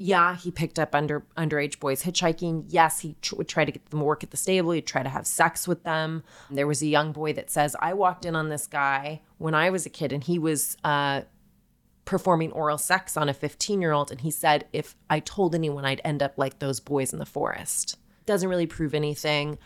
yeah, 0.01 0.37
he 0.37 0.53
picked 0.53 0.79
up 0.79 0.95
under 0.95 1.27
underage 1.37 1.81
boys 1.81 2.05
hitchhiking. 2.05 2.67
Yes, 2.69 3.01
he 3.01 3.17
tr- 3.21 3.35
would 3.35 3.49
try 3.49 3.65
to 3.65 3.73
get 3.73 3.91
them 3.91 4.01
work 4.01 4.23
at 4.23 4.31
the 4.31 4.37
stable. 4.37 4.71
He'd 4.71 4.87
try 4.87 5.03
to 5.03 5.09
have 5.09 5.27
sex 5.27 5.67
with 5.67 5.83
them. 5.83 6.23
There 6.51 6.69
was 6.69 6.81
a 6.83 6.87
young 6.87 7.11
boy 7.11 7.33
that 7.33 7.51
says, 7.51 7.75
I 7.81 7.95
walked 7.95 8.25
in 8.25 8.37
on 8.37 8.49
this 8.49 8.69
guy 8.69 9.23
when 9.39 9.55
I 9.55 9.71
was 9.71 9.87
a 9.87 9.91
kid 9.91 10.13
and 10.13 10.23
he 10.23 10.39
was 10.39 10.77
uh, 10.85 11.23
performing 12.05 12.53
oral 12.53 12.79
sex 12.79 13.17
on 13.17 13.29
a 13.29 13.35
15 13.35 13.83
year 13.83 13.91
old. 13.91 14.13
And 14.13 14.21
he 14.21 14.31
said, 14.31 14.67
if 14.73 14.95
I 15.11 15.19
told 15.19 15.53
anyone, 15.53 15.85
I'd 15.85 16.01
end 16.05 16.23
up 16.23 16.35
like 16.37 16.61
those 16.61 16.79
boys 16.79 17.13
in 17.13 17.19
the 17.19 17.27
forest. 17.27 17.99
Doesn't 18.25 18.49
really 18.49 18.67
prove 18.67 18.95
anything 18.95 19.59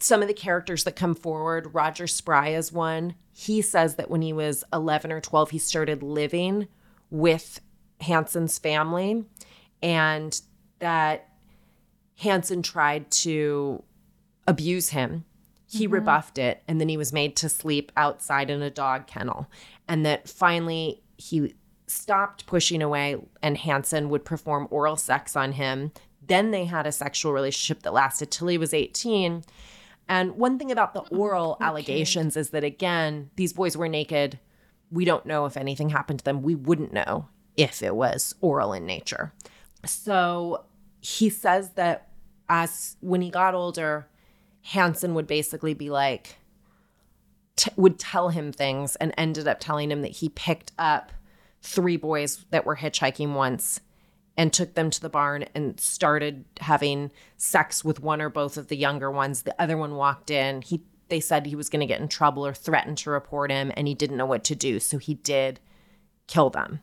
some 0.00 0.22
of 0.22 0.28
the 0.28 0.34
characters 0.34 0.84
that 0.84 0.96
come 0.96 1.14
forward, 1.14 1.74
Roger 1.74 2.06
Spry 2.06 2.48
is 2.48 2.72
one. 2.72 3.14
He 3.32 3.60
says 3.60 3.96
that 3.96 4.10
when 4.10 4.22
he 4.22 4.32
was 4.32 4.64
11 4.72 5.12
or 5.12 5.20
12, 5.20 5.50
he 5.50 5.58
started 5.58 6.02
living 6.02 6.68
with 7.10 7.60
Hansen's 8.00 8.58
family 8.58 9.24
and 9.86 10.40
that 10.80 11.28
Hansen 12.18 12.60
tried 12.60 13.08
to 13.12 13.84
abuse 14.48 14.88
him. 14.88 15.24
He 15.70 15.84
mm-hmm. 15.84 15.94
rebuffed 15.94 16.38
it 16.38 16.64
and 16.66 16.80
then 16.80 16.88
he 16.88 16.96
was 16.96 17.12
made 17.12 17.36
to 17.36 17.48
sleep 17.48 17.92
outside 17.96 18.50
in 18.50 18.62
a 18.62 18.70
dog 18.70 19.06
kennel. 19.06 19.48
And 19.86 20.04
that 20.04 20.28
finally 20.28 21.02
he 21.16 21.54
stopped 21.86 22.46
pushing 22.46 22.82
away 22.82 23.16
and 23.40 23.56
Hansen 23.56 24.08
would 24.08 24.24
perform 24.24 24.66
oral 24.72 24.96
sex 24.96 25.36
on 25.36 25.52
him. 25.52 25.92
Then 26.26 26.50
they 26.50 26.64
had 26.64 26.88
a 26.88 26.92
sexual 26.92 27.32
relationship 27.32 27.84
that 27.84 27.94
lasted 27.94 28.32
till 28.32 28.48
he 28.48 28.58
was 28.58 28.74
18. 28.74 29.44
And 30.08 30.32
one 30.32 30.58
thing 30.58 30.72
about 30.72 30.94
the 30.94 31.02
oh, 31.02 31.16
oral 31.16 31.58
allegations 31.60 32.36
is 32.36 32.50
that, 32.50 32.64
again, 32.64 33.30
these 33.36 33.52
boys 33.52 33.76
were 33.76 33.88
naked. 33.88 34.40
We 34.90 35.04
don't 35.04 35.26
know 35.26 35.46
if 35.46 35.56
anything 35.56 35.90
happened 35.90 36.20
to 36.20 36.24
them. 36.24 36.42
We 36.42 36.56
wouldn't 36.56 36.92
know 36.92 37.28
if 37.56 37.82
it 37.84 37.94
was 37.94 38.34
oral 38.40 38.72
in 38.72 38.84
nature. 38.84 39.32
So 39.86 40.64
he 41.00 41.30
says 41.30 41.70
that 41.70 42.08
as 42.48 42.96
when 43.00 43.22
he 43.22 43.30
got 43.30 43.54
older, 43.54 44.08
Hansen 44.62 45.14
would 45.14 45.26
basically 45.26 45.74
be 45.74 45.90
like, 45.90 46.36
t- 47.56 47.70
would 47.76 47.98
tell 47.98 48.30
him 48.30 48.52
things 48.52 48.96
and 48.96 49.14
ended 49.16 49.48
up 49.48 49.58
telling 49.60 49.90
him 49.90 50.02
that 50.02 50.12
he 50.12 50.28
picked 50.28 50.72
up 50.78 51.12
three 51.62 51.96
boys 51.96 52.44
that 52.50 52.64
were 52.64 52.76
hitchhiking 52.76 53.34
once 53.34 53.80
and 54.36 54.52
took 54.52 54.74
them 54.74 54.90
to 54.90 55.00
the 55.00 55.08
barn 55.08 55.46
and 55.54 55.80
started 55.80 56.44
having 56.60 57.10
sex 57.36 57.84
with 57.84 58.00
one 58.00 58.20
or 58.20 58.28
both 58.28 58.56
of 58.56 58.68
the 58.68 58.76
younger 58.76 59.10
ones. 59.10 59.42
The 59.42 59.60
other 59.60 59.76
one 59.76 59.94
walked 59.96 60.30
in. 60.30 60.62
He 60.62 60.82
they 61.08 61.20
said 61.20 61.46
he 61.46 61.54
was 61.54 61.68
going 61.68 61.80
to 61.80 61.86
get 61.86 62.00
in 62.00 62.08
trouble 62.08 62.44
or 62.44 62.52
threatened 62.52 62.98
to 62.98 63.10
report 63.10 63.52
him 63.52 63.70
and 63.76 63.86
he 63.86 63.94
didn't 63.94 64.16
know 64.16 64.26
what 64.26 64.42
to 64.42 64.56
do, 64.56 64.80
so 64.80 64.98
he 64.98 65.14
did 65.14 65.60
kill 66.26 66.50
them. 66.50 66.80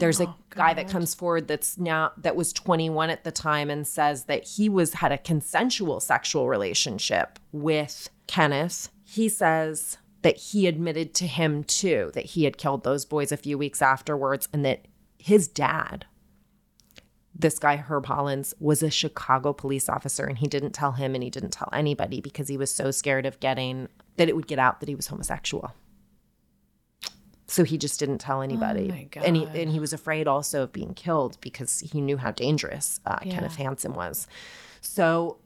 There's 0.00 0.20
a 0.20 0.26
oh, 0.26 0.36
guy 0.50 0.74
that 0.74 0.88
comes 0.88 1.14
forward 1.14 1.46
that's 1.46 1.78
now 1.78 2.12
that 2.16 2.34
was 2.34 2.52
21 2.52 3.10
at 3.10 3.24
the 3.24 3.30
time 3.30 3.70
and 3.70 3.86
says 3.86 4.24
that 4.24 4.44
he 4.44 4.68
was 4.68 4.94
had 4.94 5.12
a 5.12 5.18
consensual 5.18 6.00
sexual 6.00 6.48
relationship 6.48 7.38
with 7.52 8.10
Kenneth. 8.26 8.88
He 9.04 9.28
says 9.28 9.98
that 10.22 10.36
he 10.36 10.66
admitted 10.66 11.14
to 11.14 11.26
him 11.26 11.62
too 11.64 12.10
that 12.14 12.26
he 12.26 12.44
had 12.44 12.56
killed 12.56 12.82
those 12.82 13.04
boys 13.04 13.30
a 13.30 13.36
few 13.36 13.56
weeks 13.56 13.80
afterwards 13.80 14.48
and 14.52 14.64
that 14.64 14.86
his 15.18 15.46
dad 15.46 16.06
this 17.36 17.58
guy 17.58 17.76
Herb 17.76 18.06
Hollins 18.06 18.54
was 18.60 18.82
a 18.82 18.90
Chicago 18.90 19.52
police 19.52 19.88
officer 19.88 20.24
and 20.24 20.38
he 20.38 20.46
didn't 20.46 20.72
tell 20.72 20.92
him 20.92 21.14
and 21.14 21.22
he 21.22 21.30
didn't 21.30 21.50
tell 21.50 21.68
anybody 21.72 22.20
because 22.20 22.48
he 22.48 22.56
was 22.56 22.70
so 22.70 22.90
scared 22.90 23.26
of 23.26 23.40
getting 23.40 23.88
that 24.16 24.28
it 24.28 24.36
would 24.36 24.46
get 24.46 24.58
out 24.58 24.80
that 24.80 24.88
he 24.88 24.94
was 24.94 25.08
homosexual. 25.08 25.72
So 27.46 27.62
he 27.62 27.76
just 27.76 28.00
didn't 28.00 28.18
tell 28.18 28.40
anybody. 28.42 28.88
my 28.88 29.08
And 29.22 29.36
he 29.36 29.44
and 29.44 29.70
he 29.70 29.78
was 29.78 29.92
afraid 29.92 30.26
also 30.26 30.62
of 30.62 30.72
being 30.72 30.94
killed 30.94 31.38
because 31.40 31.80
he 31.80 32.00
knew 32.00 32.16
how 32.16 32.30
dangerous 32.30 33.00
uh, 33.04 33.18
Kenneth 33.18 33.56
Hansen 33.56 33.92
was. 33.92 34.26
So 34.80 35.38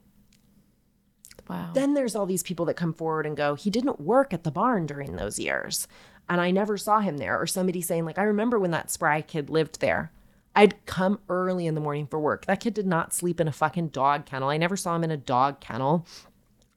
wow. 1.49 1.71
then 1.75 1.95
there's 1.95 2.15
all 2.15 2.27
these 2.27 2.43
people 2.43 2.67
that 2.67 2.75
come 2.75 2.93
forward 2.93 3.27
and 3.27 3.37
go, 3.37 3.55
he 3.55 3.71
didn't 3.71 4.01
work 4.01 4.33
at 4.33 4.45
the 4.45 4.51
barn 4.51 4.87
during 4.87 5.17
those 5.17 5.39
years. 5.39 5.89
And 6.29 6.41
I 6.41 6.51
never 6.51 6.77
saw 6.77 7.01
him 7.01 7.17
there. 7.17 7.41
Or 7.41 7.47
somebody 7.47 7.81
saying, 7.81 8.05
like, 8.05 8.19
I 8.19 8.25
remember 8.25 8.59
when 8.59 8.71
that 8.73 8.91
spry 8.91 9.23
kid 9.23 9.49
lived 9.49 9.81
there. 9.81 10.13
I'd 10.55 10.85
come 10.87 11.21
early 11.29 11.67
in 11.67 11.75
the 11.75 11.81
morning 11.81 12.07
for 12.07 12.19
work. 12.19 12.47
That 12.47 12.61
kid 12.61 12.75
did 12.75 12.87
not 12.87 13.15
sleep 13.15 13.41
in 13.41 13.49
a 13.49 13.53
fucking 13.53 13.89
dog 13.89 14.27
kennel. 14.27 14.51
I 14.51 14.57
never 14.57 14.77
saw 14.77 14.97
him 14.97 15.05
in 15.05 15.11
a 15.11 15.17
dog 15.17 15.61
kennel. 15.61 16.07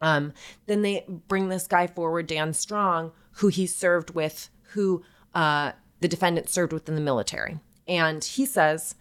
Um, 0.01 0.33
then 0.67 0.83
they 0.83 1.05
bring 1.27 1.49
this 1.49 1.67
guy 1.67 1.87
forward, 1.87 2.27
Dan 2.27 2.53
Strong, 2.53 3.11
who 3.33 3.47
he 3.47 3.67
served 3.67 4.11
with, 4.11 4.49
who 4.73 5.03
uh, 5.33 5.71
the 5.99 6.07
defendant 6.07 6.49
served 6.49 6.73
with 6.73 6.89
in 6.89 6.95
the 6.95 7.01
military. 7.01 7.59
And 7.87 8.23
he 8.23 8.45
says, 8.45 8.95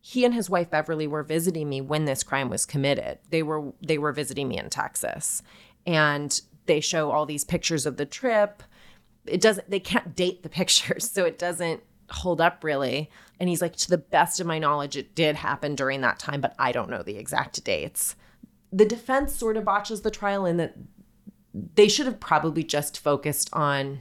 he 0.00 0.24
and 0.24 0.32
his 0.32 0.48
wife 0.48 0.70
Beverly 0.70 1.06
were 1.06 1.22
visiting 1.22 1.68
me 1.68 1.80
when 1.80 2.04
this 2.04 2.22
crime 2.22 2.48
was 2.48 2.64
committed. 2.64 3.18
They 3.30 3.42
were 3.42 3.72
they 3.82 3.98
were 3.98 4.12
visiting 4.12 4.48
me 4.48 4.58
in 4.58 4.70
Texas. 4.70 5.42
And 5.86 6.40
they 6.66 6.80
show 6.80 7.10
all 7.10 7.26
these 7.26 7.44
pictures 7.44 7.86
of 7.86 7.96
the 7.96 8.06
trip. 8.06 8.62
It 9.26 9.40
doesn't 9.40 9.68
they 9.68 9.80
can't 9.80 10.16
date 10.16 10.42
the 10.42 10.48
pictures, 10.60 11.10
so 11.10 11.24
it 11.24 11.38
doesn't 11.38 11.82
hold 12.10 12.40
up 12.40 12.64
really. 12.64 13.10
And 13.38 13.48
he's 13.48 13.60
like 13.60 13.76
to 13.76 13.90
the 13.90 13.98
best 13.98 14.40
of 14.40 14.46
my 14.46 14.58
knowledge 14.58 14.96
it 14.96 15.14
did 15.14 15.36
happen 15.36 15.74
during 15.74 16.00
that 16.00 16.18
time, 16.18 16.40
but 16.40 16.54
I 16.58 16.72
don't 16.72 16.90
know 16.90 17.02
the 17.02 17.18
exact 17.18 17.62
dates. 17.64 18.16
The 18.72 18.84
defense 18.84 19.34
sort 19.34 19.56
of 19.56 19.64
botches 19.64 20.02
the 20.02 20.10
trial 20.10 20.46
in 20.46 20.56
that 20.58 20.74
they 21.74 21.88
should 21.88 22.06
have 22.06 22.20
probably 22.20 22.62
just 22.62 22.98
focused 22.98 23.50
on 23.52 24.00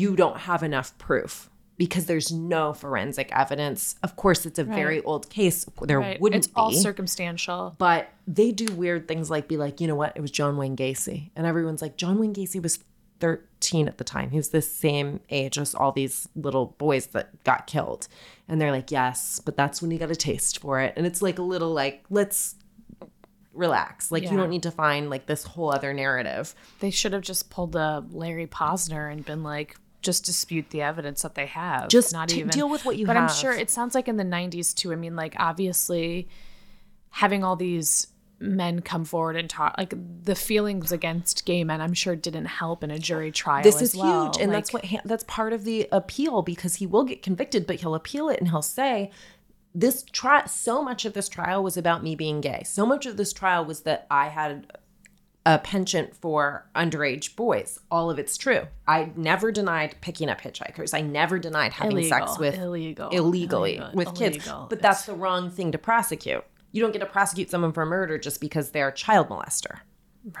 you 0.00 0.16
don't 0.16 0.38
have 0.50 0.62
enough 0.62 0.96
proof 0.98 1.48
because 1.78 2.06
there's 2.06 2.30
no 2.32 2.72
forensic 2.72 3.28
evidence. 3.32 3.96
Of 4.02 4.16
course, 4.16 4.46
it's 4.46 4.58
a 4.58 4.64
very 4.64 5.02
old 5.02 5.28
case. 5.30 5.66
There 5.82 6.00
Right. 6.00 6.20
wouldn't 6.20 6.44
it's 6.44 6.52
all 6.56 6.72
circumstantial. 6.72 7.74
but 7.78 8.08
they 8.26 8.50
do 8.50 8.66
weird 8.74 9.06
things 9.08 9.30
like 9.30 9.46
be 9.48 9.56
like, 9.56 9.80
you 9.80 9.86
know 9.86 9.94
what? 9.94 10.12
It 10.16 10.20
was 10.20 10.30
John 10.30 10.56
Wayne 10.56 10.76
Gacy. 10.76 11.30
And 11.36 11.46
everyone's 11.46 11.82
like, 11.82 11.96
John 11.96 12.18
Wayne 12.18 12.34
Gacy 12.34 12.62
was 12.62 12.78
13 13.20 13.88
at 13.88 13.96
the 13.98 14.04
time. 14.04 14.30
He 14.30 14.36
was 14.36 14.50
the 14.50 14.62
same 14.62 15.20
age 15.30 15.58
as 15.58 15.74
all 15.74 15.92
these 15.92 16.28
little 16.34 16.66
boys 16.78 17.06
that 17.08 17.42
got 17.44 17.66
killed. 17.66 18.08
And 18.48 18.60
they're 18.60 18.72
like, 18.72 18.90
yes, 18.90 19.40
but 19.44 19.56
that's 19.56 19.80
when 19.82 19.90
you 19.90 19.98
got 19.98 20.10
a 20.10 20.16
taste 20.16 20.58
for 20.60 20.80
it. 20.80 20.92
And 20.96 21.06
it's 21.06 21.20
like 21.22 21.38
a 21.38 21.42
little 21.42 21.72
like, 21.72 22.04
let's 22.10 22.54
relax. 23.52 24.10
Like, 24.10 24.24
Yeah. 24.24 24.32
you 24.32 24.36
don't 24.36 24.50
need 24.50 24.62
to 24.64 24.70
find 24.70 25.08
like 25.10 25.26
this 25.26 25.44
whole 25.44 25.70
other 25.72 25.92
narrative. 25.94 26.54
They 26.80 26.90
should 26.90 27.12
have 27.12 27.22
just 27.22 27.48
pulled 27.50 27.74
a 27.76 28.04
Larry 28.10 28.46
Posner 28.46 29.10
and 29.10 29.24
been 29.24 29.42
like, 29.42 29.76
just 30.06 30.24
dispute 30.24 30.70
the 30.70 30.80
evidence 30.80 31.20
that 31.22 31.34
they 31.34 31.46
have. 31.46 31.88
Just 31.88 32.12
not 32.12 32.32
even 32.32 32.48
deal 32.48 32.70
with 32.70 32.84
what 32.86 32.96
you 32.96 33.04
but 33.06 33.16
I'm 33.18 33.28
sure 33.28 33.52
it 33.52 33.68
sounds 33.68 33.94
like 33.94 34.08
in 34.08 34.16
the 34.16 34.24
90s 34.24 34.74
too. 34.74 34.92
I 34.92 34.96
mean, 34.96 35.16
like 35.16 35.34
obviously 35.38 36.28
having 37.10 37.44
all 37.44 37.56
these 37.56 38.06
men 38.38 38.80
come 38.82 39.04
forward 39.04 39.36
and 39.36 39.48
talk 39.48 39.74
like 39.78 39.94
the 40.24 40.34
feelings 40.34 40.92
against 40.92 41.46
gay 41.46 41.64
men 41.64 41.80
i'm 41.80 41.94
sure 41.94 42.14
didn't 42.14 42.44
help 42.44 42.84
in 42.84 42.90
a 42.90 42.98
jury 42.98 43.32
trial 43.32 43.62
this 43.62 43.80
is 43.80 43.96
well. 43.96 44.26
huge 44.26 44.36
and 44.42 44.52
that's 44.52 44.74
Like, 44.74 44.82
what 44.82 44.90
ha- 44.90 45.00
that's 45.06 45.24
part 45.24 45.54
of 45.54 45.64
the 45.64 45.88
appeal 45.90 46.42
because 46.42 46.74
he 46.74 46.86
will 46.86 47.04
get 47.04 47.22
convicted 47.22 47.66
but 47.66 47.76
he'll 47.76 47.94
appeal 47.94 48.28
it 48.28 48.38
and 48.38 48.50
he'll 48.50 48.60
say 48.60 49.10
this 49.74 50.02
trial 50.02 50.46
so 50.48 50.82
much 50.82 51.06
of 51.06 51.14
this 51.14 51.30
trial 51.30 51.62
was 51.62 51.78
about 51.78 52.02
me 52.02 52.14
being 52.14 52.42
gay 52.42 52.62
so 52.66 52.84
much 52.84 53.06
of 53.06 53.16
this 53.16 53.32
trial 53.32 53.64
was 53.64 53.80
that 53.84 54.06
i 54.10 54.28
had 54.28 54.70
a 55.46 55.58
penchant 55.60 56.14
for 56.16 56.66
underage 56.74 57.36
boys. 57.36 57.78
All 57.90 58.10
of 58.10 58.18
it's 58.18 58.36
true. 58.36 58.66
I 58.88 59.12
never 59.16 59.52
denied 59.52 59.94
picking 60.00 60.28
up 60.28 60.40
hitchhikers. 60.40 60.92
I 60.92 61.00
never 61.00 61.38
denied 61.38 61.72
having 61.72 62.02
sex 62.04 62.36
with 62.38 62.58
illegal, 62.58 63.08
illegally 63.10 63.76
illegal, 63.76 63.94
with 63.94 64.14
kids. 64.16 64.46
But 64.68 64.82
that's 64.82 65.06
the 65.06 65.14
wrong 65.14 65.48
thing 65.50 65.70
to 65.72 65.78
prosecute. 65.78 66.44
You 66.72 66.82
don't 66.82 66.92
get 66.92 66.98
to 66.98 67.06
prosecute 67.06 67.48
someone 67.48 67.72
for 67.72 67.86
murder 67.86 68.18
just 68.18 68.40
because 68.40 68.72
they're 68.72 68.88
a 68.88 68.92
child 68.94 69.28
molester. 69.28 69.78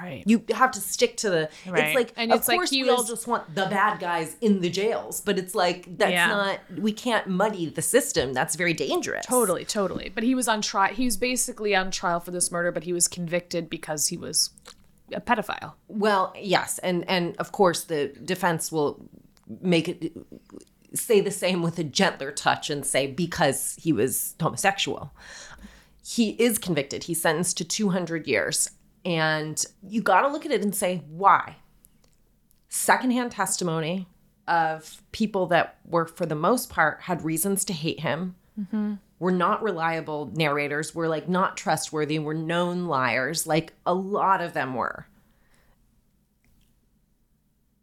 Right. 0.02 0.24
You 0.26 0.42
have 0.52 0.72
to 0.72 0.80
stick 0.80 1.16
to 1.18 1.30
the 1.30 1.48
Right. 1.64 1.84
it's 1.84 1.94
like 1.94 2.12
And 2.16 2.32
of 2.32 2.38
it's 2.40 2.48
course 2.48 2.70
he 2.70 2.82
we 2.82 2.90
all 2.90 3.04
just 3.04 3.28
want 3.28 3.54
the 3.54 3.66
bad 3.66 4.00
guys 4.00 4.34
in 4.40 4.60
the 4.60 4.68
jails 4.68 5.20
but 5.20 5.38
it's 5.38 5.54
like 5.54 5.86
that's 5.96 6.10
Yeah. 6.10 6.26
not 6.26 6.58
we 6.80 6.90
can't 6.92 7.28
muddy 7.28 7.66
the 7.70 7.82
system. 7.82 8.32
That's 8.32 8.56
very 8.56 8.74
dangerous. 8.74 9.24
Totally 9.24 9.64
totally. 9.64 10.08
But 10.12 10.24
he 10.24 10.34
was 10.34 10.48
on 10.48 10.60
trial 10.60 10.92
he 10.92 11.04
was 11.04 11.16
basically 11.16 11.76
on 11.76 11.92
trial 11.92 12.18
for 12.18 12.32
this 12.32 12.50
murder 12.50 12.72
but 12.72 12.82
he 12.82 12.92
was 12.92 13.06
convicted 13.06 13.70
because 13.70 14.08
he 14.08 14.16
was 14.16 14.50
a 15.12 15.20
pedophile. 15.20 15.74
Well 15.88 16.34
yes 16.40 16.78
and 16.78 17.08
and 17.08 17.36
of 17.36 17.52
course 17.52 17.84
the 17.84 18.08
defense 18.24 18.72
will 18.72 19.08
make 19.60 19.88
it 19.88 20.12
say 20.94 21.20
the 21.20 21.30
same 21.30 21.62
with 21.62 21.78
a 21.78 21.84
gentler 21.84 22.32
touch 22.32 22.70
and 22.70 22.84
say 22.84 23.06
because 23.06 23.76
he 23.80 23.92
was 23.92 24.34
homosexual. 24.40 25.12
He 26.04 26.30
is 26.30 26.58
convicted. 26.58 27.04
He's 27.04 27.20
sentenced 27.20 27.58
to 27.58 27.64
200 27.64 28.26
years. 28.26 28.70
And 29.04 29.64
you 29.82 30.02
got 30.02 30.22
to 30.22 30.28
look 30.28 30.46
at 30.46 30.52
it 30.52 30.62
and 30.62 30.74
say 30.74 31.02
why? 31.08 31.56
Secondhand 32.68 33.32
testimony 33.32 34.08
of 34.48 35.02
people 35.12 35.46
that 35.46 35.78
were 35.84 36.06
for 36.06 36.26
the 36.26 36.34
most 36.34 36.70
part 36.70 37.02
had 37.02 37.24
reasons 37.24 37.64
to 37.64 37.72
hate 37.72 38.00
him 38.00 38.36
mm-hmm. 38.58 38.94
Were 39.18 39.32
not 39.32 39.62
reliable 39.62 40.30
narrators 40.34 40.94
were 40.94 41.08
like 41.08 41.28
not 41.28 41.56
trustworthy 41.56 42.18
were 42.18 42.34
known 42.34 42.86
liars 42.86 43.46
like 43.46 43.72
a 43.84 43.94
lot 43.94 44.40
of 44.40 44.52
them 44.52 44.74
were 44.74 45.06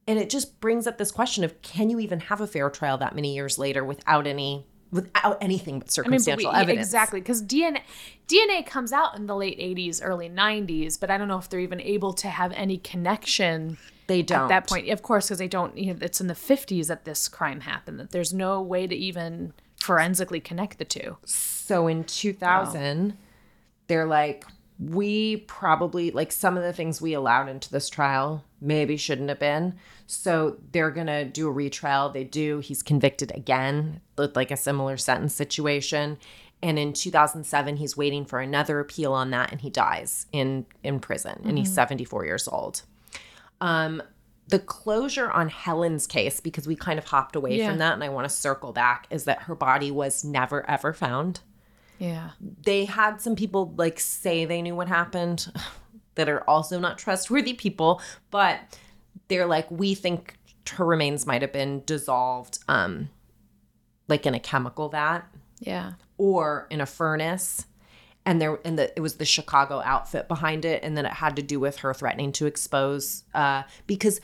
and 0.08 0.20
it 0.20 0.30
just 0.30 0.60
brings 0.60 0.86
up 0.86 0.98
this 0.98 1.12
question 1.12 1.44
of 1.44 1.62
can 1.62 1.90
you 1.90 2.00
even 2.00 2.20
have 2.22 2.42
a 2.42 2.48
fair 2.48 2.70
trial 2.70 2.98
that 2.98 3.16
many 3.16 3.34
years 3.34 3.58
later 3.58 3.84
without 3.84 4.28
any 4.28 4.66
without 4.92 5.38
anything 5.42 5.80
but 5.80 5.98
I 5.98 6.08
mean, 6.08 6.12
but 6.12 6.12
we- 6.12 6.24
circumstantial 6.24 6.52
evidence 6.52 6.88
exactly 6.88 7.20
because 7.20 7.42
DNA 7.42 7.82
DNA 8.28 8.66
comes 8.66 8.94
out 8.94 9.18
in 9.18 9.26
the 9.26 9.36
late 9.36 9.60
'80s, 9.60 10.00
early 10.02 10.30
'90s, 10.30 11.00
but 11.00 11.10
I 11.10 11.18
don't 11.18 11.28
know 11.28 11.40
if 11.40 11.50
they're 11.50 11.60
even 11.60 11.82
able 11.82 12.14
to 12.14 12.30
have 12.30 12.52
any 12.54 12.78
connection 12.78 13.78
they 14.08 14.22
don't 14.22 14.44
at 14.44 14.48
that 14.50 14.70
point. 14.70 14.90
Of 14.90 15.02
course, 15.02 15.28
because 15.28 15.40
they 15.40 15.48
don't. 15.48 15.78
You 15.78 15.94
know, 15.94 16.00
it's 16.02 16.22
in 16.22 16.28
the 16.28 16.34
'50s 16.34 16.88
that 16.88 17.06
this 17.06 17.28
crime 17.28 17.62
happened. 17.62 18.00
That 18.00 18.12
there's 18.12 18.34
no 18.34 18.62
way 18.62 18.88
to 18.88 18.96
even 18.96 19.54
forensically 19.84 20.40
connect 20.40 20.78
the 20.78 20.86
two. 20.86 21.18
So 21.26 21.88
in 21.88 22.06
2000, 22.06 23.18
they're 23.88 24.06
like, 24.06 24.46
we 24.80 25.38
probably, 25.38 26.10
like 26.12 26.32
some 26.32 26.56
of 26.56 26.64
the 26.64 26.72
things 26.72 27.02
we 27.02 27.14
allowed 27.14 27.50
into 27.50 27.70
this 27.70 27.90
trial 27.90 28.46
maybe 28.62 28.96
shouldn't 28.96 29.28
have 29.28 29.40
been. 29.40 29.76
So 30.08 30.56
they're 30.72 30.90
going 30.90 31.08
to 31.08 31.26
do 31.26 31.50
a 31.50 31.52
retrial. 31.52 32.10
They 32.10 32.24
do. 32.24 32.60
He's 32.60 32.82
convicted 32.82 33.34
again 33.36 34.00
with 34.18 34.38
like 34.38 34.52
a 34.52 34.58
similar 34.58 34.96
sentence 34.96 35.36
situation. 35.36 36.18
And 36.62 36.80
in 36.80 36.94
2007, 36.94 37.76
he's 37.76 37.98
waiting 37.98 38.24
for 38.24 38.40
another 38.40 38.80
appeal 38.80 39.12
on 39.12 39.32
that 39.32 39.52
and 39.52 39.60
he 39.60 39.70
dies 39.70 40.28
in, 40.32 40.66
in 40.82 41.02
prison 41.02 41.42
and 41.44 41.58
he's 41.58 41.74
74 41.74 42.24
years 42.24 42.48
old. 42.48 42.84
Um, 43.60 44.02
the 44.48 44.60
closure 44.60 45.32
on 45.32 45.50
Helen's 45.50 46.06
case, 46.06 46.40
because 46.40 46.68
we 46.68 46.76
kind 46.76 47.00
of 47.00 47.06
hopped 47.06 47.36
away 47.36 47.58
Yeah. 47.58 47.70
from 47.70 47.78
that 47.80 47.94
and 47.94 48.04
I 48.04 48.10
want 48.10 48.26
to 48.26 48.36
circle 48.36 48.74
back, 48.74 49.08
is 49.10 49.24
that 49.24 49.44
her 49.44 49.56
body 49.56 49.90
was 49.92 50.24
never 50.24 50.70
ever 50.70 50.94
found 50.94 51.40
Yeah. 52.00 52.32
they 52.64 52.86
had 52.86 53.22
some 53.22 53.36
people 53.36 53.74
like 53.78 54.00
say 54.00 54.46
they 54.46 54.62
knew 54.62 54.76
what 54.76 54.88
happened 54.90 55.52
that 56.16 56.28
are 56.30 56.48
also 56.50 56.80
not 56.80 56.98
trustworthy 56.98 57.54
people 57.54 58.02
but 58.32 58.60
they're 59.30 59.46
like 59.48 59.70
we 59.72 59.96
think 59.96 60.38
her 60.72 60.86
remains 60.86 61.26
might 61.26 61.42
have 61.42 61.52
been 61.54 61.82
dissolved 61.86 62.60
um 62.68 63.10
like 64.08 64.26
in 64.26 64.34
a 64.36 64.40
chemical 64.40 64.90
vat 64.90 65.22
Yeah. 65.60 65.94
or 66.18 66.68
in 66.70 66.82
a 66.82 66.86
furnace 66.86 67.66
and 68.26 68.42
there 68.42 68.60
and 68.64 68.78
the, 68.80 68.96
it 68.96 69.02
was 69.02 69.16
the 69.16 69.26
chicago 69.26 69.82
outfit 69.84 70.28
behind 70.28 70.66
it 70.66 70.84
and 70.84 70.98
then 70.98 71.06
it 71.06 71.14
had 71.14 71.36
to 71.36 71.42
do 71.42 71.60
with 71.60 71.78
her 71.78 71.94
threatening 71.94 72.32
to 72.32 72.46
expose 72.46 73.24
uh 73.34 73.64
because 73.88 74.22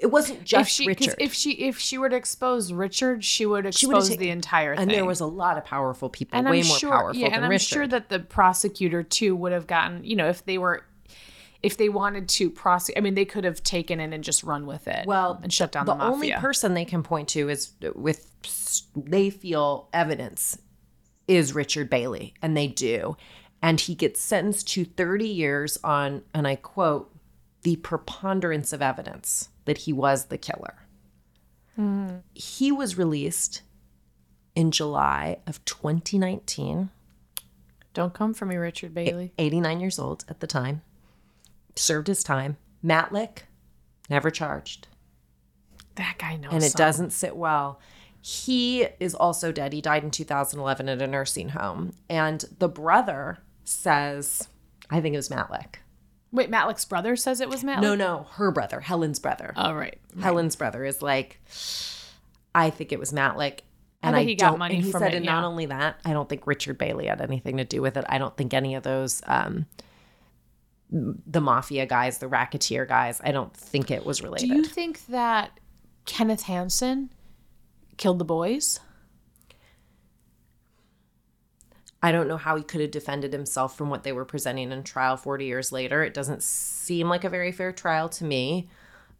it 0.00 0.10
wasn't 0.10 0.44
just 0.44 0.60
if 0.60 0.68
she 0.68 0.86
richard 0.86 1.14
if 1.18 1.32
she 1.32 1.52
if 1.52 1.78
she 1.78 1.98
were 1.98 2.08
to 2.08 2.16
expose 2.16 2.72
Richard, 2.72 3.24
she 3.24 3.46
would 3.46 3.66
expose 3.66 4.08
taken- 4.08 4.20
the 4.20 4.30
entire 4.30 4.74
thing. 4.74 4.82
and 4.82 4.90
there 4.90 5.04
was 5.04 5.20
a 5.20 5.26
lot 5.26 5.56
of 5.56 5.64
powerful 5.64 6.08
people 6.08 6.38
and 6.38 6.48
way 6.48 6.60
I'm 6.60 6.66
more 6.66 6.78
sure, 6.78 6.90
powerful 6.90 7.20
yeah, 7.20 7.28
than 7.28 7.36
and 7.36 7.44
I'm 7.46 7.50
richard 7.50 7.74
sure 7.74 7.86
that 7.88 8.08
the 8.08 8.20
prosecutor 8.20 9.02
too 9.02 9.34
would 9.36 9.52
have 9.52 9.66
gotten, 9.66 10.04
you 10.04 10.16
know, 10.16 10.28
if 10.28 10.44
they 10.44 10.58
were, 10.58 10.84
if 11.62 11.76
they 11.76 11.88
wanted 11.88 12.28
to 12.30 12.50
prosecute, 12.50 12.98
I 12.98 13.00
mean, 13.00 13.14
they 13.14 13.24
could 13.24 13.44
have 13.44 13.62
taken 13.62 14.00
it 14.00 14.12
and 14.12 14.22
just 14.22 14.44
run 14.44 14.66
with 14.66 14.86
it. 14.86 15.06
Well, 15.06 15.40
and 15.42 15.52
shut 15.52 15.72
down 15.72 15.86
the, 15.86 15.94
the 15.94 16.04
only 16.04 16.32
person 16.32 16.74
they 16.74 16.84
can 16.84 17.02
point 17.02 17.28
to 17.28 17.48
is 17.48 17.72
with 17.94 18.30
they 18.94 19.30
feel 19.30 19.88
evidence 19.92 20.58
is 21.28 21.54
Richard 21.54 21.90
Bailey, 21.90 22.34
and 22.40 22.56
they 22.56 22.66
do, 22.68 23.16
and 23.62 23.80
he 23.80 23.94
gets 23.94 24.20
sentenced 24.20 24.68
to 24.68 24.84
30 24.84 25.26
years 25.28 25.78
on, 25.82 26.22
and 26.34 26.46
I 26.46 26.56
quote, 26.56 27.12
the 27.62 27.76
preponderance 27.76 28.72
of 28.72 28.80
evidence 28.80 29.48
that 29.64 29.78
he 29.78 29.92
was 29.92 30.26
the 30.26 30.38
killer. 30.38 30.74
Hmm. 31.74 32.18
He 32.34 32.70
was 32.70 32.96
released 32.96 33.62
in 34.54 34.70
July 34.70 35.38
of 35.46 35.62
2019, 35.64 36.90
Don't 37.92 38.14
come 38.14 38.32
for 38.34 38.46
me, 38.46 38.56
Richard 38.56 38.94
Bailey. 38.94 39.32
89 39.36 39.80
years 39.80 39.98
old 39.98 40.24
at 40.28 40.40
the 40.40 40.46
time, 40.46 40.82
served 41.74 42.06
his 42.06 42.22
time. 42.22 42.56
Matlick, 42.84 43.40
never 44.08 44.30
charged. 44.30 44.86
that 45.96 46.16
guy 46.18 46.36
knows. 46.36 46.52
and 46.52 46.62
it 46.62 46.70
something. 46.70 46.78
doesn't 46.86 47.12
sit 47.12 47.36
well. 47.36 47.80
He 48.28 48.88
is 48.98 49.14
also 49.14 49.52
dead. 49.52 49.72
He 49.72 49.80
died 49.80 50.02
in 50.02 50.10
2011 50.10 50.88
at 50.88 51.00
a 51.00 51.06
nursing 51.06 51.50
home. 51.50 51.92
And 52.10 52.44
the 52.58 52.68
brother 52.68 53.38
says, 53.62 54.48
I 54.90 55.00
think 55.00 55.14
it 55.14 55.18
was 55.18 55.28
Matlick. 55.28 55.76
Wait, 56.32 56.50
Matlick's 56.50 56.84
brother 56.84 57.14
says 57.14 57.40
it 57.40 57.48
was 57.48 57.62
Matlick. 57.62 57.82
No, 57.82 57.94
no, 57.94 58.26
her 58.32 58.50
brother, 58.50 58.80
Helen's 58.80 59.20
brother. 59.20 59.52
Oh 59.54 59.72
right. 59.72 60.00
Helen's 60.20 60.56
brother 60.56 60.84
is 60.84 61.02
like, 61.02 61.40
I 62.52 62.70
think 62.70 62.90
it 62.90 62.98
was 62.98 63.12
Matlick. 63.12 63.60
And 64.02 64.14
bet 64.14 64.22
I, 64.22 64.24
he 64.24 64.34
got 64.34 64.50
don't, 64.50 64.58
money 64.58 64.74
and 64.74 64.84
he 64.84 64.90
from 64.90 65.02
said, 65.02 65.14
it, 65.14 65.18
and 65.18 65.24
yeah. 65.24 65.32
not 65.32 65.44
only 65.44 65.66
that, 65.66 66.00
I 66.04 66.12
don't 66.12 66.28
think 66.28 66.48
Richard 66.48 66.78
Bailey 66.78 67.06
had 67.06 67.20
anything 67.20 67.58
to 67.58 67.64
do 67.64 67.80
with 67.80 67.96
it. 67.96 68.04
I 68.08 68.18
don't 68.18 68.36
think 68.36 68.52
any 68.54 68.74
of 68.74 68.82
those, 68.82 69.22
um, 69.26 69.66
the 70.90 71.40
mafia 71.40 71.86
guys, 71.86 72.18
the 72.18 72.26
racketeer 72.26 72.86
guys, 72.86 73.20
I 73.22 73.30
don't 73.30 73.56
think 73.56 73.92
it 73.92 74.04
was 74.04 74.20
related. 74.20 74.48
Do 74.48 74.56
you 74.56 74.64
think 74.64 75.06
that 75.06 75.60
Kenneth 76.06 76.42
Hansen 76.42 77.10
killed 77.96 78.18
the 78.18 78.24
boys? 78.24 78.80
I 82.02 82.12
don't 82.12 82.28
know 82.28 82.36
how 82.36 82.56
he 82.56 82.62
could 82.62 82.80
have 82.82 82.90
defended 82.90 83.32
himself 83.32 83.76
from 83.76 83.90
what 83.90 84.04
they 84.04 84.12
were 84.12 84.24
presenting 84.24 84.70
in 84.70 84.82
trial 84.84 85.16
40 85.16 85.44
years 85.46 85.72
later. 85.72 86.04
It 86.04 86.14
doesn't 86.14 86.42
seem 86.42 87.08
like 87.08 87.24
a 87.24 87.28
very 87.30 87.50
fair 87.52 87.72
trial 87.72 88.08
to 88.10 88.24
me. 88.24 88.68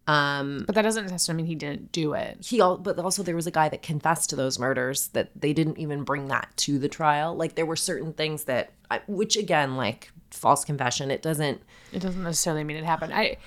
Um, 0.07 0.63
But 0.67 0.77
that 0.77 0.83
doesn't 0.83 1.07
necessarily 1.07 1.43
mean 1.43 1.49
he 1.49 1.55
didn't 1.57 1.91
do 1.91 2.13
it. 2.13 2.39
he, 2.47 2.61
al- 2.61 2.77
but 2.79 2.97
also 2.99 3.25
there 3.25 3.35
was 3.35 3.49
a 3.49 3.51
guy 3.51 3.69
that 3.71 3.83
confessed 3.83 4.31
to 4.31 4.37
those 4.37 4.59
murders 4.59 5.09
that 5.09 5.31
they 5.35 5.53
didn't 5.53 5.79
even 5.79 6.05
bring 6.05 6.29
that 6.29 6.49
to 6.59 6.79
the 6.79 6.89
trial. 6.89 7.35
Like 7.35 7.57
there 7.57 7.67
were 7.67 7.75
certain 7.77 8.13
things 8.13 8.45
that, 8.45 8.71
I, 8.89 9.01
which 9.09 9.37
again, 9.37 9.77
like 9.77 10.13
false 10.31 10.65
confession, 10.65 11.11
it 11.11 11.23
doesn't. 11.23 11.61
It 11.93 12.01
doesn't 12.01 12.23
necessarily 12.23 12.63
mean 12.63 12.77
it 12.77 12.85
happened. 12.85 13.13
I, 13.15 13.39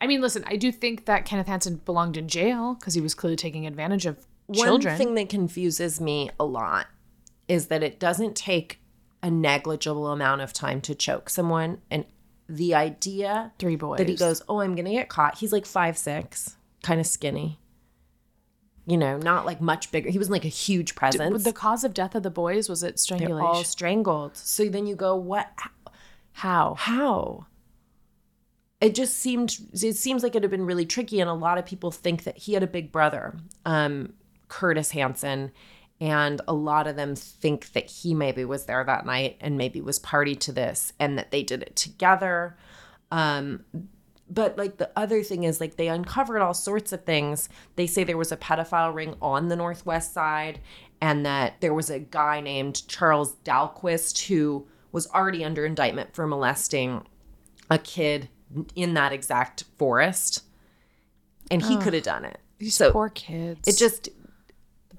I 0.00 0.06
mean, 0.06 0.20
listen, 0.20 0.44
I 0.46 0.54
do 0.54 0.70
think 0.70 1.06
that 1.06 1.24
Kenneth 1.24 1.48
Hansen 1.48 1.76
belonged 1.84 2.16
in 2.16 2.28
jail 2.28 2.74
because 2.74 2.94
he 2.94 3.00
was 3.00 3.14
clearly 3.14 3.36
taking 3.36 3.66
advantage 3.66 4.06
of 4.06 4.24
children. 4.52 4.92
One 4.92 4.98
thing 4.98 5.14
that 5.14 5.28
confuses 5.28 6.00
me 6.00 6.30
a 6.38 6.44
lot 6.44 6.86
is 7.48 7.66
that 7.66 7.82
it 7.82 7.98
doesn't 7.98 8.36
take 8.36 8.80
a 9.22 9.30
negligible 9.30 10.08
amount 10.08 10.40
of 10.40 10.52
time 10.52 10.80
to 10.82 10.94
choke 10.94 11.28
someone. 11.30 11.78
And 11.90 12.04
the 12.48 12.74
idea 12.74 13.52
Three 13.58 13.76
boys. 13.76 13.98
that 13.98 14.08
he 14.08 14.16
goes, 14.16 14.42
Oh, 14.48 14.60
I'm 14.60 14.74
going 14.74 14.84
to 14.84 14.92
get 14.92 15.08
caught. 15.08 15.38
He's 15.38 15.52
like 15.52 15.66
five, 15.66 15.98
six, 15.98 16.56
kind 16.82 17.00
of 17.00 17.06
skinny. 17.06 17.58
You 18.88 18.96
know, 18.96 19.16
not 19.16 19.44
like 19.44 19.60
much 19.60 19.90
bigger. 19.90 20.10
He 20.10 20.18
wasn't 20.18 20.34
like 20.34 20.44
a 20.44 20.48
huge 20.48 20.94
presence. 20.94 21.42
the 21.42 21.52
cause 21.52 21.82
of 21.82 21.92
death 21.92 22.14
of 22.14 22.22
the 22.22 22.30
boys 22.30 22.68
was 22.68 22.84
it 22.84 23.00
strangulation. 23.00 23.36
They're 23.38 23.44
all 23.44 23.64
strangled. 23.64 24.36
So 24.36 24.68
then 24.68 24.86
you 24.86 24.94
go, 24.94 25.16
What? 25.16 25.50
How? 26.32 26.74
How? 26.74 27.46
It 28.80 28.94
just 28.94 29.16
seemed 29.16 29.56
it 29.72 29.96
seems 29.96 30.22
like 30.22 30.34
it 30.36 30.42
had 30.42 30.50
been 30.50 30.66
really 30.66 30.84
tricky, 30.86 31.18
and 31.18 31.30
a 31.30 31.34
lot 31.34 31.56
of 31.58 31.64
people 31.64 31.90
think 31.90 32.24
that 32.24 32.36
he 32.36 32.52
had 32.52 32.62
a 32.62 32.66
big 32.66 32.92
brother, 32.92 33.34
um, 33.64 34.12
Curtis 34.48 34.90
Hansen, 34.92 35.52
and 36.00 36.40
a 36.46 36.52
lot 36.52 36.86
of 36.86 36.96
them 36.96 37.14
think 37.14 37.72
that 37.72 37.86
he 37.86 38.14
maybe 38.14 38.44
was 38.44 38.66
there 38.66 38.84
that 38.84 39.06
night 39.06 39.36
and 39.40 39.56
maybe 39.56 39.80
was 39.80 39.98
party 39.98 40.34
to 40.36 40.52
this, 40.52 40.92
and 40.98 41.18
that 41.18 41.30
they 41.30 41.42
did 41.42 41.62
it 41.62 41.76
together. 41.76 42.56
Um, 43.10 43.64
but 44.28 44.58
like 44.58 44.78
the 44.78 44.90
other 44.96 45.22
thing 45.22 45.44
is 45.44 45.60
like 45.60 45.76
they 45.76 45.88
uncovered 45.88 46.42
all 46.42 46.54
sorts 46.54 46.92
of 46.92 47.04
things. 47.04 47.48
They 47.76 47.86
say 47.86 48.04
there 48.04 48.16
was 48.16 48.32
a 48.32 48.36
pedophile 48.36 48.94
ring 48.94 49.16
on 49.22 49.48
the 49.48 49.56
northwest 49.56 50.12
side, 50.12 50.60
and 51.00 51.24
that 51.24 51.60
there 51.60 51.74
was 51.74 51.90
a 51.90 51.98
guy 51.98 52.40
named 52.40 52.86
Charles 52.88 53.36
Dalquist 53.44 54.26
who 54.26 54.66
was 54.92 55.06
already 55.10 55.44
under 55.44 55.64
indictment 55.64 56.14
for 56.14 56.26
molesting 56.26 57.06
a 57.70 57.78
kid 57.78 58.28
in 58.74 58.94
that 58.94 59.12
exact 59.12 59.64
forest, 59.78 60.44
and 61.50 61.62
he 61.62 61.76
could 61.78 61.94
have 61.94 62.02
done 62.02 62.24
it. 62.24 62.40
so 62.68 62.92
poor 62.92 63.08
kids. 63.08 63.66
it 63.68 63.76
just 63.76 64.08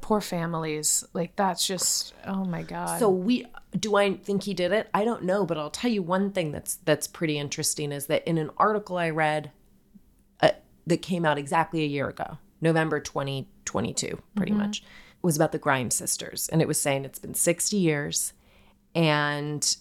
poor 0.07 0.21
families. 0.21 1.03
Like 1.11 1.35
that's 1.35 1.67
just 1.67 2.13
oh 2.25 2.45
my 2.45 2.63
god. 2.63 2.97
so 2.97 3.09
we 3.09 3.45
do 3.77 3.97
I 3.97 4.13
think 4.13 4.43
he 4.43 4.53
did 4.53 4.71
it? 4.71 4.89
I 4.93 5.03
don't 5.03 5.23
know, 5.23 5.45
but 5.45 5.57
I'll 5.57 5.69
tell 5.69 5.91
you 5.91 6.01
one 6.01 6.31
thing 6.31 6.53
that's 6.53 6.75
that's 6.75 7.07
pretty 7.07 7.37
interesting 7.37 7.91
is 7.91 8.07
that 8.07 8.25
in 8.25 8.37
an 8.37 8.49
article 8.55 8.97
I 8.97 9.09
read 9.09 9.51
uh, 10.39 10.51
that 10.85 11.01
came 11.01 11.25
out 11.25 11.37
exactly 11.37 11.83
a 11.83 11.87
year 11.87 12.07
ago, 12.07 12.37
November 12.61 13.01
2022, 13.01 14.17
pretty 14.33 14.53
much, 14.53 14.81
was 15.21 15.35
about 15.35 15.51
the 15.51 15.57
Grimes 15.57 15.95
sisters, 15.95 16.47
and 16.53 16.61
it 16.61 16.69
was 16.69 16.79
saying 16.79 17.03
it's 17.03 17.19
been 17.19 17.33
60 17.33 17.75
years, 17.75 18.31
and 18.95 19.75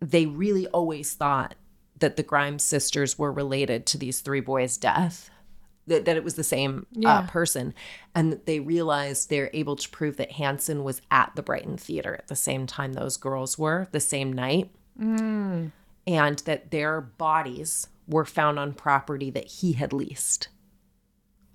they 0.00 0.26
really 0.26 0.68
always 0.68 1.12
thought 1.14 1.56
that 1.98 2.16
the 2.16 2.22
Grimes 2.22 2.62
sisters 2.62 3.18
were 3.18 3.32
related 3.32 3.84
to 3.86 3.98
these 3.98 4.20
three 4.20 4.40
boys' 4.40 4.76
death. 4.76 5.28
That, 5.90 6.06
that 6.06 6.16
it 6.16 6.24
was 6.24 6.34
the 6.34 6.44
same 6.44 6.86
Yeah. 6.92 7.18
uh, 7.18 7.26
person, 7.26 7.74
and 8.14 8.40
they 8.46 8.60
realized 8.60 9.28
they're 9.28 9.50
able 9.52 9.76
to 9.76 9.88
prove 9.90 10.16
that 10.16 10.32
Hansen 10.32 10.82
was 10.84 11.02
at 11.10 11.32
the 11.36 11.42
Brighton 11.42 11.76
Theater 11.76 12.14
at 12.14 12.28
the 12.28 12.36
same 12.36 12.66
time 12.66 12.94
those 12.94 13.16
girls 13.18 13.58
were, 13.58 13.88
the 13.92 14.00
same 14.00 14.32
night, 14.32 14.70
and 14.98 15.72
that 16.06 16.70
their 16.70 17.00
bodies 17.00 17.88
were 18.08 18.24
found 18.24 18.58
on 18.58 18.72
property 18.72 19.30
that 19.30 19.46
he 19.46 19.72
had 19.72 19.92
leased 19.92 20.48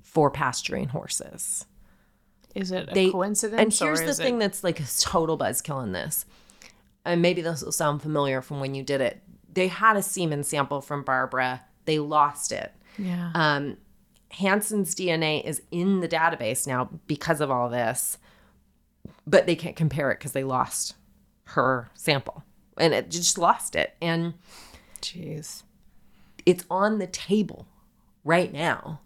for 0.01 0.29
pasturing 0.29 0.89
horses 0.89 1.65
is 2.55 2.71
it 2.71 2.89
a 2.89 2.93
they 2.93 3.11
coincidence? 3.11 3.61
And 3.61 3.73
here's 3.73 4.01
the 4.01 4.13
thing 4.13 4.35
It, 4.35 4.39
that's 4.39 4.63
like 4.63 4.79
a 4.79 4.85
total 4.99 5.37
buzzkill 5.37 5.83
in 5.83 5.91
this, 5.91 6.25
and 7.03 7.21
maybe 7.21 7.41
this 7.41 7.61
will 7.61 7.71
sound 7.73 8.01
familiar 8.01 8.41
from 8.41 8.59
when 8.61 8.73
you 8.73 8.81
did 8.83 9.01
it. 9.01 9.21
They 9.53 9.67
had 9.67 9.97
a 9.97 10.01
semen 10.01 10.43
sample 10.43 10.81
from 10.81 11.03
Barbara. 11.03 11.61
They 11.83 11.99
lost 11.99 12.51
it. 12.53 12.73
yeah. 12.97 13.31
Um, 13.35 13.77
Hansen's 14.35 14.93
DNA 14.93 15.43
is 15.45 15.61
in 15.71 16.01
the 16.01 16.09
database 16.09 16.67
now 16.67 16.89
because 17.07 17.39
of 17.39 17.49
all 17.49 17.69
this, 17.69 18.17
but 19.25 19.45
they 19.45 19.55
can't 19.55 19.77
compare 19.77 20.11
it 20.11 20.19
because 20.19 20.33
they 20.33 20.43
lost 20.43 20.95
her 21.49 21.89
sample, 21.93 22.43
and 22.77 22.93
it 22.93 23.09
just 23.09 23.37
lost 23.37 23.75
it, 23.75 23.95
and 24.01 24.33
Jeez. 25.01 25.63
it's 26.45 26.65
on 26.69 26.99
the 26.99 27.07
table 27.07 27.65
right 28.23 28.51
now. 28.51 28.99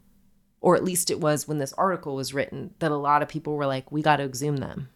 Or 0.61 0.75
at 0.75 0.83
least 0.83 1.09
it 1.09 1.21
was 1.21 1.47
when 1.47 1.57
this 1.57 1.73
article 1.73 2.15
was 2.15 2.33
written, 2.33 2.73
that 2.79 2.91
a 2.91 2.97
lot 2.97 3.21
of 3.21 3.29
people 3.29 3.55
were 3.55 3.65
like, 3.65 3.91
we 3.91 4.01
got 4.01 4.17
to 4.17 4.23
exhume 4.23 4.57
them. 4.57 4.89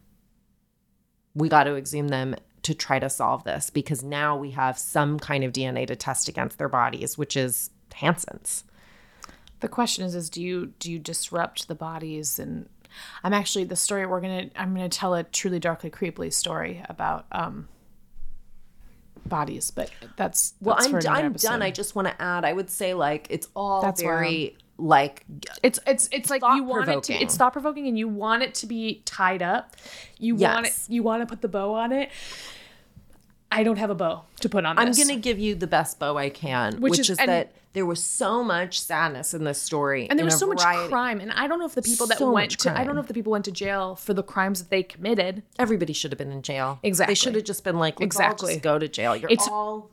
We 1.34 1.48
got 1.48 1.66
to 1.66 1.78
exhume 1.78 2.10
them 2.10 2.36
to 2.64 2.74
try 2.74 3.00
to 3.00 3.10
solve 3.10 3.46
this 3.46 3.70
because 3.70 4.04
now 4.04 4.36
we 4.36 4.52
have 4.52 4.78
some 4.78 5.20
kind 5.20 5.44
of 5.44 5.54
DNA 5.54 5.88
to 5.88 5.96
test 5.96 6.28
against 6.28 6.58
their 6.58 6.68
bodies, 6.68 7.18
which 7.18 7.38
is 7.38 7.70
Hansen's. 7.94 8.66
The 9.64 9.70
question 9.70 10.04
is, 10.04 10.14
is 10.14 10.30
do 10.30 10.42
you 10.44 10.74
do 10.78 10.92
you 10.92 11.00
disrupt 11.00 11.70
the 11.70 11.76
bodies? 11.76 12.38
And 12.38 12.68
I'm 13.24 13.34
actually 13.34 13.64
the 13.64 13.78
story 13.78 14.06
we're 14.06 14.20
gonna 14.22 14.50
I'm 14.58 14.76
gonna 14.76 14.90
tell 14.90 15.16
a 15.16 15.24
truly 15.24 15.58
darkly 15.58 15.90
creepily 15.90 16.34
story 16.34 16.84
about 16.90 17.26
um 17.32 17.70
bodies, 19.26 19.72
but 19.72 19.90
that's, 20.18 20.54
Well, 20.60 20.76
I'm, 20.78 20.96
I'm 20.96 21.26
episode. 21.28 21.48
done. 21.48 21.62
I 21.62 21.72
just 21.72 21.96
want 21.96 22.10
to 22.10 22.22
add, 22.22 22.44
I 22.44 22.52
would 22.52 22.70
say, 22.70 22.94
like, 22.94 23.28
it's 23.30 23.48
all 23.56 23.82
That's 23.82 24.02
very, 24.02 24.58
like, 24.78 25.24
It's 25.64 25.80
it's 25.88 26.10
it's 26.12 26.30
like 26.30 26.42
you 26.42 26.64
want 26.66 26.90
it 26.90 27.04
to 27.04 27.14
it's 27.14 27.38
thought 27.38 27.54
provoking 27.54 27.88
and 27.88 27.98
you 27.98 28.10
want 28.10 28.44
it 28.44 28.54
to 28.56 28.68
be 28.68 29.02
tied 29.06 29.42
up. 29.42 29.76
You 30.20 30.36
want 30.36 30.68
it 30.68 30.74
you 30.90 31.04
want 31.04 31.22
to 31.22 31.26
put 31.26 31.42
the 31.42 31.48
bow 31.48 31.74
on 31.74 31.92
it. 31.94 32.10
I 33.54 33.64
don't 33.64 33.78
have 33.78 33.90
a 33.90 33.96
bow 33.96 34.24
to 34.42 34.50
put 34.50 34.66
on 34.66 34.78
I'm 34.78 34.88
this. 34.88 35.08
to 35.08 35.16
give 35.16 35.40
you 35.40 35.56
the 35.56 35.68
best 35.68 36.00
bow 36.00 36.18
I 36.18 36.30
can, 36.30 36.82
Which 36.82 36.92
which, 36.92 37.00
is- 37.02 37.10
is, 37.12 37.18
that 37.18 37.54
there 37.74 37.86
was 37.86 38.04
so 38.04 38.44
much 38.44 38.80
sadness 38.80 39.34
in 39.34 39.44
this 39.46 39.60
story. 39.62 40.08
and 40.10 40.18
there 40.20 40.26
was 40.26 40.38
so 40.38 40.46
much 40.48 40.62
crime 40.90 41.20
and 41.20 41.32
I 41.32 41.48
don't 41.48 41.58
know 41.60 41.66
if 41.66 41.74
the 41.76 41.82
people 41.82 42.06
that 42.08 42.18
So 42.20 42.32
went 42.32 42.52
much 42.52 42.58
to 42.64 42.78
I 42.78 42.84
don't 42.84 42.94
know 42.96 43.02
if 43.02 43.08
the 43.08 43.14
people 43.16 43.32
went 43.32 43.46
to 43.46 43.52
jail 43.52 43.96
for 43.96 44.14
the 44.14 44.22
crimes 44.24 44.60
that 44.62 44.70
they 44.70 44.84
committed. 44.84 45.44
Everybody 45.58 45.94
should 45.94 46.12
have 46.12 46.18
been 46.20 46.32
in 46.32 46.42
jail. 46.44 46.80
Exactly. 46.84 47.12
They 47.12 47.16
should 47.16 47.36
have 47.36 47.44
just 47.46 47.64
been 47.64 47.78
like, 47.80 48.00
Exactly. 48.02 48.58
go 48.58 48.78
to 48.78 48.88
jail. 48.88 49.16
You're 49.16 49.32
It's- 49.32 49.48
all 49.52 49.90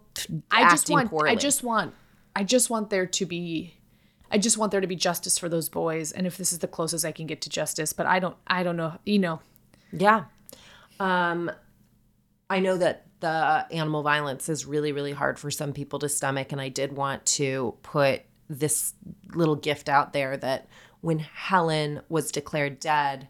I 0.50 0.70
just 0.70 0.90
want 0.90 1.10
I 1.24 1.34
just 1.36 1.62
want 1.62 1.94
I 2.36 2.44
just 2.44 2.68
want 2.70 2.90
there 2.90 3.06
to 3.06 3.24
be 3.26 3.74
I 4.30 4.38
just 4.38 4.58
want 4.58 4.70
there 4.72 4.80
to 4.80 4.86
be 4.86 4.96
justice 4.96 5.38
for 5.38 5.48
those 5.48 5.68
boys 5.68 6.12
and 6.12 6.26
if 6.26 6.36
this 6.36 6.52
is 6.52 6.58
the 6.60 6.68
closest 6.68 7.04
I 7.04 7.12
can 7.12 7.26
get 7.26 7.40
to 7.42 7.48
justice, 7.50 7.92
but 7.92 8.06
I 8.06 8.18
don't 8.18 8.36
I 8.46 8.62
don't 8.62 8.76
know, 8.76 8.98
you 9.06 9.18
know. 9.18 9.40
Yeah. 9.92 10.24
Um, 10.98 11.50
I 12.50 12.60
know 12.60 12.76
that 12.76 13.06
the 13.20 13.66
animal 13.70 14.02
violence 14.02 14.48
is 14.48 14.66
really, 14.66 14.92
really 14.92 15.12
hard 15.12 15.38
for 15.38 15.50
some 15.50 15.72
people 15.72 15.98
to 16.00 16.08
stomach. 16.08 16.52
And 16.52 16.60
I 16.60 16.68
did 16.68 16.92
want 16.92 17.24
to 17.26 17.74
put 17.82 18.22
this 18.48 18.94
little 19.34 19.56
gift 19.56 19.88
out 19.88 20.12
there 20.12 20.36
that 20.36 20.68
when 21.00 21.18
Helen 21.20 22.00
was 22.08 22.32
declared 22.32 22.80
dead, 22.80 23.28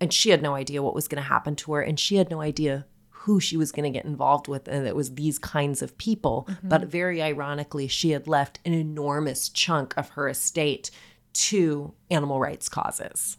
and 0.00 0.12
she 0.12 0.30
had 0.30 0.42
no 0.42 0.54
idea 0.54 0.82
what 0.82 0.94
was 0.94 1.08
going 1.08 1.22
to 1.22 1.28
happen 1.28 1.56
to 1.56 1.72
her, 1.72 1.80
and 1.80 1.98
she 1.98 2.16
had 2.16 2.30
no 2.30 2.40
idea 2.40 2.86
who 3.10 3.40
she 3.40 3.56
was 3.56 3.72
going 3.72 3.84
to 3.84 3.96
get 3.96 4.04
involved 4.04 4.46
with, 4.46 4.68
and 4.68 4.86
it 4.86 4.94
was 4.94 5.14
these 5.14 5.38
kinds 5.38 5.82
of 5.82 5.98
people. 5.98 6.46
Mm-hmm. 6.48 6.68
But 6.68 6.84
very 6.84 7.20
ironically, 7.20 7.88
she 7.88 8.10
had 8.10 8.28
left 8.28 8.60
an 8.64 8.72
enormous 8.72 9.48
chunk 9.48 9.94
of 9.96 10.10
her 10.10 10.28
estate 10.28 10.90
to 11.32 11.92
animal 12.10 12.40
rights 12.40 12.68
causes. 12.68 13.36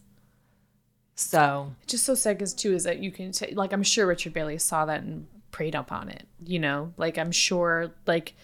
So 1.14 1.74
just 1.86 2.04
so 2.04 2.14
sad 2.14 2.40
is 2.40 2.54
too 2.54 2.72
is 2.72 2.84
that 2.84 3.00
you 3.00 3.10
can 3.10 3.34
say 3.34 3.52
like 3.54 3.74
I'm 3.74 3.82
sure 3.82 4.06
Richard 4.06 4.32
Bailey 4.32 4.56
saw 4.56 4.86
that 4.86 5.02
and 5.02 5.26
preyed 5.50 5.74
upon 5.74 6.08
it. 6.08 6.26
You 6.44 6.58
know, 6.58 6.92
like 6.96 7.18
I'm 7.18 7.32
sure 7.32 7.92
like 8.06 8.34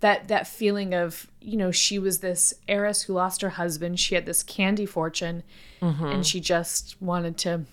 that 0.00 0.28
that 0.28 0.46
feeling 0.46 0.94
of 0.94 1.28
you 1.40 1.56
know 1.56 1.70
she 1.70 1.98
was 1.98 2.18
this 2.18 2.54
heiress 2.68 3.02
who 3.02 3.12
lost 3.12 3.42
her 3.42 3.50
husband. 3.50 3.98
She 4.00 4.14
had 4.14 4.26
this 4.26 4.42
candy 4.42 4.86
fortune, 4.86 5.42
mm-hmm. 5.80 6.04
and 6.04 6.26
she 6.26 6.40
just 6.40 7.00
wanted 7.00 7.36
to 7.38 7.64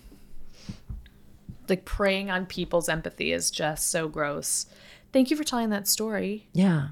like 1.68 1.84
preying 1.84 2.30
on 2.30 2.46
people's 2.46 2.88
empathy 2.88 3.32
is 3.32 3.50
just 3.50 3.90
so 3.90 4.08
gross. 4.08 4.66
Thank 5.12 5.30
you 5.30 5.36
for 5.36 5.44
telling 5.44 5.70
that 5.70 5.88
story. 5.88 6.48
yeah. 6.52 6.88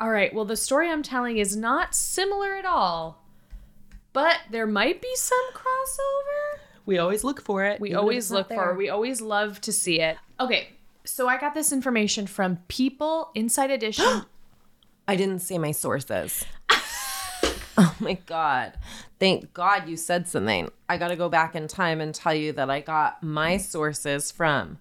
All 0.00 0.10
right. 0.10 0.32
Well, 0.32 0.46
the 0.46 0.56
story 0.56 0.88
I'm 0.88 1.02
telling 1.02 1.36
is 1.36 1.54
not 1.54 1.94
similar 1.94 2.54
at 2.54 2.64
all, 2.64 3.22
but 4.14 4.38
there 4.50 4.66
might 4.66 5.02
be 5.02 5.14
some 5.14 5.52
crossover. 5.52 6.49
We 6.90 6.98
always 6.98 7.22
look 7.22 7.40
for 7.40 7.64
it. 7.64 7.80
We 7.80 7.94
always 7.94 8.32
look 8.32 8.48
for. 8.48 8.74
We 8.74 8.88
always 8.88 9.20
love 9.20 9.60
to 9.60 9.70
see 9.70 10.00
it. 10.00 10.16
Okay, 10.40 10.70
so 11.04 11.28
I 11.28 11.38
got 11.38 11.54
this 11.54 11.70
information 11.70 12.26
from 12.26 12.56
People 12.66 13.30
Inside 13.36 13.70
Edition. 13.70 14.22
I 15.06 15.14
didn't 15.14 15.38
say 15.38 15.56
my 15.56 15.70
sources. 15.70 16.44
oh 17.78 17.94
my 18.00 18.14
god. 18.26 18.72
Thank 19.20 19.54
God 19.54 19.88
you 19.88 19.96
said 19.96 20.26
something. 20.26 20.68
I 20.88 20.98
got 20.98 21.08
to 21.08 21.16
go 21.16 21.28
back 21.28 21.54
in 21.54 21.68
time 21.68 22.00
and 22.00 22.12
tell 22.12 22.34
you 22.34 22.50
that 22.54 22.70
I 22.70 22.80
got 22.80 23.22
my 23.22 23.56
sources 23.56 24.32
from 24.32 24.78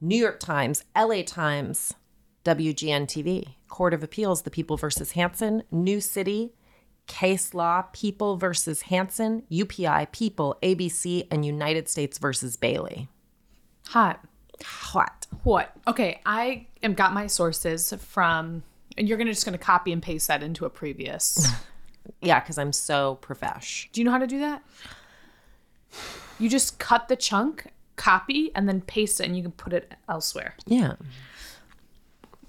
New 0.00 0.18
York 0.18 0.40
Times, 0.40 0.82
LA 0.96 1.22
Times, 1.22 1.94
WGN 2.44 3.06
TV, 3.06 3.54
Court 3.68 3.94
of 3.94 4.02
Appeals, 4.02 4.42
The 4.42 4.50
People 4.50 4.76
versus 4.76 5.12
Hansen, 5.12 5.62
New 5.70 6.00
City, 6.00 6.54
Case 7.12 7.52
Law, 7.52 7.82
People 7.92 8.38
versus 8.38 8.82
Hansen, 8.82 9.42
UPI, 9.50 10.10
People, 10.12 10.56
ABC, 10.62 11.26
and 11.30 11.44
United 11.44 11.86
States 11.86 12.16
versus 12.16 12.56
Bailey. 12.56 13.06
Hot. 13.88 14.24
Hot. 14.64 15.26
What? 15.42 15.72
Okay, 15.86 16.22
I 16.24 16.66
am 16.82 16.94
got 16.94 17.12
my 17.12 17.26
sources 17.26 17.92
from, 17.98 18.62
and 18.96 19.06
you're 19.06 19.18
gonna 19.18 19.32
just 19.34 19.44
gonna 19.44 19.58
copy 19.58 19.92
and 19.92 20.02
paste 20.02 20.26
that 20.28 20.42
into 20.42 20.64
a 20.64 20.70
previous. 20.70 21.46
Yeah, 22.20 22.40
because 22.40 22.58
I'm 22.58 22.72
so 22.72 23.16
profesh. 23.22 23.88
do 23.92 24.00
you 24.00 24.04
know 24.04 24.10
how 24.10 24.18
to 24.18 24.26
do 24.26 24.40
that? 24.40 24.60
You 26.40 26.48
just 26.48 26.80
cut 26.80 27.06
the 27.06 27.14
chunk, 27.14 27.66
copy, 27.94 28.50
and 28.56 28.68
then 28.68 28.80
paste 28.80 29.20
it, 29.20 29.26
and 29.26 29.36
you 29.36 29.42
can 29.44 29.52
put 29.52 29.72
it 29.72 29.92
elsewhere. 30.08 30.54
Yeah. 30.66 30.94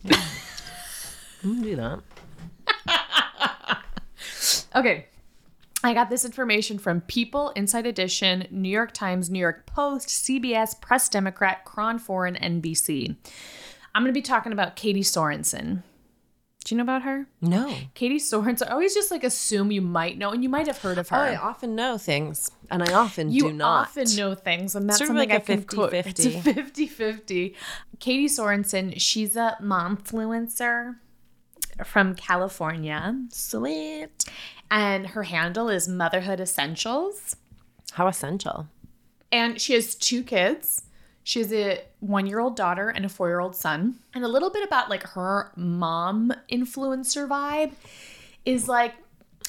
Yeah. 0.03 0.21
Do 1.43 1.75
that. 1.75 1.99
Okay. 4.75 5.07
I 5.83 5.93
got 5.93 6.09
this 6.09 6.23
information 6.23 6.79
from 6.79 7.01
People, 7.01 7.49
Inside 7.57 7.85
Edition, 7.85 8.47
New 8.49 8.69
York 8.69 8.93
Times, 8.93 9.29
New 9.29 9.39
York 9.39 9.65
Post, 9.65 10.07
CBS, 10.07 10.79
Press 10.79 11.09
Democrat, 11.09 11.65
KRON 11.65 11.99
4, 11.99 12.29
NBC. 12.29 13.15
I'm 13.93 14.01
going 14.01 14.13
to 14.13 14.17
be 14.17 14.21
talking 14.21 14.53
about 14.53 14.75
Katie 14.77 15.01
Sorensen. 15.01 15.83
Do 16.63 16.73
you 16.73 16.77
know 16.77 16.83
about 16.83 17.01
her? 17.01 17.27
No. 17.41 17.75
Katie 17.93 18.19
Sorensen. 18.19 18.69
I 18.69 18.71
always 18.71 18.93
just 18.93 19.11
like 19.11 19.25
assume 19.25 19.71
you 19.71 19.81
might 19.81 20.17
know, 20.17 20.31
and 20.31 20.41
you 20.41 20.47
might 20.47 20.67
have 20.67 20.77
heard 20.77 20.97
of 20.97 21.09
her. 21.09 21.17
Oh, 21.17 21.19
I 21.19 21.35
often 21.35 21.75
know 21.75 21.97
things, 21.97 22.49
and 22.71 22.81
I 22.81 22.93
often 22.93 23.33
you 23.33 23.49
do 23.49 23.53
not. 23.53 23.89
often 23.89 24.15
know 24.15 24.33
things, 24.33 24.73
and 24.73 24.87
that's 24.87 24.99
Sort 24.99 25.09
of 25.09 25.17
something 25.17 25.29
like 25.29 25.37
I 25.37 25.41
a 25.41 25.57
can 25.57 25.63
quote. 25.63 25.93
It's 25.93 26.25
a 26.25 26.29
50-50. 26.29 27.55
Katie 27.99 28.27
Sorensen, 28.27 28.93
she's 28.97 29.35
a 29.35 29.57
momfluencer 29.61 30.95
from 31.83 32.15
California, 32.15 33.19
Sweet. 33.29 34.23
And 34.73 35.05
her 35.05 35.23
handle 35.23 35.69
is 35.69 35.87
Motherhood 35.87 36.39
Essentials. 36.39 37.35
How 37.91 38.07
essential. 38.07 38.67
And 39.31 39.61
she 39.61 39.73
has 39.73 39.93
two 39.93 40.23
kids. 40.23 40.81
She 41.23 41.39
has 41.39 41.53
a 41.53 41.83
one 41.99 42.25
year 42.25 42.39
old 42.39 42.55
daughter 42.55 42.89
and 42.89 43.05
a 43.05 43.09
four 43.09 43.29
year 43.29 43.39
old 43.39 43.55
son. 43.55 43.99
And 44.15 44.25
a 44.25 44.27
little 44.27 44.49
bit 44.49 44.65
about 44.67 44.89
like 44.89 45.03
her 45.09 45.51
mom 45.55 46.33
influencer 46.51 47.27
vibe 47.27 47.73
is 48.45 48.67
like, 48.67 48.95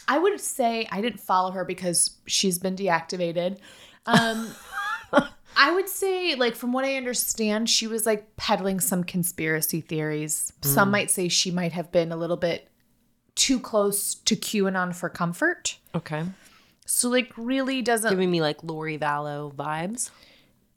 I 0.06 0.18
would 0.18 0.38
say 0.40 0.86
I 0.92 1.00
didn't 1.00 1.20
follow 1.20 1.52
her 1.52 1.64
because 1.64 2.18
she's 2.26 2.58
been 2.58 2.76
deactivated. 2.76 3.56
Um, 4.04 4.54
I 5.56 5.72
would 5.72 5.88
say, 5.88 6.34
like, 6.34 6.56
from 6.56 6.72
what 6.72 6.84
I 6.84 6.96
understand, 6.96 7.70
she 7.70 7.86
was 7.86 8.04
like 8.06 8.36
peddling 8.36 8.80
some 8.80 9.04
conspiracy 9.04 9.80
theories. 9.80 10.52
Some 10.62 10.90
might 10.90 11.12
say 11.12 11.28
she 11.28 11.52
might 11.52 11.72
have 11.72 11.92
been 11.92 12.10
a 12.10 12.16
little 12.16 12.36
bit 12.36 12.68
too 13.34 13.58
close 13.58 14.14
to 14.14 14.36
QAnon 14.36 14.94
for 14.94 15.08
comfort. 15.08 15.78
Okay. 15.94 16.24
So, 16.86 17.08
like, 17.08 17.32
really 17.36 17.82
doesn't. 17.82 18.10
Giving 18.10 18.30
me 18.30 18.40
like 18.40 18.62
Lori 18.62 18.98
Vallow 18.98 19.54
vibes. 19.54 20.10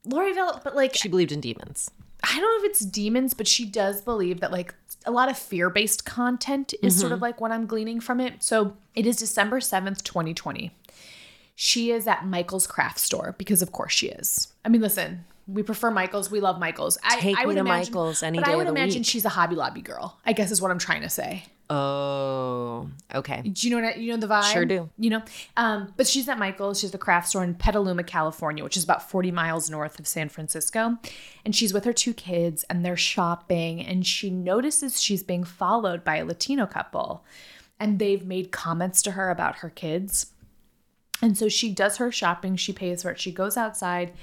Lori 0.06 0.34
Val, 0.34 0.62
but 0.64 0.76
like, 0.76 0.96
She 0.96 1.10
believed 1.10 1.32
in 1.32 1.42
demons. 1.42 1.92
I 2.24 2.40
don't 2.40 2.42
know 2.42 2.66
if 2.66 2.72
it's 2.72 2.80
demons, 2.80 3.34
but 3.34 3.48
she 3.48 3.66
does 3.66 4.02
believe 4.02 4.40
that 4.40 4.52
like 4.52 4.74
a 5.06 5.12
lot 5.12 5.30
of 5.30 5.38
fear 5.38 5.70
based 5.70 6.06
content 6.06 6.74
is 6.82 7.00
sort 7.00 7.12
of 7.12 7.18
mm-hmm. 7.18 7.24
like 7.24 7.42
what 7.42 7.52
I'm 7.52 7.66
gleaning 7.66 8.00
from 8.00 8.20
it. 8.20 8.44
So 8.44 8.76
it 8.96 9.06
is 9.06 9.18
December 9.18 9.60
7th, 9.60 10.04
2020. 10.04 10.72
She 11.56 11.92
is 11.92 12.08
at 12.08 12.26
Michael's 12.26 12.68
craft 12.68 13.00
store 13.00 13.36
because, 13.38 13.62
of 13.62 13.72
course, 13.72 13.94
she 13.94 14.08
is. 14.08 14.54
I 14.66 14.70
mean, 14.70 14.82
listen, 14.82 15.26
we 15.48 15.64
prefer 15.64 15.92
Michael's. 15.92 16.30
We 16.30 16.40
love 16.40 16.60
Michael's. 16.60 16.98
I, 17.04 17.20
Take 17.20 17.38
I 17.38 17.42
me 17.42 17.48
would 17.48 17.54
to 17.56 17.60
imagine, 17.62 17.94
Michael's 17.94 18.22
any 18.24 18.38
but 18.40 18.46
day 18.46 18.52
I 18.52 18.54
of 18.54 18.58
would 18.60 18.68
the 18.68 18.72
imagine 18.72 19.00
week. 19.00 19.06
she's 19.08 19.26
a 19.26 19.30
Hobby 19.30 19.56
Lobby 19.56 19.82
girl. 19.82 20.20
I 20.26 20.34
guess 20.34 20.52
is 20.52 20.62
what 20.62 20.72
I'm 20.72 20.80
trying 20.80 21.02
to 21.02 21.10
say. 21.10 21.46
Oh, 21.70 22.90
okay. 23.14 23.42
Do 23.42 23.68
you 23.68 23.76
know 23.76 23.82
what 23.82 23.96
I, 23.96 24.00
you 24.00 24.12
know 24.12 24.18
the 24.18 24.28
vibe? 24.28 24.52
Sure 24.54 24.66
do. 24.66 24.90
You 24.98 25.10
know, 25.10 25.22
um, 25.58 25.94
but 25.98 26.08
she's 26.08 26.28
at 26.30 26.38
Michael's. 26.40 26.80
She's 26.80 26.92
the 26.92 26.98
craft 26.98 27.30
store 27.30 27.44
in 27.44 27.56
Petaluma, 27.56 28.04
California, 28.04 28.64
which 28.64 28.78
is 28.78 28.84
about 28.84 29.10
40 29.10 29.32
miles 29.32 29.70
north 29.70 30.00
of 30.00 30.08
San 30.08 30.30
Francisco. 30.30 30.98
And 31.44 31.56
she's 31.56 31.74
with 31.74 31.84
her 31.86 31.94
two 31.94 32.14
kids, 32.14 32.64
and 32.70 32.86
they're 32.86 32.96
shopping. 32.98 33.82
And 33.86 34.06
she 34.08 34.30
notices 34.30 35.02
she's 35.02 35.24
being 35.24 35.44
followed 35.44 36.04
by 36.04 36.18
a 36.18 36.26
Latino 36.26 36.66
couple, 36.66 37.26
and 37.80 38.00
they've 38.00 38.26
made 38.26 38.52
comments 38.52 39.02
to 39.04 39.12
her 39.12 39.30
about 39.30 39.58
her 39.58 39.70
kids. 39.70 40.28
And 41.22 41.38
so 41.38 41.50
she 41.50 41.72
does 41.74 41.98
her 41.98 42.12
shopping. 42.12 42.56
She 42.56 42.72
pays 42.72 43.02
for 43.02 43.12
it. 43.12 43.20
She 43.20 43.32
goes 43.32 43.58
outside, 43.58 44.14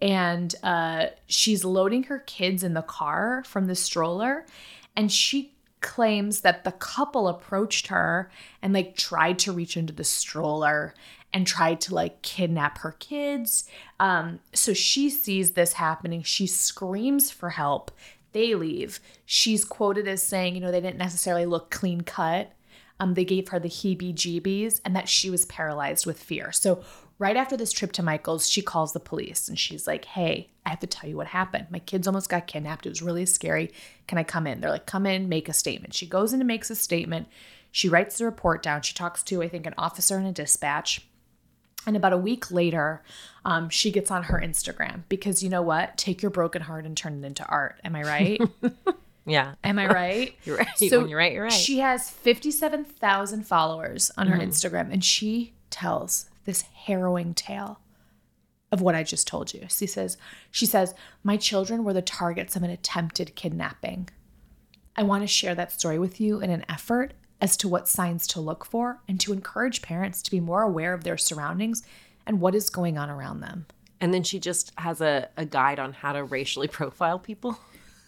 and 0.00 0.54
uh, 0.62 1.06
she's 1.26 1.64
loading 1.64 2.04
her 2.04 2.20
kids 2.20 2.62
in 2.62 2.74
the 2.74 2.82
car 2.82 3.42
from 3.46 3.66
the 3.66 3.74
stroller, 3.74 4.46
and 4.96 5.10
she 5.10 5.54
claims 5.80 6.40
that 6.40 6.64
the 6.64 6.72
couple 6.72 7.28
approached 7.28 7.88
her 7.88 8.30
and 8.62 8.72
like 8.72 8.96
tried 8.96 9.38
to 9.38 9.52
reach 9.52 9.76
into 9.76 9.92
the 9.92 10.04
stroller 10.04 10.94
and 11.32 11.46
tried 11.46 11.80
to 11.80 11.94
like 11.94 12.22
kidnap 12.22 12.78
her 12.78 12.92
kids. 12.98 13.68
Um, 14.00 14.40
so 14.52 14.72
she 14.72 15.10
sees 15.10 15.52
this 15.52 15.74
happening. 15.74 16.22
She 16.22 16.46
screams 16.46 17.30
for 17.30 17.50
help. 17.50 17.90
They 18.32 18.54
leave. 18.54 19.00
She's 19.24 19.64
quoted 19.64 20.08
as 20.08 20.22
saying, 20.22 20.54
you 20.54 20.60
know, 20.60 20.70
they 20.70 20.80
didn't 20.80 20.98
necessarily 20.98 21.46
look 21.46 21.70
clean 21.70 22.02
cut. 22.02 22.52
Um, 23.00 23.14
they 23.14 23.24
gave 23.24 23.48
her 23.48 23.60
the 23.60 23.68
heebie 23.68 24.14
jeebies 24.14 24.80
and 24.84 24.96
that 24.96 25.08
she 25.08 25.30
was 25.30 25.44
paralyzed 25.44 26.04
with 26.06 26.20
fear. 26.20 26.50
So, 26.50 26.82
right 27.18 27.36
after 27.36 27.56
this 27.56 27.72
trip 27.72 27.92
to 27.92 28.02
Michael's, 28.02 28.48
she 28.48 28.62
calls 28.62 28.92
the 28.92 29.00
police 29.00 29.48
and 29.48 29.58
she's 29.58 29.86
like, 29.86 30.04
Hey, 30.04 30.50
I 30.64 30.70
have 30.70 30.80
to 30.80 30.86
tell 30.86 31.08
you 31.08 31.16
what 31.16 31.28
happened. 31.28 31.66
My 31.70 31.78
kids 31.78 32.06
almost 32.06 32.28
got 32.28 32.46
kidnapped. 32.46 32.86
It 32.86 32.90
was 32.90 33.02
really 33.02 33.26
scary. 33.26 33.72
Can 34.06 34.18
I 34.18 34.24
come 34.24 34.46
in? 34.46 34.60
They're 34.60 34.70
like, 34.70 34.86
Come 34.86 35.06
in, 35.06 35.28
make 35.28 35.48
a 35.48 35.52
statement. 35.52 35.94
She 35.94 36.06
goes 36.06 36.32
in 36.32 36.40
and 36.40 36.48
makes 36.48 36.70
a 36.70 36.76
statement. 36.76 37.28
She 37.70 37.88
writes 37.88 38.18
the 38.18 38.24
report 38.24 38.62
down. 38.62 38.82
She 38.82 38.94
talks 38.94 39.22
to, 39.24 39.42
I 39.42 39.48
think, 39.48 39.66
an 39.66 39.74
officer 39.76 40.16
and 40.16 40.26
a 40.26 40.32
dispatch. 40.32 41.06
And 41.86 41.96
about 41.96 42.12
a 42.12 42.18
week 42.18 42.50
later, 42.50 43.02
um, 43.44 43.68
she 43.68 43.90
gets 43.90 44.10
on 44.10 44.24
her 44.24 44.40
Instagram 44.42 45.02
because 45.08 45.42
you 45.42 45.48
know 45.48 45.62
what? 45.62 45.96
Take 45.96 46.22
your 46.22 46.30
broken 46.30 46.62
heart 46.62 46.84
and 46.84 46.96
turn 46.96 47.22
it 47.22 47.26
into 47.26 47.46
art. 47.46 47.80
Am 47.84 47.94
I 47.94 48.02
right? 48.02 48.40
Yeah. 49.28 49.54
Am 49.62 49.78
I 49.78 49.86
right? 49.86 50.34
You're 50.44 50.56
right. 50.56 50.66
When 50.80 51.08
you're 51.08 51.18
right, 51.18 51.32
you're 51.32 51.42
right. 51.42 51.52
Mm-hmm. 51.52 51.60
She 51.60 51.78
has 51.80 52.10
57,000 52.10 53.46
followers 53.46 54.10
on 54.16 54.26
her 54.28 54.38
Instagram 54.38 54.90
and 54.90 55.04
she 55.04 55.52
tells 55.70 56.30
this 56.48 56.62
harrowing 56.62 57.34
tale 57.34 57.78
of 58.72 58.80
what 58.80 58.94
I 58.94 59.02
just 59.02 59.28
told 59.28 59.52
you. 59.52 59.66
She 59.68 59.86
says, 59.86 60.16
she 60.50 60.64
says, 60.64 60.94
"My 61.22 61.36
children 61.36 61.84
were 61.84 61.92
the 61.92 62.00
targets 62.00 62.56
of 62.56 62.62
an 62.62 62.70
attempted 62.70 63.36
kidnapping. 63.36 64.08
I 64.96 65.02
want 65.02 65.22
to 65.22 65.26
share 65.26 65.54
that 65.54 65.72
story 65.72 65.98
with 65.98 66.18
you 66.22 66.40
in 66.40 66.48
an 66.48 66.64
effort 66.66 67.12
as 67.38 67.54
to 67.58 67.68
what 67.68 67.86
signs 67.86 68.26
to 68.28 68.40
look 68.40 68.64
for 68.64 69.02
and 69.06 69.20
to 69.20 69.34
encourage 69.34 69.82
parents 69.82 70.22
to 70.22 70.30
be 70.30 70.40
more 70.40 70.62
aware 70.62 70.94
of 70.94 71.04
their 71.04 71.18
surroundings 71.18 71.82
and 72.26 72.40
what 72.40 72.54
is 72.54 72.70
going 72.70 72.96
on 72.96 73.10
around 73.10 73.40
them." 73.40 73.66
And 74.00 74.14
then 74.14 74.22
she 74.22 74.38
just 74.38 74.72
has 74.78 75.02
a, 75.02 75.28
a 75.36 75.44
guide 75.44 75.78
on 75.78 75.92
how 75.92 76.14
to 76.14 76.24
racially 76.24 76.68
profile 76.68 77.18
people. 77.18 77.58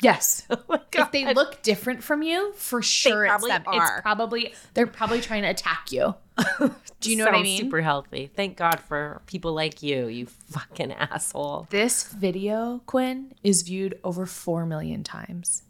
Yes. 0.03 0.47
Oh 0.93 1.05
if 1.05 1.13
they 1.13 1.33
look 1.33 1.63
different 1.63 2.03
from 2.03 2.23
you, 2.23 2.53
for 2.57 2.83
sure 2.83 3.25
it's 3.25 3.31
probably 3.31 3.51
them. 3.51 3.63
are. 3.67 3.85
It's 3.95 4.03
probably 4.03 4.55
they're 4.75 4.87
probably 4.87 5.21
trying 5.21 5.43
to 5.43 5.49
attack 5.49 5.93
you. 5.93 6.15
Do 7.01 7.11
you 7.11 7.17
know 7.17 7.25
what 7.27 7.35
I 7.35 7.43
mean? 7.43 7.61
Super 7.61 7.81
healthy. 7.81 8.31
Thank 8.35 8.57
God 8.57 8.81
for 8.81 9.23
people 9.27 9.55
like 9.55 9.83
you, 9.83 10.09
you 10.09 10.27
fucking 10.27 10.93
asshole. 10.93 11.69
This 11.71 12.05
video, 12.05 12.83
Quinn, 12.87 13.33
is 13.43 13.63
viewed 13.63 13.99
over 14.05 14.27
4 14.27 14.67
million 14.67 15.05
times. 15.05 15.63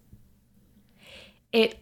It 1.53 1.79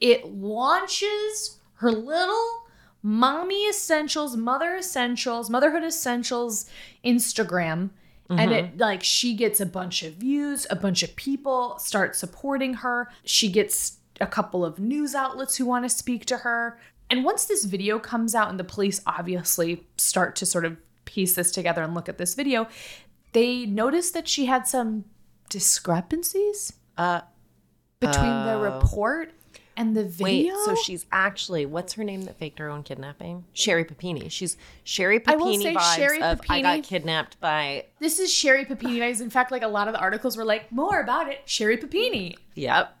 it 0.00 0.26
launches 0.26 1.58
her 1.74 1.92
little 1.92 2.66
mommy 3.02 3.68
essentials, 3.68 4.36
mother 4.36 4.76
essentials, 4.76 5.50
motherhood 5.50 5.84
essentials 5.84 6.68
Instagram 7.04 7.90
and 8.30 8.50
it 8.52 8.78
like 8.78 9.02
she 9.02 9.34
gets 9.34 9.60
a 9.60 9.66
bunch 9.66 10.02
of 10.02 10.14
views, 10.14 10.66
a 10.70 10.76
bunch 10.76 11.02
of 11.02 11.16
people 11.16 11.78
start 11.78 12.14
supporting 12.14 12.74
her. 12.74 13.08
She 13.24 13.50
gets 13.50 13.98
a 14.20 14.26
couple 14.26 14.64
of 14.64 14.78
news 14.78 15.14
outlets 15.14 15.56
who 15.56 15.64
want 15.64 15.84
to 15.84 15.88
speak 15.88 16.26
to 16.26 16.38
her. 16.38 16.78
And 17.10 17.24
once 17.24 17.46
this 17.46 17.64
video 17.64 17.98
comes 17.98 18.34
out 18.34 18.50
and 18.50 18.58
the 18.60 18.64
police 18.64 19.00
obviously 19.06 19.86
start 19.96 20.36
to 20.36 20.46
sort 20.46 20.64
of 20.66 20.76
piece 21.06 21.34
this 21.36 21.50
together 21.50 21.82
and 21.82 21.94
look 21.94 22.08
at 22.08 22.18
this 22.18 22.34
video, 22.34 22.68
they 23.32 23.64
notice 23.64 24.10
that 24.10 24.28
she 24.28 24.44
had 24.46 24.66
some 24.66 25.04
discrepancies 25.48 26.72
Uh, 26.96 27.20
between 28.00 28.44
the 28.44 28.54
Oh. 28.54 28.60
report 28.60 29.32
and 29.78 29.96
the 29.96 30.04
video. 30.04 30.54
wait, 30.54 30.64
so 30.64 30.74
she's 30.74 31.06
actually 31.12 31.64
what's 31.64 31.92
her 31.94 32.04
name 32.04 32.22
that 32.22 32.36
faked 32.36 32.58
her 32.58 32.68
own 32.68 32.82
kidnapping? 32.82 33.44
Sherri 33.52 33.84
Papini. 33.84 34.28
She's 34.28 34.56
Sherri 34.84 35.22
I 35.26 35.36
will 35.36 35.58
say 35.58 35.74
vibes 35.74 35.96
Sherri 35.96 36.20
of 36.20 36.40
I 36.48 36.60
got 36.60 36.82
kidnapped 36.82 37.40
by 37.40 37.86
this 38.00 38.18
is 38.18 38.32
Sherri 38.32 38.64
Papini. 38.64 38.98
guys. 38.98 39.20
In 39.20 39.30
fact, 39.30 39.52
like 39.52 39.62
a 39.62 39.68
lot 39.68 39.86
of 39.88 39.94
the 39.94 40.00
articles 40.00 40.36
were 40.36 40.44
like, 40.44 40.70
more 40.72 41.00
about 41.00 41.30
it, 41.30 41.42
Sherri 41.46 41.76
Papini. 41.76 42.36
Yep. 42.56 42.94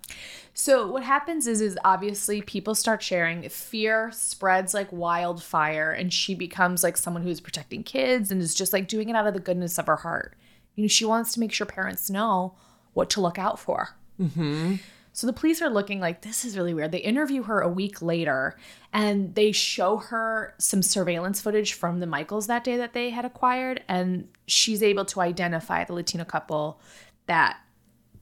So 0.54 0.90
what 0.90 1.02
happens 1.02 1.46
is 1.46 1.60
is 1.60 1.78
obviously 1.84 2.42
people 2.42 2.74
start 2.74 3.02
sharing 3.02 3.48
fear 3.48 4.10
spreads 4.12 4.72
like 4.72 4.88
wildfire 4.92 5.90
and 5.90 6.12
she 6.12 6.34
becomes 6.34 6.82
like 6.82 6.96
someone 6.96 7.22
who's 7.24 7.40
protecting 7.40 7.82
kids 7.82 8.30
and 8.30 8.40
is 8.40 8.54
just 8.54 8.72
like 8.72 8.88
doing 8.88 9.08
it 9.08 9.16
out 9.16 9.26
of 9.26 9.34
the 9.34 9.40
goodness 9.40 9.78
of 9.78 9.86
her 9.86 9.96
heart. 9.96 10.36
You 10.76 10.84
know, 10.84 10.88
she 10.88 11.04
wants 11.04 11.32
to 11.34 11.40
make 11.40 11.52
sure 11.52 11.66
parents 11.66 12.08
know 12.08 12.54
what 12.92 13.10
to 13.10 13.20
look 13.20 13.38
out 13.38 13.58
for. 13.58 13.96
Mm-hmm. 14.20 14.76
So 15.18 15.26
the 15.26 15.32
police 15.32 15.60
are 15.60 15.68
looking 15.68 15.98
like 15.98 16.22
this 16.22 16.44
is 16.44 16.56
really 16.56 16.72
weird. 16.72 16.92
They 16.92 16.98
interview 16.98 17.42
her 17.42 17.60
a 17.60 17.68
week 17.68 18.00
later 18.00 18.56
and 18.92 19.34
they 19.34 19.50
show 19.50 19.96
her 19.96 20.54
some 20.58 20.80
surveillance 20.80 21.40
footage 21.40 21.72
from 21.72 21.98
the 21.98 22.06
Michaels 22.06 22.46
that 22.46 22.62
day 22.62 22.76
that 22.76 22.92
they 22.92 23.10
had 23.10 23.24
acquired 23.24 23.82
and 23.88 24.28
she's 24.46 24.80
able 24.80 25.04
to 25.06 25.20
identify 25.20 25.82
the 25.82 25.92
Latino 25.92 26.24
couple 26.24 26.80
that 27.26 27.58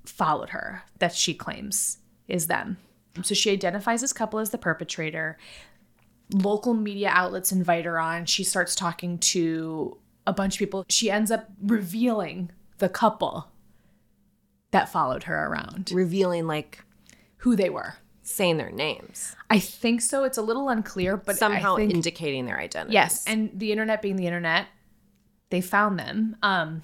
followed 0.06 0.48
her 0.48 0.84
that 0.98 1.14
she 1.14 1.34
claims 1.34 1.98
is 2.28 2.46
them. 2.46 2.78
So 3.20 3.34
she 3.34 3.50
identifies 3.50 4.00
this 4.00 4.14
couple 4.14 4.38
as 4.38 4.48
the 4.48 4.56
perpetrator. 4.56 5.36
Local 6.32 6.72
media 6.72 7.10
outlets 7.12 7.52
invite 7.52 7.84
her 7.84 7.98
on. 7.98 8.24
She 8.24 8.42
starts 8.42 8.74
talking 8.74 9.18
to 9.18 9.98
a 10.26 10.32
bunch 10.32 10.54
of 10.54 10.60
people. 10.60 10.86
She 10.88 11.10
ends 11.10 11.30
up 11.30 11.50
revealing 11.60 12.52
the 12.78 12.88
couple 12.88 13.50
that 14.70 14.88
followed 14.88 15.24
her 15.24 15.46
around, 15.46 15.90
Revealing 15.92 16.46
like 16.46 16.82
who 17.46 17.54
they 17.54 17.70
were. 17.70 17.94
saying 18.22 18.56
their 18.56 18.72
names. 18.72 19.36
I 19.48 19.60
think 19.60 20.00
so. 20.00 20.24
It's 20.24 20.36
a 20.36 20.42
little 20.42 20.68
unclear, 20.68 21.16
but 21.16 21.36
Somehow 21.36 21.76
think, 21.76 21.94
indicating 21.94 22.44
their 22.44 22.58
identity. 22.58 22.94
yes. 22.94 23.24
And 23.24 23.50
the 23.54 23.70
internet 23.70 24.02
being 24.02 24.16
the 24.16 24.26
internet, 24.26 24.66
they 25.50 25.60
found 25.60 25.96
them. 25.96 26.34
Um, 26.42 26.82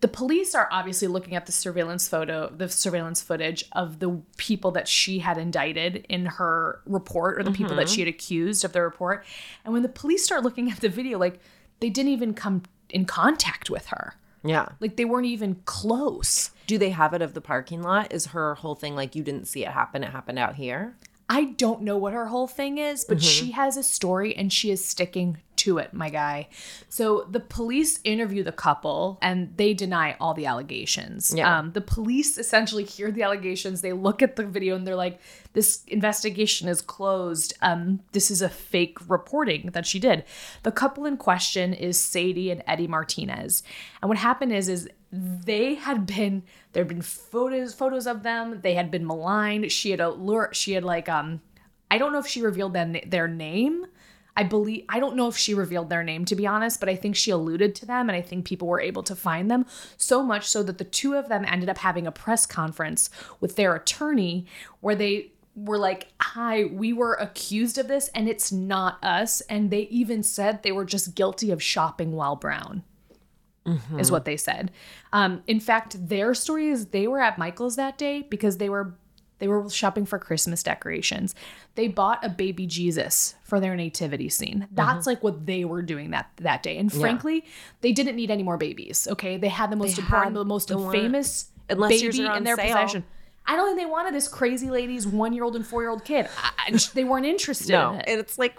the 0.00 0.08
police 0.08 0.56
are 0.56 0.68
obviously 0.72 1.06
looking 1.06 1.36
at 1.36 1.46
the 1.46 1.52
surveillance 1.52 2.08
photo, 2.08 2.52
the 2.52 2.68
surveillance 2.68 3.22
footage 3.22 3.64
of 3.70 4.00
the 4.00 4.20
people 4.36 4.72
that 4.72 4.88
she 4.88 5.20
had 5.20 5.38
indicted 5.38 6.04
in 6.08 6.26
her 6.26 6.80
report 6.84 7.38
or 7.38 7.44
the 7.44 7.52
people 7.52 7.76
that 7.76 7.88
she 7.88 8.00
had 8.00 8.08
accused 8.08 8.64
of 8.64 8.72
the 8.72 8.82
report. 8.82 9.24
And 9.64 9.72
when 9.72 9.84
the 9.84 9.88
police 9.88 10.24
start 10.24 10.42
looking 10.42 10.68
at 10.68 10.80
the 10.80 10.88
video, 10.88 11.16
like 11.20 11.38
they 11.78 11.90
didn't 11.90 12.10
even 12.10 12.34
come 12.34 12.64
in 12.90 13.04
contact 13.04 13.70
with 13.70 13.86
her. 13.86 14.16
Yeah. 14.42 14.70
Like 14.80 14.96
they 14.96 15.04
weren't 15.04 15.26
even 15.26 15.62
close. 15.66 16.50
Do 16.72 16.78
they 16.78 16.88
have 16.88 17.12
it 17.12 17.20
of 17.20 17.34
the 17.34 17.42
parking 17.42 17.82
lot? 17.82 18.14
Is 18.14 18.28
her 18.28 18.54
whole 18.54 18.74
thing 18.74 18.96
like 18.96 19.14
you 19.14 19.22
didn't 19.22 19.44
see 19.44 19.62
it 19.62 19.72
happen? 19.72 20.02
It 20.02 20.08
happened 20.08 20.38
out 20.38 20.54
here. 20.54 20.96
I 21.28 21.44
don't 21.44 21.82
know 21.82 21.98
what 21.98 22.14
her 22.14 22.28
whole 22.28 22.46
thing 22.46 22.78
is, 22.78 23.04
but 23.04 23.22
she 23.22 23.50
has 23.50 23.76
a 23.76 23.82
story 23.82 24.34
and 24.34 24.50
she 24.50 24.70
is 24.70 24.82
sticking 24.82 25.36
to 25.56 25.76
it, 25.76 25.92
my 25.92 26.08
guy. 26.08 26.48
So 26.88 27.26
the 27.30 27.40
police 27.40 28.00
interview 28.04 28.42
the 28.42 28.52
couple 28.52 29.18
and 29.20 29.54
they 29.58 29.74
deny 29.74 30.16
all 30.18 30.32
the 30.32 30.46
allegations. 30.46 31.34
Yeah. 31.36 31.58
Um, 31.58 31.72
the 31.72 31.82
police 31.82 32.38
essentially 32.38 32.84
hear 32.84 33.10
the 33.10 33.22
allegations. 33.22 33.82
They 33.82 33.92
look 33.92 34.22
at 34.22 34.36
the 34.36 34.46
video 34.46 34.74
and 34.74 34.86
they're 34.86 34.96
like, 34.96 35.20
this 35.52 35.84
investigation 35.88 36.68
is 36.68 36.80
closed. 36.80 37.52
Um, 37.60 38.00
this 38.12 38.30
is 38.30 38.40
a 38.40 38.48
fake 38.48 38.96
reporting 39.10 39.72
that 39.74 39.86
she 39.86 39.98
did. 39.98 40.24
The 40.62 40.72
couple 40.72 41.04
in 41.04 41.18
question 41.18 41.74
is 41.74 42.00
Sadie 42.00 42.50
and 42.50 42.64
Eddie 42.66 42.88
Martinez. 42.88 43.62
And 44.00 44.08
what 44.08 44.16
happened 44.16 44.54
is, 44.54 44.70
is 44.70 44.88
they 45.12 45.74
had 45.74 46.06
been 46.06 46.42
there 46.72 46.82
had 46.82 46.88
been 46.88 47.02
photos 47.02 47.74
photos 47.74 48.06
of 48.06 48.22
them. 48.22 48.60
They 48.62 48.74
had 48.74 48.90
been 48.90 49.06
maligned. 49.06 49.70
She 49.70 49.90
had 49.90 50.00
allure 50.00 50.50
she 50.52 50.72
had 50.72 50.84
like 50.84 51.08
um 51.08 51.42
i 51.90 51.98
don't 51.98 52.12
know 52.12 52.18
if 52.18 52.26
she 52.26 52.42
revealed 52.42 52.72
them, 52.72 52.96
their 53.06 53.28
name. 53.28 53.86
I 54.34 54.44
believe 54.44 54.86
i 54.88 54.98
don't 54.98 55.14
know 55.14 55.28
if 55.28 55.36
she 55.36 55.52
revealed 55.52 55.90
their 55.90 56.02
name 56.02 56.24
to 56.24 56.34
be 56.34 56.46
honest 56.46 56.80
but 56.80 56.88
i 56.88 56.96
think 56.96 57.16
she 57.16 57.30
alluded 57.30 57.74
to 57.74 57.84
them 57.84 58.08
and 58.08 58.16
i 58.16 58.22
think 58.22 58.46
people 58.46 58.66
were 58.66 58.80
able 58.80 59.02
to 59.02 59.14
find 59.14 59.50
them 59.50 59.66
so 59.98 60.22
much 60.22 60.48
so 60.48 60.62
that 60.62 60.78
the 60.78 60.84
two 60.84 61.12
of 61.12 61.28
them 61.28 61.44
ended 61.44 61.68
up 61.68 61.76
having 61.76 62.06
a 62.06 62.12
press 62.12 62.46
conference 62.46 63.10
with 63.40 63.56
their 63.56 63.74
attorney 63.74 64.46
where 64.80 64.94
they 64.94 65.32
were 65.54 65.76
like, 65.76 66.08
Hi, 66.18 66.64
we 66.64 66.94
were 66.94 67.12
accused 67.12 67.76
of 67.76 67.88
this 67.88 68.08
and 68.14 68.26
it's 68.26 68.50
not 68.50 69.02
us. 69.04 69.42
And 69.42 69.70
they 69.70 69.82
even 69.82 70.22
said 70.22 70.62
they 70.62 70.72
were 70.72 70.86
just 70.86 71.14
guilty 71.14 71.50
of 71.50 71.62
shopping 71.62 72.12
while 72.12 72.36
brown 72.36 72.84
is 73.98 74.10
what 74.10 74.24
they 74.24 74.36
said. 74.36 74.70
Um, 75.12 75.42
in 75.46 75.60
fact, 75.60 76.08
their 76.08 76.34
story 76.34 76.68
is 76.68 76.86
they 76.86 77.06
were 77.06 77.20
at 77.20 77.38
Michael's 77.38 77.76
that 77.76 77.96
day 77.98 78.22
because 78.22 78.58
they 78.58 78.68
were 78.68 78.94
they 79.38 79.48
were 79.48 79.68
shopping 79.70 80.06
for 80.06 80.20
Christmas 80.20 80.62
decorations. 80.62 81.34
They 81.74 81.88
bought 81.88 82.24
a 82.24 82.28
baby 82.28 82.64
Jesus 82.66 83.34
for 83.42 83.58
their 83.58 83.74
nativity 83.74 84.28
scene. 84.28 84.68
That's 84.70 85.04
like 85.04 85.22
what 85.24 85.46
they 85.46 85.64
were 85.64 85.82
doing 85.82 86.10
that 86.10 86.30
that 86.36 86.62
day. 86.62 86.78
And 86.78 86.92
frankly, 86.92 87.44
they 87.80 87.90
didn't 87.92 88.14
need 88.14 88.30
any 88.30 88.44
more 88.44 88.56
babies. 88.56 89.08
Okay, 89.10 89.36
they 89.38 89.48
had 89.48 89.70
the 89.72 89.76
most 89.76 89.98
important, 89.98 90.34
the 90.34 90.44
most 90.44 90.68
famous 90.68 90.92
one- 90.92 91.02
unless 91.02 91.48
Unless 91.70 91.90
baby 92.16 92.26
in 92.36 92.44
their 92.44 92.54
sale. 92.56 92.66
possession. 92.66 93.04
I 93.44 93.56
don't 93.56 93.66
think 93.66 93.78
they 93.80 93.90
wanted 93.90 94.14
this 94.14 94.28
crazy 94.28 94.70
lady's 94.70 95.06
one 95.08 95.32
year 95.32 95.42
old 95.42 95.56
and 95.56 95.66
four 95.66 95.82
year 95.82 95.90
old 95.90 96.04
kid. 96.04 96.28
I- 96.58 96.78
they 96.94 97.02
weren't 97.02 97.26
interested 97.26 97.72
No, 97.72 97.94
in 97.94 98.00
it. 98.00 98.04
and 98.06 98.20
it's 98.20 98.38
like 98.38 98.56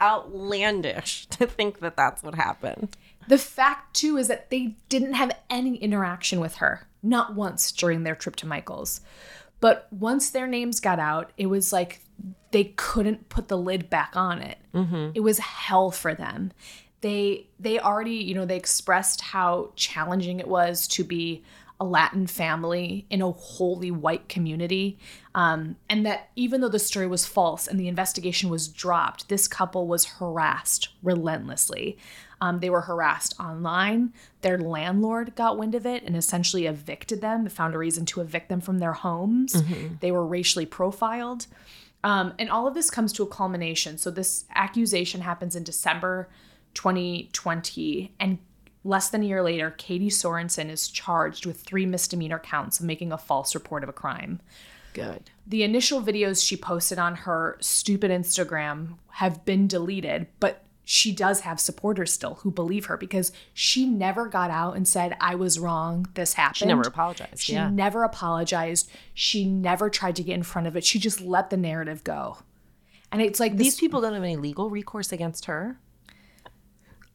outlandish 0.00 1.26
to 1.26 1.46
think 1.46 1.80
that 1.80 1.96
that's 1.96 2.22
what 2.22 2.34
happened. 2.34 2.96
The 3.28 3.38
fact, 3.38 3.94
too, 3.94 4.16
is 4.16 4.28
that 4.28 4.50
they 4.50 4.76
didn't 4.88 5.14
have 5.14 5.32
any 5.50 5.76
interaction 5.76 6.40
with 6.40 6.56
her, 6.56 6.86
not 7.02 7.34
once 7.34 7.72
during 7.72 8.02
their 8.02 8.14
trip 8.14 8.36
to 8.36 8.46
Michael's. 8.46 9.00
But 9.60 9.88
once 9.90 10.30
their 10.30 10.46
names 10.46 10.80
got 10.80 10.98
out, 10.98 11.32
it 11.36 11.46
was 11.46 11.72
like 11.72 12.00
they 12.50 12.64
couldn't 12.76 13.28
put 13.28 13.48
the 13.48 13.58
lid 13.58 13.90
back 13.90 14.16
on 14.16 14.40
it. 14.40 14.58
Mm-hmm. 14.74 15.10
It 15.14 15.20
was 15.20 15.38
hell 15.38 15.90
for 15.90 16.14
them. 16.14 16.52
They 17.00 17.48
they 17.58 17.78
already, 17.78 18.16
you 18.16 18.34
know, 18.34 18.44
they 18.44 18.56
expressed 18.56 19.20
how 19.20 19.72
challenging 19.76 20.40
it 20.40 20.48
was 20.48 20.86
to 20.88 21.04
be 21.04 21.42
a 21.78 21.84
Latin 21.84 22.26
family 22.26 23.06
in 23.10 23.20
a 23.20 23.30
wholly 23.30 23.90
white 23.90 24.28
community, 24.28 24.98
um, 25.34 25.76
and 25.90 26.06
that 26.06 26.30
even 26.34 26.60
though 26.60 26.68
the 26.68 26.78
story 26.78 27.06
was 27.06 27.26
false 27.26 27.66
and 27.66 27.78
the 27.78 27.88
investigation 27.88 28.48
was 28.48 28.68
dropped, 28.68 29.28
this 29.28 29.46
couple 29.46 29.86
was 29.86 30.04
harassed 30.04 30.88
relentlessly. 31.02 31.98
Um, 32.40 32.60
they 32.60 32.70
were 32.70 32.82
harassed 32.82 33.34
online. 33.40 34.12
Their 34.42 34.58
landlord 34.58 35.34
got 35.34 35.58
wind 35.58 35.74
of 35.74 35.86
it 35.86 36.02
and 36.02 36.16
essentially 36.16 36.66
evicted 36.66 37.20
them, 37.20 37.48
found 37.48 37.74
a 37.74 37.78
reason 37.78 38.04
to 38.06 38.20
evict 38.20 38.48
them 38.48 38.60
from 38.60 38.78
their 38.78 38.92
homes. 38.92 39.54
They 40.00 40.12
were 40.12 40.26
racially 40.26 40.66
profiled. 40.66 41.46
Um, 42.04 42.34
and 42.38 42.50
all 42.50 42.66
of 42.66 42.74
this 42.74 42.90
comes 42.90 43.12
to 43.14 43.22
a 43.22 43.26
culmination. 43.26 43.98
So, 43.98 44.10
this 44.10 44.44
accusation 44.54 45.22
happens 45.22 45.56
in 45.56 45.64
December 45.64 46.28
2020. 46.74 48.12
And 48.20 48.38
less 48.86 49.10
than 49.10 49.22
a 49.22 49.26
year 49.26 49.42
later, 49.42 49.72
Katie 49.72 50.08
Sorensen 50.08 50.70
is 50.70 50.88
charged 50.88 51.44
with 51.44 51.60
three 51.60 51.86
misdemeanor 51.86 52.38
counts 52.38 52.80
of 52.80 52.86
making 52.86 53.12
a 53.12 53.18
false 53.18 53.54
report 53.54 53.82
of 53.82 53.88
a 53.88 53.92
crime. 53.92 54.40
Good. 54.94 55.30
The 55.46 55.62
initial 55.62 56.00
videos 56.00 56.46
she 56.46 56.56
posted 56.56 56.98
on 56.98 57.16
her 57.16 57.58
stupid 57.60 58.10
Instagram 58.10 58.96
have 59.10 59.44
been 59.44 59.66
deleted, 59.66 60.28
but 60.40 60.62
she 60.84 61.12
does 61.12 61.40
have 61.40 61.58
supporters 61.58 62.12
still 62.12 62.34
who 62.36 62.50
believe 62.50 62.86
her 62.86 62.96
because 62.96 63.32
she 63.52 63.86
never 63.86 64.28
got 64.28 64.50
out 64.50 64.76
and 64.76 64.86
said, 64.86 65.16
I 65.20 65.34
was 65.34 65.58
wrong, 65.58 66.06
this 66.14 66.34
happened. 66.34 66.58
She 66.58 66.66
never 66.66 66.82
apologized. 66.82 67.40
She 67.40 67.54
yeah. 67.54 67.68
never 67.68 68.04
apologized. 68.04 68.88
She 69.12 69.44
never 69.44 69.90
tried 69.90 70.16
to 70.16 70.22
get 70.22 70.34
in 70.34 70.44
front 70.44 70.68
of 70.68 70.76
it. 70.76 70.84
She 70.84 71.00
just 71.00 71.20
let 71.20 71.50
the 71.50 71.56
narrative 71.56 72.04
go. 72.04 72.38
And 73.10 73.20
it's 73.20 73.40
like 73.40 73.56
These 73.56 73.74
this 73.74 73.80
people 73.80 74.00
don't 74.00 74.14
have 74.14 74.22
any 74.22 74.36
legal 74.36 74.70
recourse 74.70 75.12
against 75.12 75.46
her. 75.46 75.78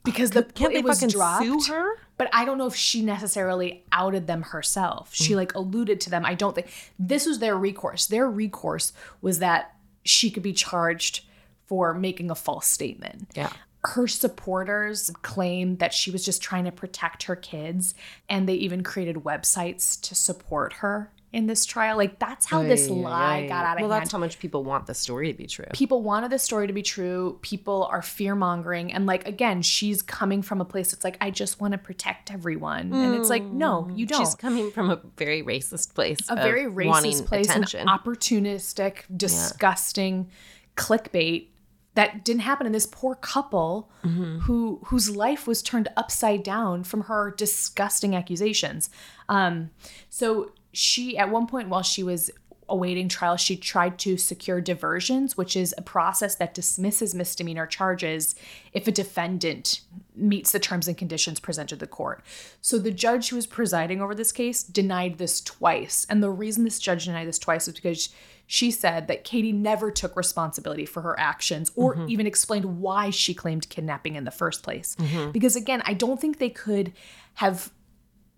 Because 0.04 0.32
uh, 0.32 0.36
the 0.36 0.44
Can't 0.44 0.74
it 0.74 0.78
they 0.78 0.82
was 0.82 1.00
fucking 1.00 1.12
dropped, 1.12 1.46
sue 1.46 1.62
her? 1.74 1.96
But 2.18 2.30
I 2.34 2.46
don't 2.46 2.58
know 2.58 2.68
if 2.68 2.76
she 2.76 3.02
necessarily 3.02 3.84
outed 3.92 4.28
them 4.28 4.44
herself. 4.44 5.10
She 5.14 5.34
mm. 5.34 5.38
like 5.38 5.56
alluded 5.56 6.02
to 6.02 6.10
them. 6.10 6.26
I 6.26 6.36
don't 6.36 6.54
think 6.54 6.72
this 7.00 7.26
was 7.26 7.40
their 7.40 7.56
recourse. 7.56 8.06
Their 8.08 8.30
recourse 8.30 8.94
was 9.22 9.40
that 9.40 9.76
she 10.04 10.32
could 10.32 10.44
be 10.44 10.54
charged 10.54 11.26
for 11.66 11.94
making 11.94 12.30
a 12.30 12.36
false 12.36 12.68
statement. 12.68 13.30
Yeah. 13.36 13.52
Her 13.84 14.08
supporters 14.08 15.10
claim 15.24 15.78
that 15.78 15.94
she 15.94 16.12
was 16.12 16.24
just 16.24 16.42
trying 16.42 16.66
to 16.66 16.72
protect 16.72 17.24
her 17.24 17.36
kids, 17.36 17.96
and 18.30 18.48
they 18.48 18.54
even 18.54 18.84
created 18.84 19.18
websites 19.18 20.00
to 20.02 20.14
support 20.14 20.74
her 20.74 21.12
in 21.34 21.48
this 21.48 21.66
trial. 21.66 21.96
Like 21.96 22.20
that's 22.20 22.46
how 22.46 22.62
this 22.62 22.90
lie 22.90 23.48
got 23.48 23.66
out 23.66 23.78
of 23.78 23.82
Well, 23.82 23.92
hand 23.92 24.02
that's 24.02 24.12
how 24.12 24.18
much 24.18 24.38
people 24.40 24.64
want 24.66 24.86
the 24.86 24.94
story 24.94 25.32
to 25.32 25.38
be 25.38 25.48
true. 25.48 25.66
people 25.74 26.02
wanted 26.02 26.30
the 26.30 26.40
story 26.40 26.68
to 26.68 26.74
be 26.74 26.82
true. 26.82 27.40
People 27.42 27.86
are 27.90 28.02
fear 28.02 28.36
mongering. 28.36 28.92
And 28.92 29.06
like, 29.06 29.26
again, 29.28 29.62
she's 29.62 30.02
coming 30.02 30.42
from 30.42 30.60
a 30.60 30.66
place 30.66 30.92
that's 30.92 31.04
like, 31.06 31.18
I 31.22 31.32
just 31.32 31.62
want 31.62 31.72
to 31.72 31.78
protect 31.78 32.32
everyone. 32.32 32.92
And 32.94 33.16
it's 33.16 33.30
like, 33.30 33.44
no, 33.44 33.90
you 33.96 34.06
don't. 34.06 34.20
She's 34.20 34.36
coming 34.36 34.72
from 34.72 34.90
a 34.90 35.00
very 35.18 35.42
racist 35.42 35.94
place. 35.96 36.20
a 36.30 36.36
very 36.36 36.66
racist 36.66 37.26
place, 37.28 37.46
attention. 37.50 37.88
an 37.88 37.88
opportunistic, 37.88 39.04
disgusting 39.16 40.30
clickbait 40.76 41.48
that 41.94 42.24
didn't 42.24 42.42
happen 42.42 42.66
in 42.66 42.72
this 42.74 42.86
poor 42.88 43.16
couple 43.16 43.90
Mm-hmm. 44.04 44.40
who 44.40 44.82
whose 44.86 45.16
life 45.16 45.46
was 45.46 45.62
turned 45.62 45.88
upside 45.96 46.42
down 46.42 46.84
from 46.84 47.02
her 47.02 47.36
disgusting 47.38 48.16
accusations. 48.16 48.90
Um, 49.30 49.70
so 50.10 50.54
she 50.72 51.18
at 51.18 51.30
one 51.30 51.48
point 51.48 51.70
while 51.70 51.84
she 51.84 52.04
was 52.04 52.32
awaiting 52.72 53.10
trial, 53.10 53.36
she 53.36 53.58
tried 53.58 54.00
to 54.00 54.18
secure 54.18 54.62
diversions, 54.62 55.36
which 55.36 55.56
is 55.56 55.76
a 55.78 55.82
process 55.82 56.36
that 56.36 56.54
dismisses 56.54 57.14
misdemeanor 57.14 57.68
charges 57.68 58.34
if 58.72 58.88
a 58.88 58.92
defendant 58.92 59.82
meets 60.16 60.54
the 60.54 60.60
terms 60.60 60.88
and 60.88 60.98
conditions 60.98 61.40
presented 61.40 61.76
to 61.76 61.80
the 61.80 61.88
court. 61.88 62.24
So 62.62 62.78
the 62.78 62.92
judge 62.92 63.30
who 63.30 63.36
was 63.36 63.46
presiding 63.46 64.02
over 64.02 64.16
this 64.16 64.32
case 64.32 64.64
denied 64.64 65.18
this 65.18 65.42
twice. 65.42 66.08
And 66.10 66.24
the 66.24 66.30
reason 66.30 66.64
this 66.64 66.80
judge 66.80 67.06
denied 67.06 67.28
this 67.28 67.40
twice 67.40 67.68
was 67.68 67.76
because 67.76 68.10
she 68.48 68.72
said 68.72 69.08
that 69.08 69.26
Katie 69.26 69.52
never 69.52 69.92
took 69.92 70.16
responsibility 70.16 70.86
for 70.86 71.02
her 71.02 71.20
actions 71.20 71.72
or 71.76 71.96
mm-hmm. 71.96 72.10
even 72.10 72.28
explained 72.28 72.80
why 72.80 73.10
she 73.10 73.34
claimed 73.34 73.70
kidnapping 73.70 74.16
in 74.16 74.24
the 74.24 74.32
first 74.32 74.64
place. 74.64 74.96
Mm-hmm. 74.98 75.32
Because 75.32 75.56
again, 75.56 75.82
I 75.86 75.94
don't 75.94 76.20
think 76.20 76.38
they 76.38 76.50
could 76.50 76.94
have 77.36 77.72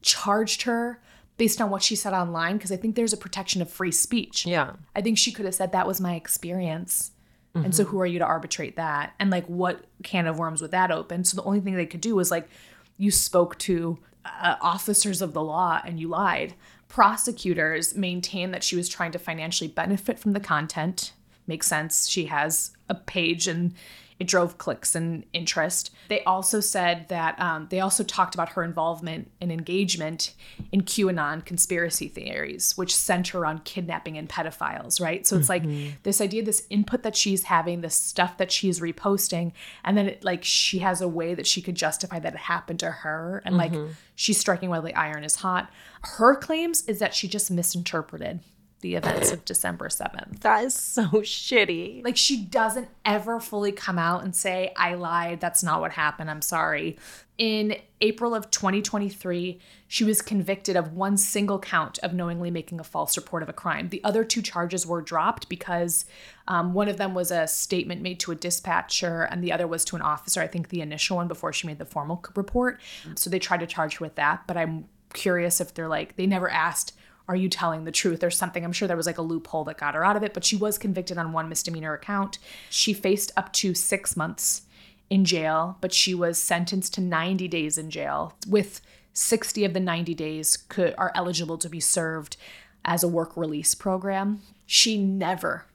charged 0.02 0.64
her 0.64 1.00
based 1.38 1.62
on 1.62 1.70
what 1.70 1.84
she 1.84 1.96
said 1.96 2.14
online 2.14 2.58
because 2.58 2.72
I 2.72 2.78
think 2.78 2.96
there's 2.96 3.14
a 3.14 3.18
protection 3.18 3.62
of 3.62 3.70
free 3.70 3.92
speech. 3.92 4.46
yeah. 4.46 4.74
I 4.96 5.02
think 5.02 5.18
she 5.18 5.32
could 5.32 5.46
have 5.46 5.56
said 5.56 5.72
that 5.72 5.88
was 5.88 6.00
my 6.00 6.16
experience. 6.16 7.12
And 7.56 7.76
so 7.76 7.84
who 7.84 8.02
are 8.02 8.06
you 8.08 8.18
to 8.18 8.26
arbitrate 8.26 8.78
that? 8.78 9.14
And 9.20 9.30
like 9.30 9.46
what 9.46 9.86
can 10.02 10.26
of 10.26 10.40
worms 10.40 10.60
would 10.62 10.72
that 10.72 10.90
open? 10.90 11.24
So 11.24 11.36
the 11.36 11.44
only 11.44 11.60
thing 11.60 11.76
they 11.76 11.86
could 11.86 12.02
do 12.02 12.16
was 12.16 12.32
like 12.32 12.50
you 12.98 13.12
spoke 13.12 13.60
to 13.60 14.00
uh, 14.26 14.56
officers 14.60 15.22
of 15.22 15.34
the 15.34 15.44
law 15.44 15.80
and 15.86 16.00
you 16.00 16.08
lied. 16.08 16.56
Prosecutors 16.88 17.96
maintain 17.96 18.50
that 18.52 18.64
she 18.64 18.76
was 18.76 18.90
trying 18.90 19.12
to 19.12 19.20
financially 19.20 19.68
benefit 19.68 20.18
from 20.18 20.34
the 20.34 20.40
content. 20.40 21.14
Makes 21.46 21.68
sense. 21.68 22.08
She 22.08 22.26
has 22.26 22.72
a 22.90 22.96
page 22.96 23.48
in 23.48 23.76
it 24.20 24.28
drove 24.28 24.58
clicks 24.58 24.96
and 24.96 25.26
interest. 25.34 25.92
They 26.08 26.24
also 26.24 26.60
said 26.60 27.08
that 27.10 27.40
um, 27.40 27.68
they 27.70 27.80
also 27.80 28.04
talked 28.04 28.36
about 28.36 28.50
her 28.50 28.64
involvement 28.64 29.32
and 29.42 29.52
engagement 29.52 30.34
in 30.72 30.82
QAnon 30.82 31.46
conspiracy 31.46 32.08
theories, 32.08 32.74
which 32.78 32.96
center 32.96 33.46
on 33.46 33.60
kidnapping 33.60 34.18
and 34.18 34.30
pedophiles, 34.30 35.02
right? 35.02 35.26
So 35.26 35.38
it's 35.38 35.50
like 35.50 35.64
this 36.04 36.22
idea, 36.22 36.44
this 36.44 36.66
input 36.70 37.04
that 37.04 37.16
she's 37.16 37.44
having, 37.44 37.82
this 37.82 37.96
stuff 37.96 38.38
that 38.38 38.52
she's 38.52 38.80
reposting, 38.80 39.52
and 39.84 39.98
then 39.98 40.08
it, 40.08 40.24
like 40.24 40.44
she 40.44 40.80
has 40.80 41.02
a 41.02 41.08
way 41.08 41.34
that 41.34 41.48
she 41.48 41.62
could 41.62 41.76
justify 41.76 42.20
that 42.20 42.34
it 42.34 42.40
happened 42.40 42.80
to 42.80 42.92
her, 42.92 43.42
and 43.46 43.58
like 43.58 43.74
she's 44.16 44.40
striking 44.40 44.70
while 44.70 44.82
the 44.82 44.96
iron 44.96 45.24
is 45.24 45.38
hot. 45.38 45.70
Her 46.04 46.36
claims 46.36 46.84
is 46.86 47.00
that 47.00 47.14
she 47.14 47.28
just 47.28 47.50
misinterpreted 47.50 48.42
the 48.84 48.96
events 48.96 49.32
of 49.32 49.46
December 49.46 49.88
7th. 49.88 50.42
That 50.42 50.66
is 50.66 50.76
so 50.76 51.04
shitty. 51.06 52.04
Like 52.04 52.18
she 52.18 52.38
doesn't 52.38 52.90
ever 53.06 53.40
fully 53.40 53.72
come 53.72 53.98
out 53.98 54.24
and 54.24 54.36
say, 54.36 54.74
I 54.76 54.94
lied. 54.96 55.40
That's 55.40 55.64
not 55.64 55.80
what 55.80 55.94
happened. 55.94 56.30
I'm 56.30 56.42
sorry. 56.42 56.98
In 57.38 57.78
April 58.02 58.36
of 58.36 58.52
2023, 58.52 59.60
she 59.88 60.04
was 60.04 60.22
convicted 60.22 60.76
of 60.76 60.94
one 60.94 61.18
single 61.18 61.60
count 61.60 61.98
of 62.00 62.14
knowingly 62.14 62.52
making 62.52 62.80
a 62.80 62.84
false 62.84 63.16
report 63.16 63.42
of 63.42 63.50
a 63.50 63.54
crime. 63.54 63.88
The 63.88 64.04
other 64.04 64.26
two 64.26 64.42
charges 64.42 64.86
were 64.86 65.02
dropped 65.02 65.48
because 65.48 66.06
um, 66.50 66.74
one 66.74 66.90
of 66.90 66.98
them 66.98 67.16
was 67.16 67.32
a 67.32 67.48
statement 67.48 68.02
made 68.02 68.20
to 68.20 68.34
a 68.34 68.36
dispatcher 68.36 69.24
and 69.24 69.42
the 69.42 69.54
other 69.54 69.66
was 69.66 69.86
to 69.86 69.96
an 69.96 70.02
officer. 70.02 70.42
I 70.42 70.48
think 70.48 70.70
the 70.70 70.82
initial 70.82 71.16
one 71.16 71.30
before 71.30 71.54
she 71.54 71.68
made 71.68 71.80
the 71.80 71.86
formal 71.86 72.24
report. 72.36 72.82
So 73.16 73.30
they 73.30 73.40
tried 73.40 73.62
to 73.62 73.68
charge 73.68 73.98
her 73.98 74.04
with 74.04 74.16
that. 74.16 74.46
But 74.46 74.58
I'm 74.58 74.90
curious 75.14 75.62
if 75.62 75.74
they're 75.74 75.88
like, 75.88 76.18
they 76.18 76.28
never 76.28 76.50
asked, 76.50 76.94
are 77.28 77.36
you 77.36 77.50
telling 77.50 77.86
the 77.86 77.92
truth 77.92 78.24
or 78.24 78.30
something? 78.30 78.64
I'm 78.66 78.74
sure 78.74 78.88
there 78.88 78.98
was 78.98 79.06
like 79.06 79.18
a 79.18 79.24
loophole 79.24 79.64
that 79.66 79.78
got 79.78 79.96
her 79.96 80.04
out 80.04 80.18
of 80.18 80.24
it, 80.24 80.34
but 80.34 80.44
she 80.44 80.56
was 80.56 80.78
convicted 80.78 81.18
on 81.18 81.32
one 81.32 81.48
misdemeanor 81.48 81.94
account. 81.94 82.38
She 82.70 82.94
faced 82.94 83.32
up 83.38 83.54
to 83.54 83.74
six 83.74 84.18
months 84.18 84.64
in 85.10 85.26
jail, 85.26 85.78
but 85.80 85.94
she 85.94 86.14
was 86.14 86.38
sentenced 86.38 86.94
to 86.96 87.02
90 87.02 87.48
days 87.48 87.78
in 87.78 87.90
jail, 87.90 88.34
with 88.48 88.82
60 89.14 89.64
of 89.64 89.74
the 89.74 89.80
90 89.80 90.14
days 90.16 90.58
could 90.58 90.96
are 90.98 91.12
eligible 91.16 91.58
to 91.60 91.70
be 91.70 91.80
served 91.80 92.36
as 92.84 93.04
a 93.04 93.08
work 93.08 93.38
release 93.38 93.76
program. 93.76 94.42
She 94.66 94.98
never 94.98 95.66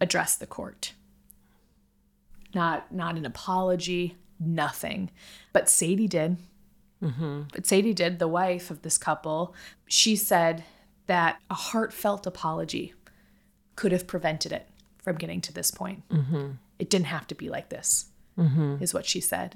addressed 0.00 0.40
the 0.40 0.46
court. 0.46 0.92
Not 2.54 2.92
not 2.92 3.16
an 3.16 3.24
apology, 3.24 4.16
nothing. 4.40 5.10
But 5.52 5.70
Sadie 5.70 6.08
did. 6.08 6.36
Mm-hmm. 7.02 7.42
But 7.52 7.66
Sadie 7.66 7.94
did, 7.94 8.18
the 8.18 8.28
wife 8.28 8.70
of 8.70 8.82
this 8.82 8.98
couple, 8.98 9.54
she 9.86 10.16
said 10.16 10.64
that 11.10 11.40
a 11.50 11.54
heartfelt 11.54 12.24
apology 12.24 12.94
could 13.74 13.90
have 13.90 14.06
prevented 14.06 14.52
it 14.52 14.68
from 15.02 15.16
getting 15.16 15.40
to 15.40 15.52
this 15.52 15.72
point. 15.72 16.04
It 16.78 16.88
didn't 16.88 17.06
have 17.06 17.26
to 17.26 17.34
be 17.34 17.48
like 17.50 17.68
this, 17.68 18.06
is 18.80 18.94
what 18.94 19.06
she 19.06 19.20
said. 19.20 19.52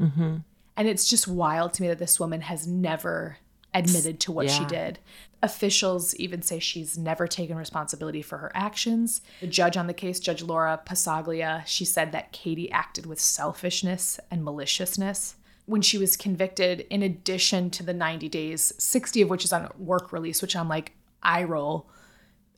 And 0.77 0.89
it's 0.89 1.09
just 1.09 1.29
wild 1.29 1.73
to 1.75 1.83
me 1.83 1.87
that 1.89 2.01
this 2.01 2.19
woman 2.19 2.41
has 2.41 2.67
never 2.67 3.37
admitted 3.73 4.19
to 4.21 4.33
what 4.33 4.51
she 4.51 4.65
did. 4.65 4.99
Officials 5.45 6.13
even 6.17 6.43
say 6.43 6.59
she's 6.59 6.99
never 6.99 7.29
taken 7.29 7.57
responsibility 7.57 8.21
for 8.21 8.39
her 8.39 8.51
actions. 8.53 9.21
The 9.41 9.47
judge 9.47 9.77
on 9.77 9.87
the 9.87 9.95
case, 9.95 10.19
Judge 10.19 10.43
Laura 10.43 10.81
Passaglia, 10.85 11.65
she 11.67 11.85
said 11.85 12.11
that 12.11 12.33
Katie 12.33 12.73
acted 12.73 13.07
with 13.07 13.21
selfishness 13.21 14.19
and 14.29 14.43
maliciousness. 14.43 15.37
When 15.67 15.83
she 15.83 15.99
was 15.99 16.17
convicted, 16.17 16.81
in 16.91 17.03
addition 17.03 17.71
to 17.71 17.85
the 17.85 17.95
90 17.95 18.29
days, 18.29 18.73
60 18.79 19.23
of 19.23 19.31
which 19.31 19.45
is 19.45 19.53
on 19.53 19.71
work 19.79 20.13
release, 20.13 20.43
which 20.43 20.57
I'm 20.57 20.69
like, 20.69 20.93
I 21.25 21.45
roll. 21.45 21.89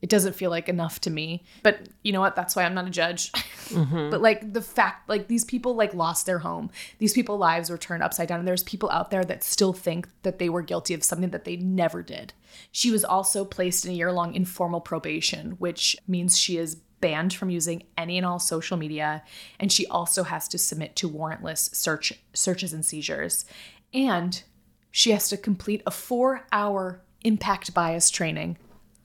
It 0.02 0.10
doesn't 0.10 0.34
feel 0.34 0.50
like 0.50 0.68
enough 0.68 1.00
to 1.02 1.10
me. 1.10 1.42
But 1.62 1.88
you 2.02 2.12
know 2.12 2.20
what? 2.20 2.36
That's 2.36 2.54
why 2.54 2.64
I'm 2.64 2.74
not 2.74 2.86
a 2.86 2.90
judge. 2.90 3.32
Mm-hmm. 3.66 4.10
but 4.10 4.20
like 4.22 4.52
the 4.52 4.62
fact, 4.62 5.08
like 5.08 5.26
these 5.26 5.44
people 5.44 5.74
like 5.74 5.92
lost 5.92 6.24
their 6.24 6.38
home. 6.38 6.70
These 7.00 7.14
people 7.14 7.36
lives 7.36 7.68
were 7.68 7.76
turned 7.76 8.00
upside 8.00 8.28
down. 8.28 8.38
And 8.38 8.46
there's 8.46 8.62
people 8.62 8.88
out 8.90 9.10
there 9.10 9.24
that 9.24 9.42
still 9.42 9.72
think 9.72 10.06
that 10.22 10.38
they 10.38 10.48
were 10.48 10.62
guilty 10.62 10.94
of 10.94 11.02
something 11.02 11.30
that 11.30 11.44
they 11.44 11.56
never 11.56 12.00
did. 12.00 12.32
She 12.70 12.92
was 12.92 13.04
also 13.04 13.44
placed 13.44 13.84
in 13.84 13.90
a 13.90 13.94
year 13.94 14.12
long 14.12 14.34
informal 14.34 14.80
probation, 14.80 15.56
which 15.58 15.96
means 16.06 16.38
she 16.38 16.58
is 16.58 16.76
banned 17.00 17.34
from 17.34 17.50
using 17.50 17.82
any 17.98 18.16
and 18.16 18.24
all 18.24 18.38
social 18.38 18.76
media. 18.76 19.24
And 19.58 19.72
she 19.72 19.86
also 19.88 20.22
has 20.22 20.46
to 20.48 20.58
submit 20.58 20.94
to 20.96 21.10
warrantless 21.10 21.74
search 21.74 22.12
searches 22.32 22.72
and 22.72 22.84
seizures. 22.84 23.46
And 23.92 24.42
she 24.90 25.10
has 25.10 25.28
to 25.30 25.36
complete 25.36 25.82
a 25.86 25.90
four 25.90 26.46
hour 26.52 27.02
impact 27.26 27.74
bias 27.74 28.08
training. 28.10 28.56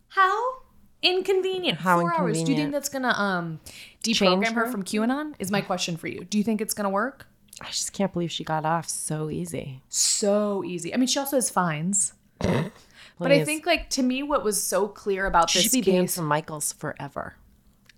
How 0.09 0.61
inconvenient. 1.01 1.79
How 1.79 1.99
Four 1.99 2.13
hours. 2.17 2.43
Do 2.43 2.51
you 2.51 2.57
think 2.57 2.71
that's 2.71 2.89
gonna 2.89 3.09
um 3.17 3.59
deprogram 4.03 4.53
her 4.53 4.65
her? 4.65 4.71
from 4.71 4.83
QAnon? 4.83 5.33
Is 5.39 5.51
my 5.51 5.61
question 5.61 5.97
for 5.97 6.07
you. 6.07 6.23
Do 6.23 6.37
you 6.37 6.43
think 6.43 6.61
it's 6.61 6.73
gonna 6.73 6.89
work? 6.89 7.27
I 7.61 7.67
just 7.67 7.93
can't 7.93 8.11
believe 8.13 8.31
she 8.31 8.43
got 8.43 8.65
off 8.65 8.87
so 8.89 9.29
easy. 9.29 9.81
So 9.89 10.63
easy. 10.63 10.93
I 10.93 10.97
mean, 10.97 11.07
she 11.07 11.19
also 11.19 11.37
has 11.37 11.49
fines. 11.49 12.13
But 13.19 13.31
I 13.31 13.37
Please. 13.39 13.45
think, 13.45 13.65
like, 13.67 13.87
to 13.91 14.01
me, 14.01 14.23
what 14.23 14.43
was 14.43 14.63
so 14.63 14.87
clear 14.87 15.27
about 15.27 15.51
she 15.51 15.59
this 15.59 15.65
should 15.65 15.85
be 15.85 15.91
banned 15.91 16.07
case, 16.07 16.15
from 16.15 16.25
Michaels 16.25 16.73
forever, 16.73 17.35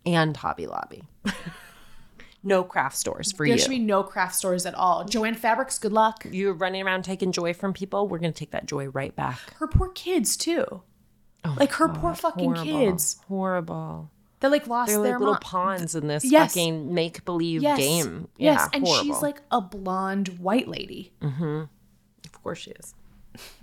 and 0.05 0.35
Hobby 0.35 0.67
Lobby. 0.67 1.03
no 2.43 2.63
craft 2.63 2.97
stores 2.97 3.31
for 3.31 3.39
there 3.39 3.47
you. 3.47 3.51
There 3.53 3.63
should 3.63 3.69
be 3.69 3.79
no 3.79 4.03
craft 4.03 4.35
stores 4.35 4.65
at 4.65 4.75
all. 4.75 5.05
Jo-Ann 5.05 5.35
Fabrics, 5.35 5.79
good 5.79 5.93
luck. 5.93 6.25
You're 6.29 6.53
running 6.53 6.81
around 6.83 7.03
taking 7.03 7.31
joy 7.31 7.53
from 7.53 7.73
people. 7.73 8.07
We're 8.07 8.19
gonna 8.19 8.33
take 8.33 8.51
that 8.51 8.65
joy 8.65 8.87
right 8.87 9.15
back. 9.15 9.39
Her 9.59 9.67
poor 9.67 9.89
kids 9.89 10.35
too. 10.37 10.81
Oh 11.45 11.55
like 11.59 11.71
her 11.73 11.89
poor 11.89 12.13
fucking 12.15 12.55
Horrible. 12.55 12.63
kids. 12.63 13.17
Horrible. 13.27 14.09
They 14.39 14.49
like 14.49 14.67
lost 14.67 14.89
They're 14.91 15.01
their 15.01 15.11
like 15.13 15.19
little 15.19 15.33
mom. 15.35 15.41
pawns 15.41 15.95
in 15.95 16.07
this 16.07 16.25
Yes. 16.25 16.53
fucking 16.53 16.93
make 16.93 17.23
believe 17.25 17.61
yes. 17.61 17.77
game. 17.77 18.27
Yes, 18.37 18.59
Yeah, 18.61 18.69
and 18.73 18.85
horrible. 18.85 19.05
she's 19.05 19.21
like 19.21 19.41
a 19.51 19.61
blonde 19.61 20.39
white 20.39 20.67
lady. 20.67 21.13
Mm-hmm. 21.21 21.63
of 22.25 22.43
course 22.43 22.59
she 22.59 22.71
is. 22.71 22.93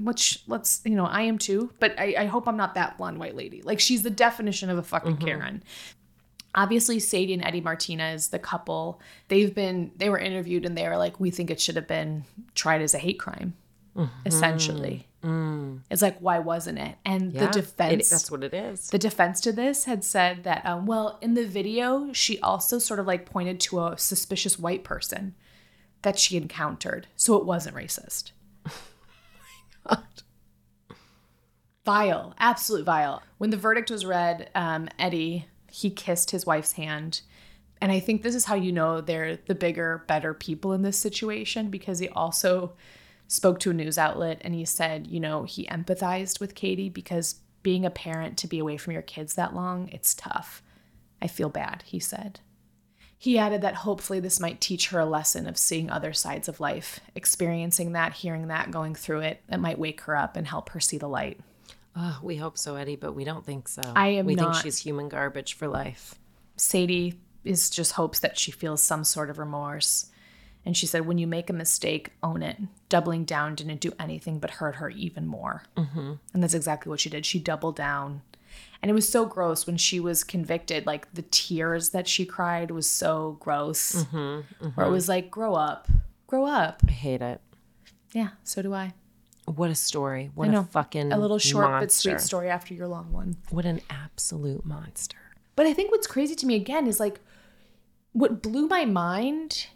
which 0.01 0.43
let's 0.49 0.81
you 0.85 0.97
know 0.97 1.05
i 1.07 1.23
am 1.23 1.39
too 1.39 1.71
but 1.79 1.95
I, 1.97 2.15
I 2.19 2.25
hope 2.25 2.49
i'm 2.49 2.57
not 2.57 2.75
that 2.75 2.99
blonde 2.99 3.19
white 3.21 3.37
lady 3.37 3.63
like 3.63 3.79
she's 3.79 4.03
the 4.03 4.11
definition 4.11 4.69
of 4.69 4.79
a 4.79 4.83
fucking 4.83 5.17
mm-hmm. 5.17 5.25
karen 5.25 5.63
obviously 6.55 6.99
sadie 6.99 7.33
and 7.35 7.45
eddie 7.45 7.61
martinez 7.61 8.29
the 8.29 8.39
couple 8.39 9.01
they've 9.29 9.55
been 9.55 9.91
they 9.97 10.09
were 10.11 10.19
interviewed 10.19 10.67
and 10.67 10.77
they 10.77 10.89
were 10.89 10.97
like 10.97 11.21
we 11.21 11.31
think 11.31 11.51
it 11.51 11.61
should 11.61 11.77
have 11.77 11.87
been 11.87 12.25
tried 12.55 12.83
as 12.83 12.93
a 12.95 12.99
hate 12.99 13.19
crime 13.19 13.55
essentially. 14.25 15.07
It's 15.91 16.01
like 16.01 16.17
why 16.21 16.39
wasn't 16.39 16.79
it? 16.79 16.97
And 17.05 17.33
Yeah, 17.33 17.47
the 17.47 17.53
defense 17.61 18.07
it- 18.07 18.11
that's 18.11 18.31
what 18.31 18.43
it 18.43 18.55
is. 18.55 18.89
the 18.89 18.99
defense 18.99 19.41
to 19.43 19.53
this 19.53 19.85
had 19.85 20.03
said 20.05 20.45
that 20.45 20.65
um, 20.65 20.87
well 20.87 21.19
in 21.21 21.35
the 21.35 21.47
video 21.47 22.11
she 22.13 22.39
also 22.41 22.79
sort 22.79 22.99
of 22.99 23.07
like 23.07 23.27
pointed 23.27 23.61
to 23.61 23.85
a 23.85 23.99
suspicious 23.99 24.59
white 24.59 24.83
person 24.85 25.35
that 26.03 26.19
she 26.19 26.37
encountered. 26.39 27.07
So 27.17 27.37
it 27.37 27.45
wasn't 27.45 27.77
racist. 27.77 28.31
Vile. 31.85 32.35
Absolute 32.39 32.85
vile. 32.85 33.23
When 33.39 33.51
the 33.51 33.57
verdict 33.57 33.91
was 33.91 34.05
read 34.05 34.51
um, 34.55 34.89
eddie 34.99 35.47
he 35.71 35.91
kissed 35.91 36.31
his 36.31 36.47
wife's 36.47 36.73
hand 36.73 37.23
and 37.81 37.91
i 37.91 37.99
think 38.01 38.23
this 38.23 38.35
is 38.35 38.45
how 38.47 38.55
you 38.55 38.73
know 38.73 39.01
they're 39.01 39.37
the 39.47 39.55
bigger 39.55 40.05
better 40.07 40.35
people 40.35 40.73
in 40.73 40.83
this 40.83 40.99
situation 40.99 41.71
because 41.71 41.99
he 41.99 42.09
also 42.09 42.73
spoke 43.31 43.61
to 43.61 43.71
a 43.71 43.75
news 43.75 43.97
outlet 43.97 44.41
and 44.41 44.57
he 44.57 44.65
said, 44.65 45.07
you 45.07 45.21
know, 45.21 45.45
he 45.45 45.65
empathized 45.67 46.41
with 46.41 46.57
Katie 46.57 46.89
because 46.89 47.37
being 47.63 47.87
a 47.87 47.91
parent 47.91 48.37
to 48.39 48.49
be 48.49 48.59
away 48.59 48.77
from 48.77 48.93
your 48.93 49.03
kids 49.03 49.35
that 49.35 49.55
long, 49.55 49.89
it's 49.93 50.15
tough. 50.15 50.65
I 51.23 51.29
feel 51.29 51.49
bad, 51.49 51.85
he 51.87 52.01
said. 52.01 52.41
He 53.17 53.39
added 53.39 53.63
that 53.63 53.77
hopefully 53.77 54.19
this 54.19 54.41
might 54.41 54.61
teach 54.61 54.89
her 54.89 54.99
a 54.99 55.05
lesson 55.05 55.47
of 55.47 55.57
seeing 55.57 55.91
other 55.91 56.13
sides 56.13 56.49
of 56.49 56.59
life, 56.59 56.99
experiencing 57.15 57.93
that, 57.93 58.15
hearing 58.15 58.49
that, 58.49 58.73
going 58.73 58.97
through 58.97 59.21
it. 59.21 59.43
It 59.49 59.59
might 59.59 59.79
wake 59.79 60.01
her 60.03 60.17
up 60.17 60.37
and 60.37 60.49
help 60.49 60.71
her 60.71 60.81
see 60.81 60.99
the 60.99 61.09
light. 61.09 61.39
Oh, 61.97 62.19
we 62.23 62.37
hope 62.37 62.57
so, 62.57 62.77
Eddie, 62.77 62.97
but 62.97 63.15
we 63.15 63.25
don't 63.25 63.45
think 63.45 63.69
so. 63.69 63.83
I 63.97 64.09
am 64.09 64.27
We 64.27 64.35
not- 64.35 64.53
think 64.55 64.63
she's 64.63 64.79
human 64.79 65.09
garbage 65.09 65.55
for 65.55 65.69
life. 65.69 66.15
Sadie 66.57 67.19
is 67.45 67.71
just 67.71 67.93
hopes 67.93 68.21
that 68.21 68.39
she 68.39 68.51
feels 68.51 68.83
some 68.83 69.03
sort 69.05 69.31
of 69.31 69.39
remorse. 69.39 70.11
And 70.65 70.77
she 70.77 70.87
said, 70.87 71.07
when 71.07 71.17
you 71.19 71.27
make 71.27 71.49
a 71.49 71.55
mistake, 71.55 72.13
own 72.23 72.43
it. 72.43 72.59
Doubling 72.91 73.25
down 73.25 73.55
didn't 73.55 73.81
do 73.81 73.93
anything 73.99 74.39
but 74.39 74.51
hurt 74.51 74.77
her 74.77 74.91
even 74.91 75.27
more. 75.27 75.63
Mm-hmm. 75.77 76.13
And 76.35 76.43
that's 76.43 76.55
exactly 76.55 76.91
what 76.91 77.01
she 77.01 77.09
did. 77.09 77.25
She 77.25 77.39
doubled 77.39 77.77
down. 77.77 78.21
And 78.83 78.91
it 78.91 78.95
was 78.95 79.09
so 79.09 79.25
gross 79.25 79.67
when 79.67 79.79
she 79.79 80.01
was 80.01 80.23
convicted. 80.23 80.85
Like 80.87 81.13
the 81.15 81.23
tears 81.23 81.91
that 81.91 82.07
she 82.07 82.27
cried 82.27 82.71
was 82.71 82.89
so 82.89 83.39
gross. 83.41 84.05
Mm-hmm, 84.05 84.17
Where 84.17 84.39
it 84.41 84.75
mm-hmm. 84.75 84.93
was 84.93 85.09
like, 85.09 85.31
grow 85.31 85.55
up, 85.55 85.89
grow 86.27 86.45
up. 86.45 86.83
I 86.87 86.93
hate 86.93 87.23
it. 87.23 87.41
Yeah, 88.13 88.31
so 88.45 88.61
do 88.61 88.75
I. 88.75 88.93
What 89.47 89.71
a 89.71 89.75
story. 89.75 90.31
What 90.35 90.53
a 90.53 90.63
fucking 90.63 91.13
A 91.13 91.19
little 91.19 91.39
short 91.39 91.81
but 91.81 91.93
sweet 91.93 92.21
story 92.21 92.49
after 92.49 92.75
your 92.75 92.87
long 92.87 93.13
one. 93.13 93.37
What 93.51 93.65
an 93.65 93.81
absolute 93.91 94.65
monster. 94.65 95.19
But 95.57 95.67
I 95.67 95.75
think 95.75 95.91
what's 95.91 96.07
crazy 96.07 96.35
to 96.37 96.47
me 96.47 96.55
again 96.55 96.87
is 96.87 97.01
like 97.01 97.21
what 98.13 98.43
blew 98.43 98.67
my 98.67 98.85
mind 98.85 99.67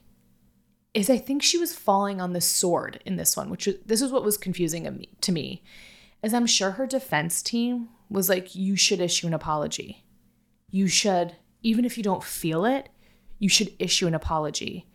is 0.93 1.11
I 1.11 1.19
think 1.19 1.43
she 1.43 1.59
was 1.59 1.75
falling 1.75 2.21
on 2.21 2.33
the 2.33 2.41
sword 2.41 3.01
in 3.05 3.17
this 3.17 3.37
one, 3.37 3.51
which 3.51 3.67
was, 3.67 3.77
this 3.85 4.01
is 4.01 4.13
what 4.13 4.25
was 4.25 4.37
confusing 4.37 5.07
to 5.21 5.33
me. 5.33 5.63
Is 6.23 6.33
I'm 6.33 6.47
sure 6.47 6.73
her 6.73 6.87
defense 6.87 7.43
team 7.43 7.89
was 8.09 8.29
like, 8.29 8.55
you 8.55 8.77
should 8.77 9.01
issue 9.01 9.27
an 9.27 9.35
apology. 9.35 10.05
You 10.71 10.87
should, 10.87 11.37
even 11.63 11.85
if 11.85 11.97
you 11.97 12.05
don't 12.05 12.23
feel 12.23 12.65
it, 12.65 12.89
you 13.39 13.49
should 13.49 13.75
issue 13.79 14.07
an 14.07 14.15
apology. 14.15 14.87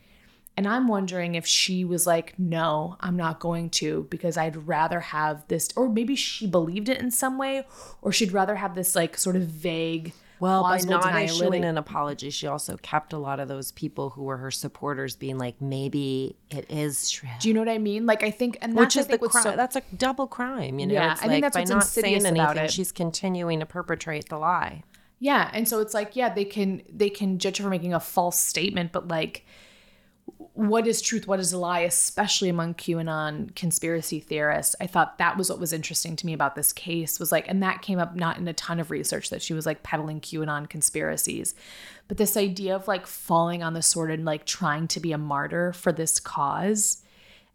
And 0.59 0.67
I'm 0.67 0.89
wondering 0.89 1.35
if 1.35 1.47
she 1.47 1.85
was 1.85 2.05
like, 2.05 2.37
no, 2.37 2.97
I'm 2.99 3.15
not 3.15 3.39
going 3.39 3.69
to 3.69 4.07
because 4.09 4.35
I'd 4.35 4.67
rather 4.67 4.99
have 4.99 5.47
this, 5.47 5.69
or 5.77 5.87
maybe 5.87 6.17
she 6.17 6.47
believed 6.47 6.89
it 6.89 6.99
in 6.99 7.11
some 7.11 7.37
way, 7.37 7.63
or 8.01 8.11
she'd 8.11 8.33
rather 8.33 8.55
have 8.55 8.75
this 8.75 8.93
like 8.93 9.17
sort 9.17 9.37
of 9.37 9.43
vague. 9.43 10.11
Well, 10.41 10.63
by 10.63 10.79
not 10.79 11.15
issuing 11.15 11.63
an 11.63 11.77
apology, 11.77 12.29
she 12.29 12.45
also 12.45 12.75
kept 12.75 13.13
a 13.13 13.17
lot 13.17 13.39
of 13.39 13.47
those 13.47 13.71
people 13.71 14.09
who 14.09 14.23
were 14.23 14.35
her 14.35 14.51
supporters 14.51 15.15
being 15.15 15.37
like, 15.37 15.61
maybe 15.61 16.35
it 16.49 16.69
is 16.69 17.09
true. 17.09 17.29
Do 17.39 17.47
you 17.47 17.53
know 17.53 17.61
what 17.61 17.69
I 17.69 17.77
mean? 17.77 18.05
Like 18.05 18.23
I 18.23 18.29
think, 18.29 18.57
and 18.61 18.73
that's 18.73 18.81
Which 18.81 18.97
is 18.97 19.07
the 19.07 19.17
think 19.17 19.31
crime. 19.31 19.43
so 19.43 19.55
that's 19.55 19.77
a 19.77 19.81
double 19.95 20.27
crime, 20.27 20.77
you 20.77 20.87
know. 20.87 20.93
Yeah, 20.93 21.13
it's 21.13 21.21
I 21.21 21.27
think 21.29 21.31
like 21.41 21.53
that's 21.53 21.55
by 21.55 21.61
what's 21.61 21.69
not 21.69 21.85
saying 21.85 22.25
anything, 22.25 22.65
it. 22.65 22.71
she's 22.71 22.91
continuing 22.91 23.61
to 23.61 23.65
perpetrate 23.65 24.27
the 24.27 24.37
lie. 24.37 24.83
Yeah, 25.19 25.49
and 25.53 25.69
so 25.69 25.79
it's 25.79 25.93
like, 25.93 26.17
yeah, 26.17 26.33
they 26.33 26.43
can 26.43 26.81
they 26.93 27.09
can 27.09 27.39
judge 27.39 27.59
her 27.59 27.63
for 27.63 27.69
making 27.69 27.93
a 27.93 28.01
false 28.01 28.37
statement, 28.37 28.91
but 28.91 29.07
like 29.07 29.45
what 30.37 30.87
is 30.87 31.01
truth, 31.01 31.27
what 31.27 31.39
is 31.39 31.53
a 31.53 31.57
lie, 31.57 31.81
especially 31.81 32.49
among 32.49 32.73
QAnon 32.73 33.55
conspiracy 33.55 34.19
theorists. 34.19 34.75
I 34.81 34.87
thought 34.87 35.17
that 35.17 35.37
was 35.37 35.49
what 35.49 35.59
was 35.59 35.73
interesting 35.73 36.15
to 36.17 36.25
me 36.25 36.33
about 36.33 36.55
this 36.55 36.73
case 36.73 37.19
was 37.19 37.31
like, 37.31 37.47
and 37.47 37.63
that 37.63 37.81
came 37.81 37.99
up 37.99 38.15
not 38.15 38.37
in 38.37 38.47
a 38.47 38.53
ton 38.53 38.79
of 38.79 38.91
research 38.91 39.29
that 39.29 39.41
she 39.41 39.53
was 39.53 39.65
like 39.65 39.83
peddling 39.83 40.19
QAnon 40.19 40.69
conspiracies, 40.69 41.55
but 42.07 42.17
this 42.17 42.35
idea 42.35 42.75
of 42.75 42.87
like 42.87 43.07
falling 43.07 43.63
on 43.63 43.73
the 43.73 43.81
sword 43.81 44.11
and 44.11 44.25
like 44.25 44.45
trying 44.45 44.87
to 44.89 44.99
be 44.99 45.11
a 45.11 45.17
martyr 45.17 45.71
for 45.73 45.91
this 45.91 46.19
cause. 46.19 47.03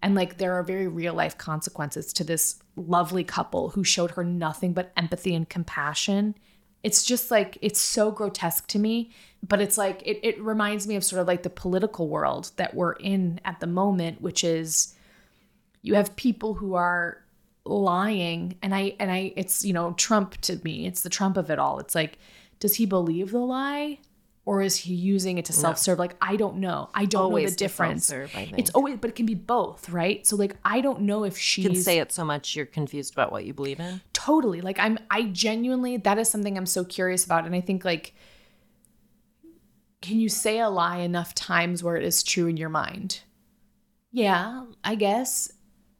And 0.02 0.14
like 0.14 0.38
there 0.38 0.54
are 0.54 0.62
very 0.62 0.86
real 0.88 1.14
life 1.14 1.38
consequences 1.38 2.12
to 2.14 2.24
this 2.24 2.56
lovely 2.76 3.24
couple 3.24 3.70
who 3.70 3.84
showed 3.84 4.12
her 4.12 4.24
nothing 4.24 4.72
but 4.72 4.92
empathy 4.96 5.34
and 5.34 5.48
compassion. 5.48 6.34
It's 6.84 7.02
just 7.02 7.30
like 7.30 7.56
it's 7.62 7.80
so 7.80 8.10
grotesque 8.10 8.66
to 8.68 8.78
me, 8.78 9.10
but 9.42 9.60
it's 9.60 9.78
like 9.78 10.02
it, 10.04 10.20
it 10.22 10.40
reminds 10.40 10.86
me 10.86 10.96
of 10.96 11.02
sort 11.02 11.20
of 11.20 11.26
like 11.26 11.42
the 11.42 11.50
political 11.50 12.08
world 12.08 12.52
that 12.56 12.74
we're 12.74 12.92
in 12.92 13.40
at 13.44 13.58
the 13.60 13.66
moment, 13.66 14.20
which 14.20 14.44
is 14.44 14.94
you 15.80 15.94
have 15.94 16.14
people 16.14 16.54
who 16.54 16.74
are 16.74 17.24
lying 17.64 18.58
and 18.62 18.74
I 18.74 18.94
and 19.00 19.10
I 19.10 19.32
it's 19.34 19.64
you 19.64 19.72
know 19.72 19.94
Trump 19.94 20.38
to 20.42 20.60
me, 20.62 20.86
it's 20.86 21.00
the 21.00 21.08
Trump 21.08 21.38
of 21.38 21.50
it 21.50 21.58
all. 21.58 21.78
It's 21.78 21.94
like, 21.94 22.18
does 22.60 22.74
he 22.76 22.84
believe 22.84 23.30
the 23.30 23.38
lie? 23.38 23.98
Or 24.46 24.60
is 24.60 24.76
he 24.76 24.92
using 24.92 25.38
it 25.38 25.46
to 25.46 25.54
self-serve? 25.54 25.98
Like 25.98 26.16
I 26.20 26.36
don't 26.36 26.56
know. 26.58 26.90
I 26.94 27.06
don't 27.06 27.30
know 27.32 27.38
the 27.48 27.50
difference. 27.56 28.10
It's 28.10 28.70
always, 28.72 28.98
but 28.98 29.08
it 29.08 29.16
can 29.16 29.24
be 29.24 29.34
both, 29.34 29.88
right? 29.88 30.26
So 30.26 30.36
like 30.36 30.56
I 30.64 30.82
don't 30.82 31.00
know 31.02 31.24
if 31.24 31.38
she 31.38 31.62
can 31.62 31.74
say 31.74 31.98
it 31.98 32.12
so 32.12 32.24
much 32.24 32.54
you're 32.54 32.66
confused 32.66 33.12
about 33.14 33.32
what 33.32 33.44
you 33.44 33.54
believe 33.54 33.80
in. 33.80 34.00
totally 34.12 34.60
like 34.60 34.78
i'm 34.78 34.98
i 35.10 35.22
genuinely 35.24 35.96
that 35.98 36.18
is 36.18 36.28
something 36.28 36.56
i'm 36.56 36.66
so 36.66 36.84
curious 36.84 37.24
about 37.24 37.44
and 37.44 37.54
i 37.54 37.60
think 37.60 37.84
like 37.84 38.14
can 40.00 40.20
you 40.20 40.28
say 40.28 40.58
a 40.60 40.68
lie 40.68 40.98
enough 40.98 41.34
times 41.34 41.82
where 41.82 41.96
it 41.96 42.04
is 42.04 42.22
true 42.22 42.46
in 42.46 42.56
your 42.56 42.68
mind 42.68 43.20
yeah 44.12 44.64
i 44.82 44.94
guess 44.94 45.50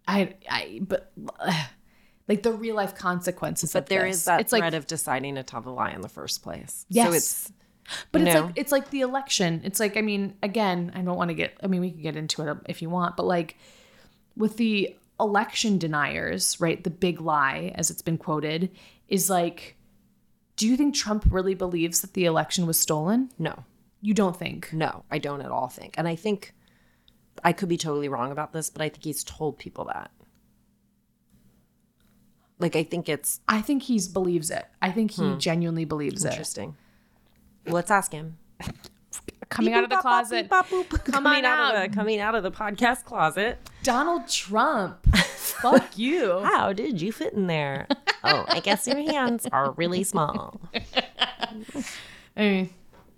i 0.07 0.35
i 0.51 0.81
but 0.83 1.13
ugh, 1.41 1.55
like 2.29 2.43
the 2.43 2.53
real 2.53 2.77
life 2.77 2.95
consequences 2.95 3.73
But 3.73 3.85
of 3.85 3.89
there 3.89 4.07
this. 4.07 4.17
is 4.19 4.25
that 4.25 4.41
it's 4.41 4.51
threat 4.51 4.63
like 4.63 4.75
of 4.75 4.87
deciding 4.87 5.35
to 5.37 5.43
tell 5.43 5.61
the 5.61 5.71
lie 5.71 5.91
in 5.91 6.01
the 6.01 6.09
first 6.09 6.43
place. 6.43 6.87
Yes. 6.89 7.07
So 7.09 7.13
it's 7.15 7.53
but 8.13 8.23
it's 8.23 8.35
like 8.35 8.53
it's 8.57 8.73
like 8.73 8.91
the 8.91 9.01
election 9.03 9.61
it's 9.65 9.79
like 9.81 9.97
i 9.97 10.01
mean 10.01 10.35
again 10.43 10.91
i 10.95 11.01
don't 11.03 11.17
want 11.17 11.29
to 11.29 11.35
get 11.35 11.57
i 11.63 11.67
mean 11.67 11.81
we 11.81 11.91
can 11.91 12.01
get 12.03 12.17
into 12.17 12.43
it 12.49 12.57
if 12.67 12.81
you 12.81 12.89
want 12.89 13.17
but 13.17 13.27
like 13.27 13.57
with 14.37 14.57
the 14.57 14.95
election 15.21 15.79
deniers 15.79 16.59
right 16.61 16.83
the 16.85 16.91
big 16.91 17.21
lie 17.21 17.73
as 17.75 17.91
it's 17.91 18.03
been 18.03 18.19
quoted 18.19 18.71
is 19.09 19.29
like 19.29 19.77
do 20.57 20.67
you 20.67 20.77
think 20.77 20.95
trump 20.95 21.25
really 21.31 21.55
believes 21.55 22.01
that 22.01 22.15
the 22.15 22.25
election 22.25 22.67
was 22.67 22.79
stolen 22.79 23.31
no. 23.39 23.65
you 24.01 24.15
don't 24.15 24.37
think 24.37 24.73
No, 24.73 25.05
I 25.11 25.19
don't 25.19 25.41
at 25.43 25.51
all 25.51 25.69
think. 25.69 25.95
And 25.99 26.07
I 26.09 26.15
think 26.17 26.55
I 27.43 27.53
could 27.53 27.69
be 27.69 27.77
totally 27.77 28.09
wrong 28.09 28.31
about 28.33 28.53
this, 28.53 28.71
but 28.71 28.81
I 28.83 28.89
think 28.89 29.03
he's 29.05 29.25
told 29.25 29.59
people 29.59 29.87
that. 29.87 30.11
Like 32.59 32.77
I 32.77 32.85
think 32.85 33.09
it's 33.09 33.41
i 33.49 33.61
think 33.61 33.83
he 33.85 34.01
believes 34.13 34.51
it 34.51 34.67
i 34.81 34.91
think 34.91 35.11
he 35.13 35.23
Hmm. 35.23 35.39
genuinely 35.39 35.85
believes 35.85 36.25
it 36.25 36.31
interesting. 36.31 36.77
Let's 37.67 37.91
ask 37.91 38.13
him. 38.13 38.37
coming 39.49 39.73
out 39.75 39.85
of 39.85 39.91
the 39.91 39.97
bop, 39.97 40.03
closet 40.03 40.43
beep, 40.45 40.51
bop. 40.51 40.69
Come 40.69 40.85
coming 41.25 41.45
on 41.45 41.45
out, 41.45 41.75
out. 41.77 41.85
of 41.85 41.91
the 41.91 41.97
coming 41.97 42.21
out 42.21 42.35
of 42.35 42.43
the 42.43 42.51
podcast 42.51 43.05
closet. 43.05 43.59
donald 43.83 44.27
trump 44.29 45.05
fuck 45.17 45.97
you 45.97 46.41
How 46.43 46.73
did 46.73 47.01
you 47.01 47.13
fit 47.13 47.35
in 47.35 47.47
there? 47.47 47.87
oh, 48.25 48.45
I 48.49 48.61
guess 48.61 48.87
your 48.87 48.97
hands 48.99 49.47
are 49.53 49.71
really 49.73 50.03
small. 50.03 50.61
I 52.37 52.41
mean, 52.41 52.71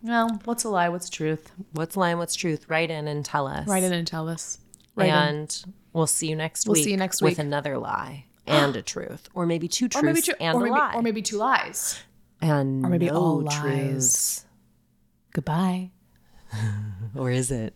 well 0.02 0.40
what's 0.44 0.64
a 0.64 0.68
lie 0.68 0.88
what's 0.88 1.08
truth 1.08 1.50
What's 1.72 1.96
line? 1.96 2.18
What's 2.18 2.34
truth? 2.34 2.68
Write 2.68 2.90
in 2.90 3.08
and 3.08 3.24
tell 3.24 3.46
us. 3.46 3.66
write 3.66 3.82
in 3.82 3.92
and 3.92 4.06
tell 4.06 4.28
us 4.28 4.58
Write 4.94 5.08
in. 5.08 5.14
and 5.14 5.64
we'll 5.92 6.06
see 6.06 6.28
you 6.28 6.36
next 6.36 6.66
We'll 6.66 6.74
week. 6.74 6.84
see 6.84 6.90
you 6.90 6.96
next 6.96 7.22
week 7.22 7.32
with 7.32 7.38
another 7.38 7.78
lie 7.78 8.24
and 8.46 8.76
a 8.76 8.82
truth, 8.82 9.28
or 9.34 9.44
maybe 9.46 9.66
two 9.68 9.88
truths 9.88 10.02
or 10.02 10.06
maybe 10.06 10.20
two, 10.22 10.34
and 10.40 10.54
or 10.56 10.60
a 10.60 10.64
maybe, 10.64 10.70
lie, 10.78 10.94
or 10.94 11.02
maybe 11.02 11.20
two 11.22 11.36
lies 11.36 11.98
and 12.40 12.84
or 12.84 12.88
maybe 12.90 13.06
no 13.06 13.14
all 13.16 13.40
lies. 13.42 13.60
truths. 13.60 14.46
Goodbye. 15.32 15.90
Or 17.14 17.30
is 17.30 17.50
it? 17.50 17.74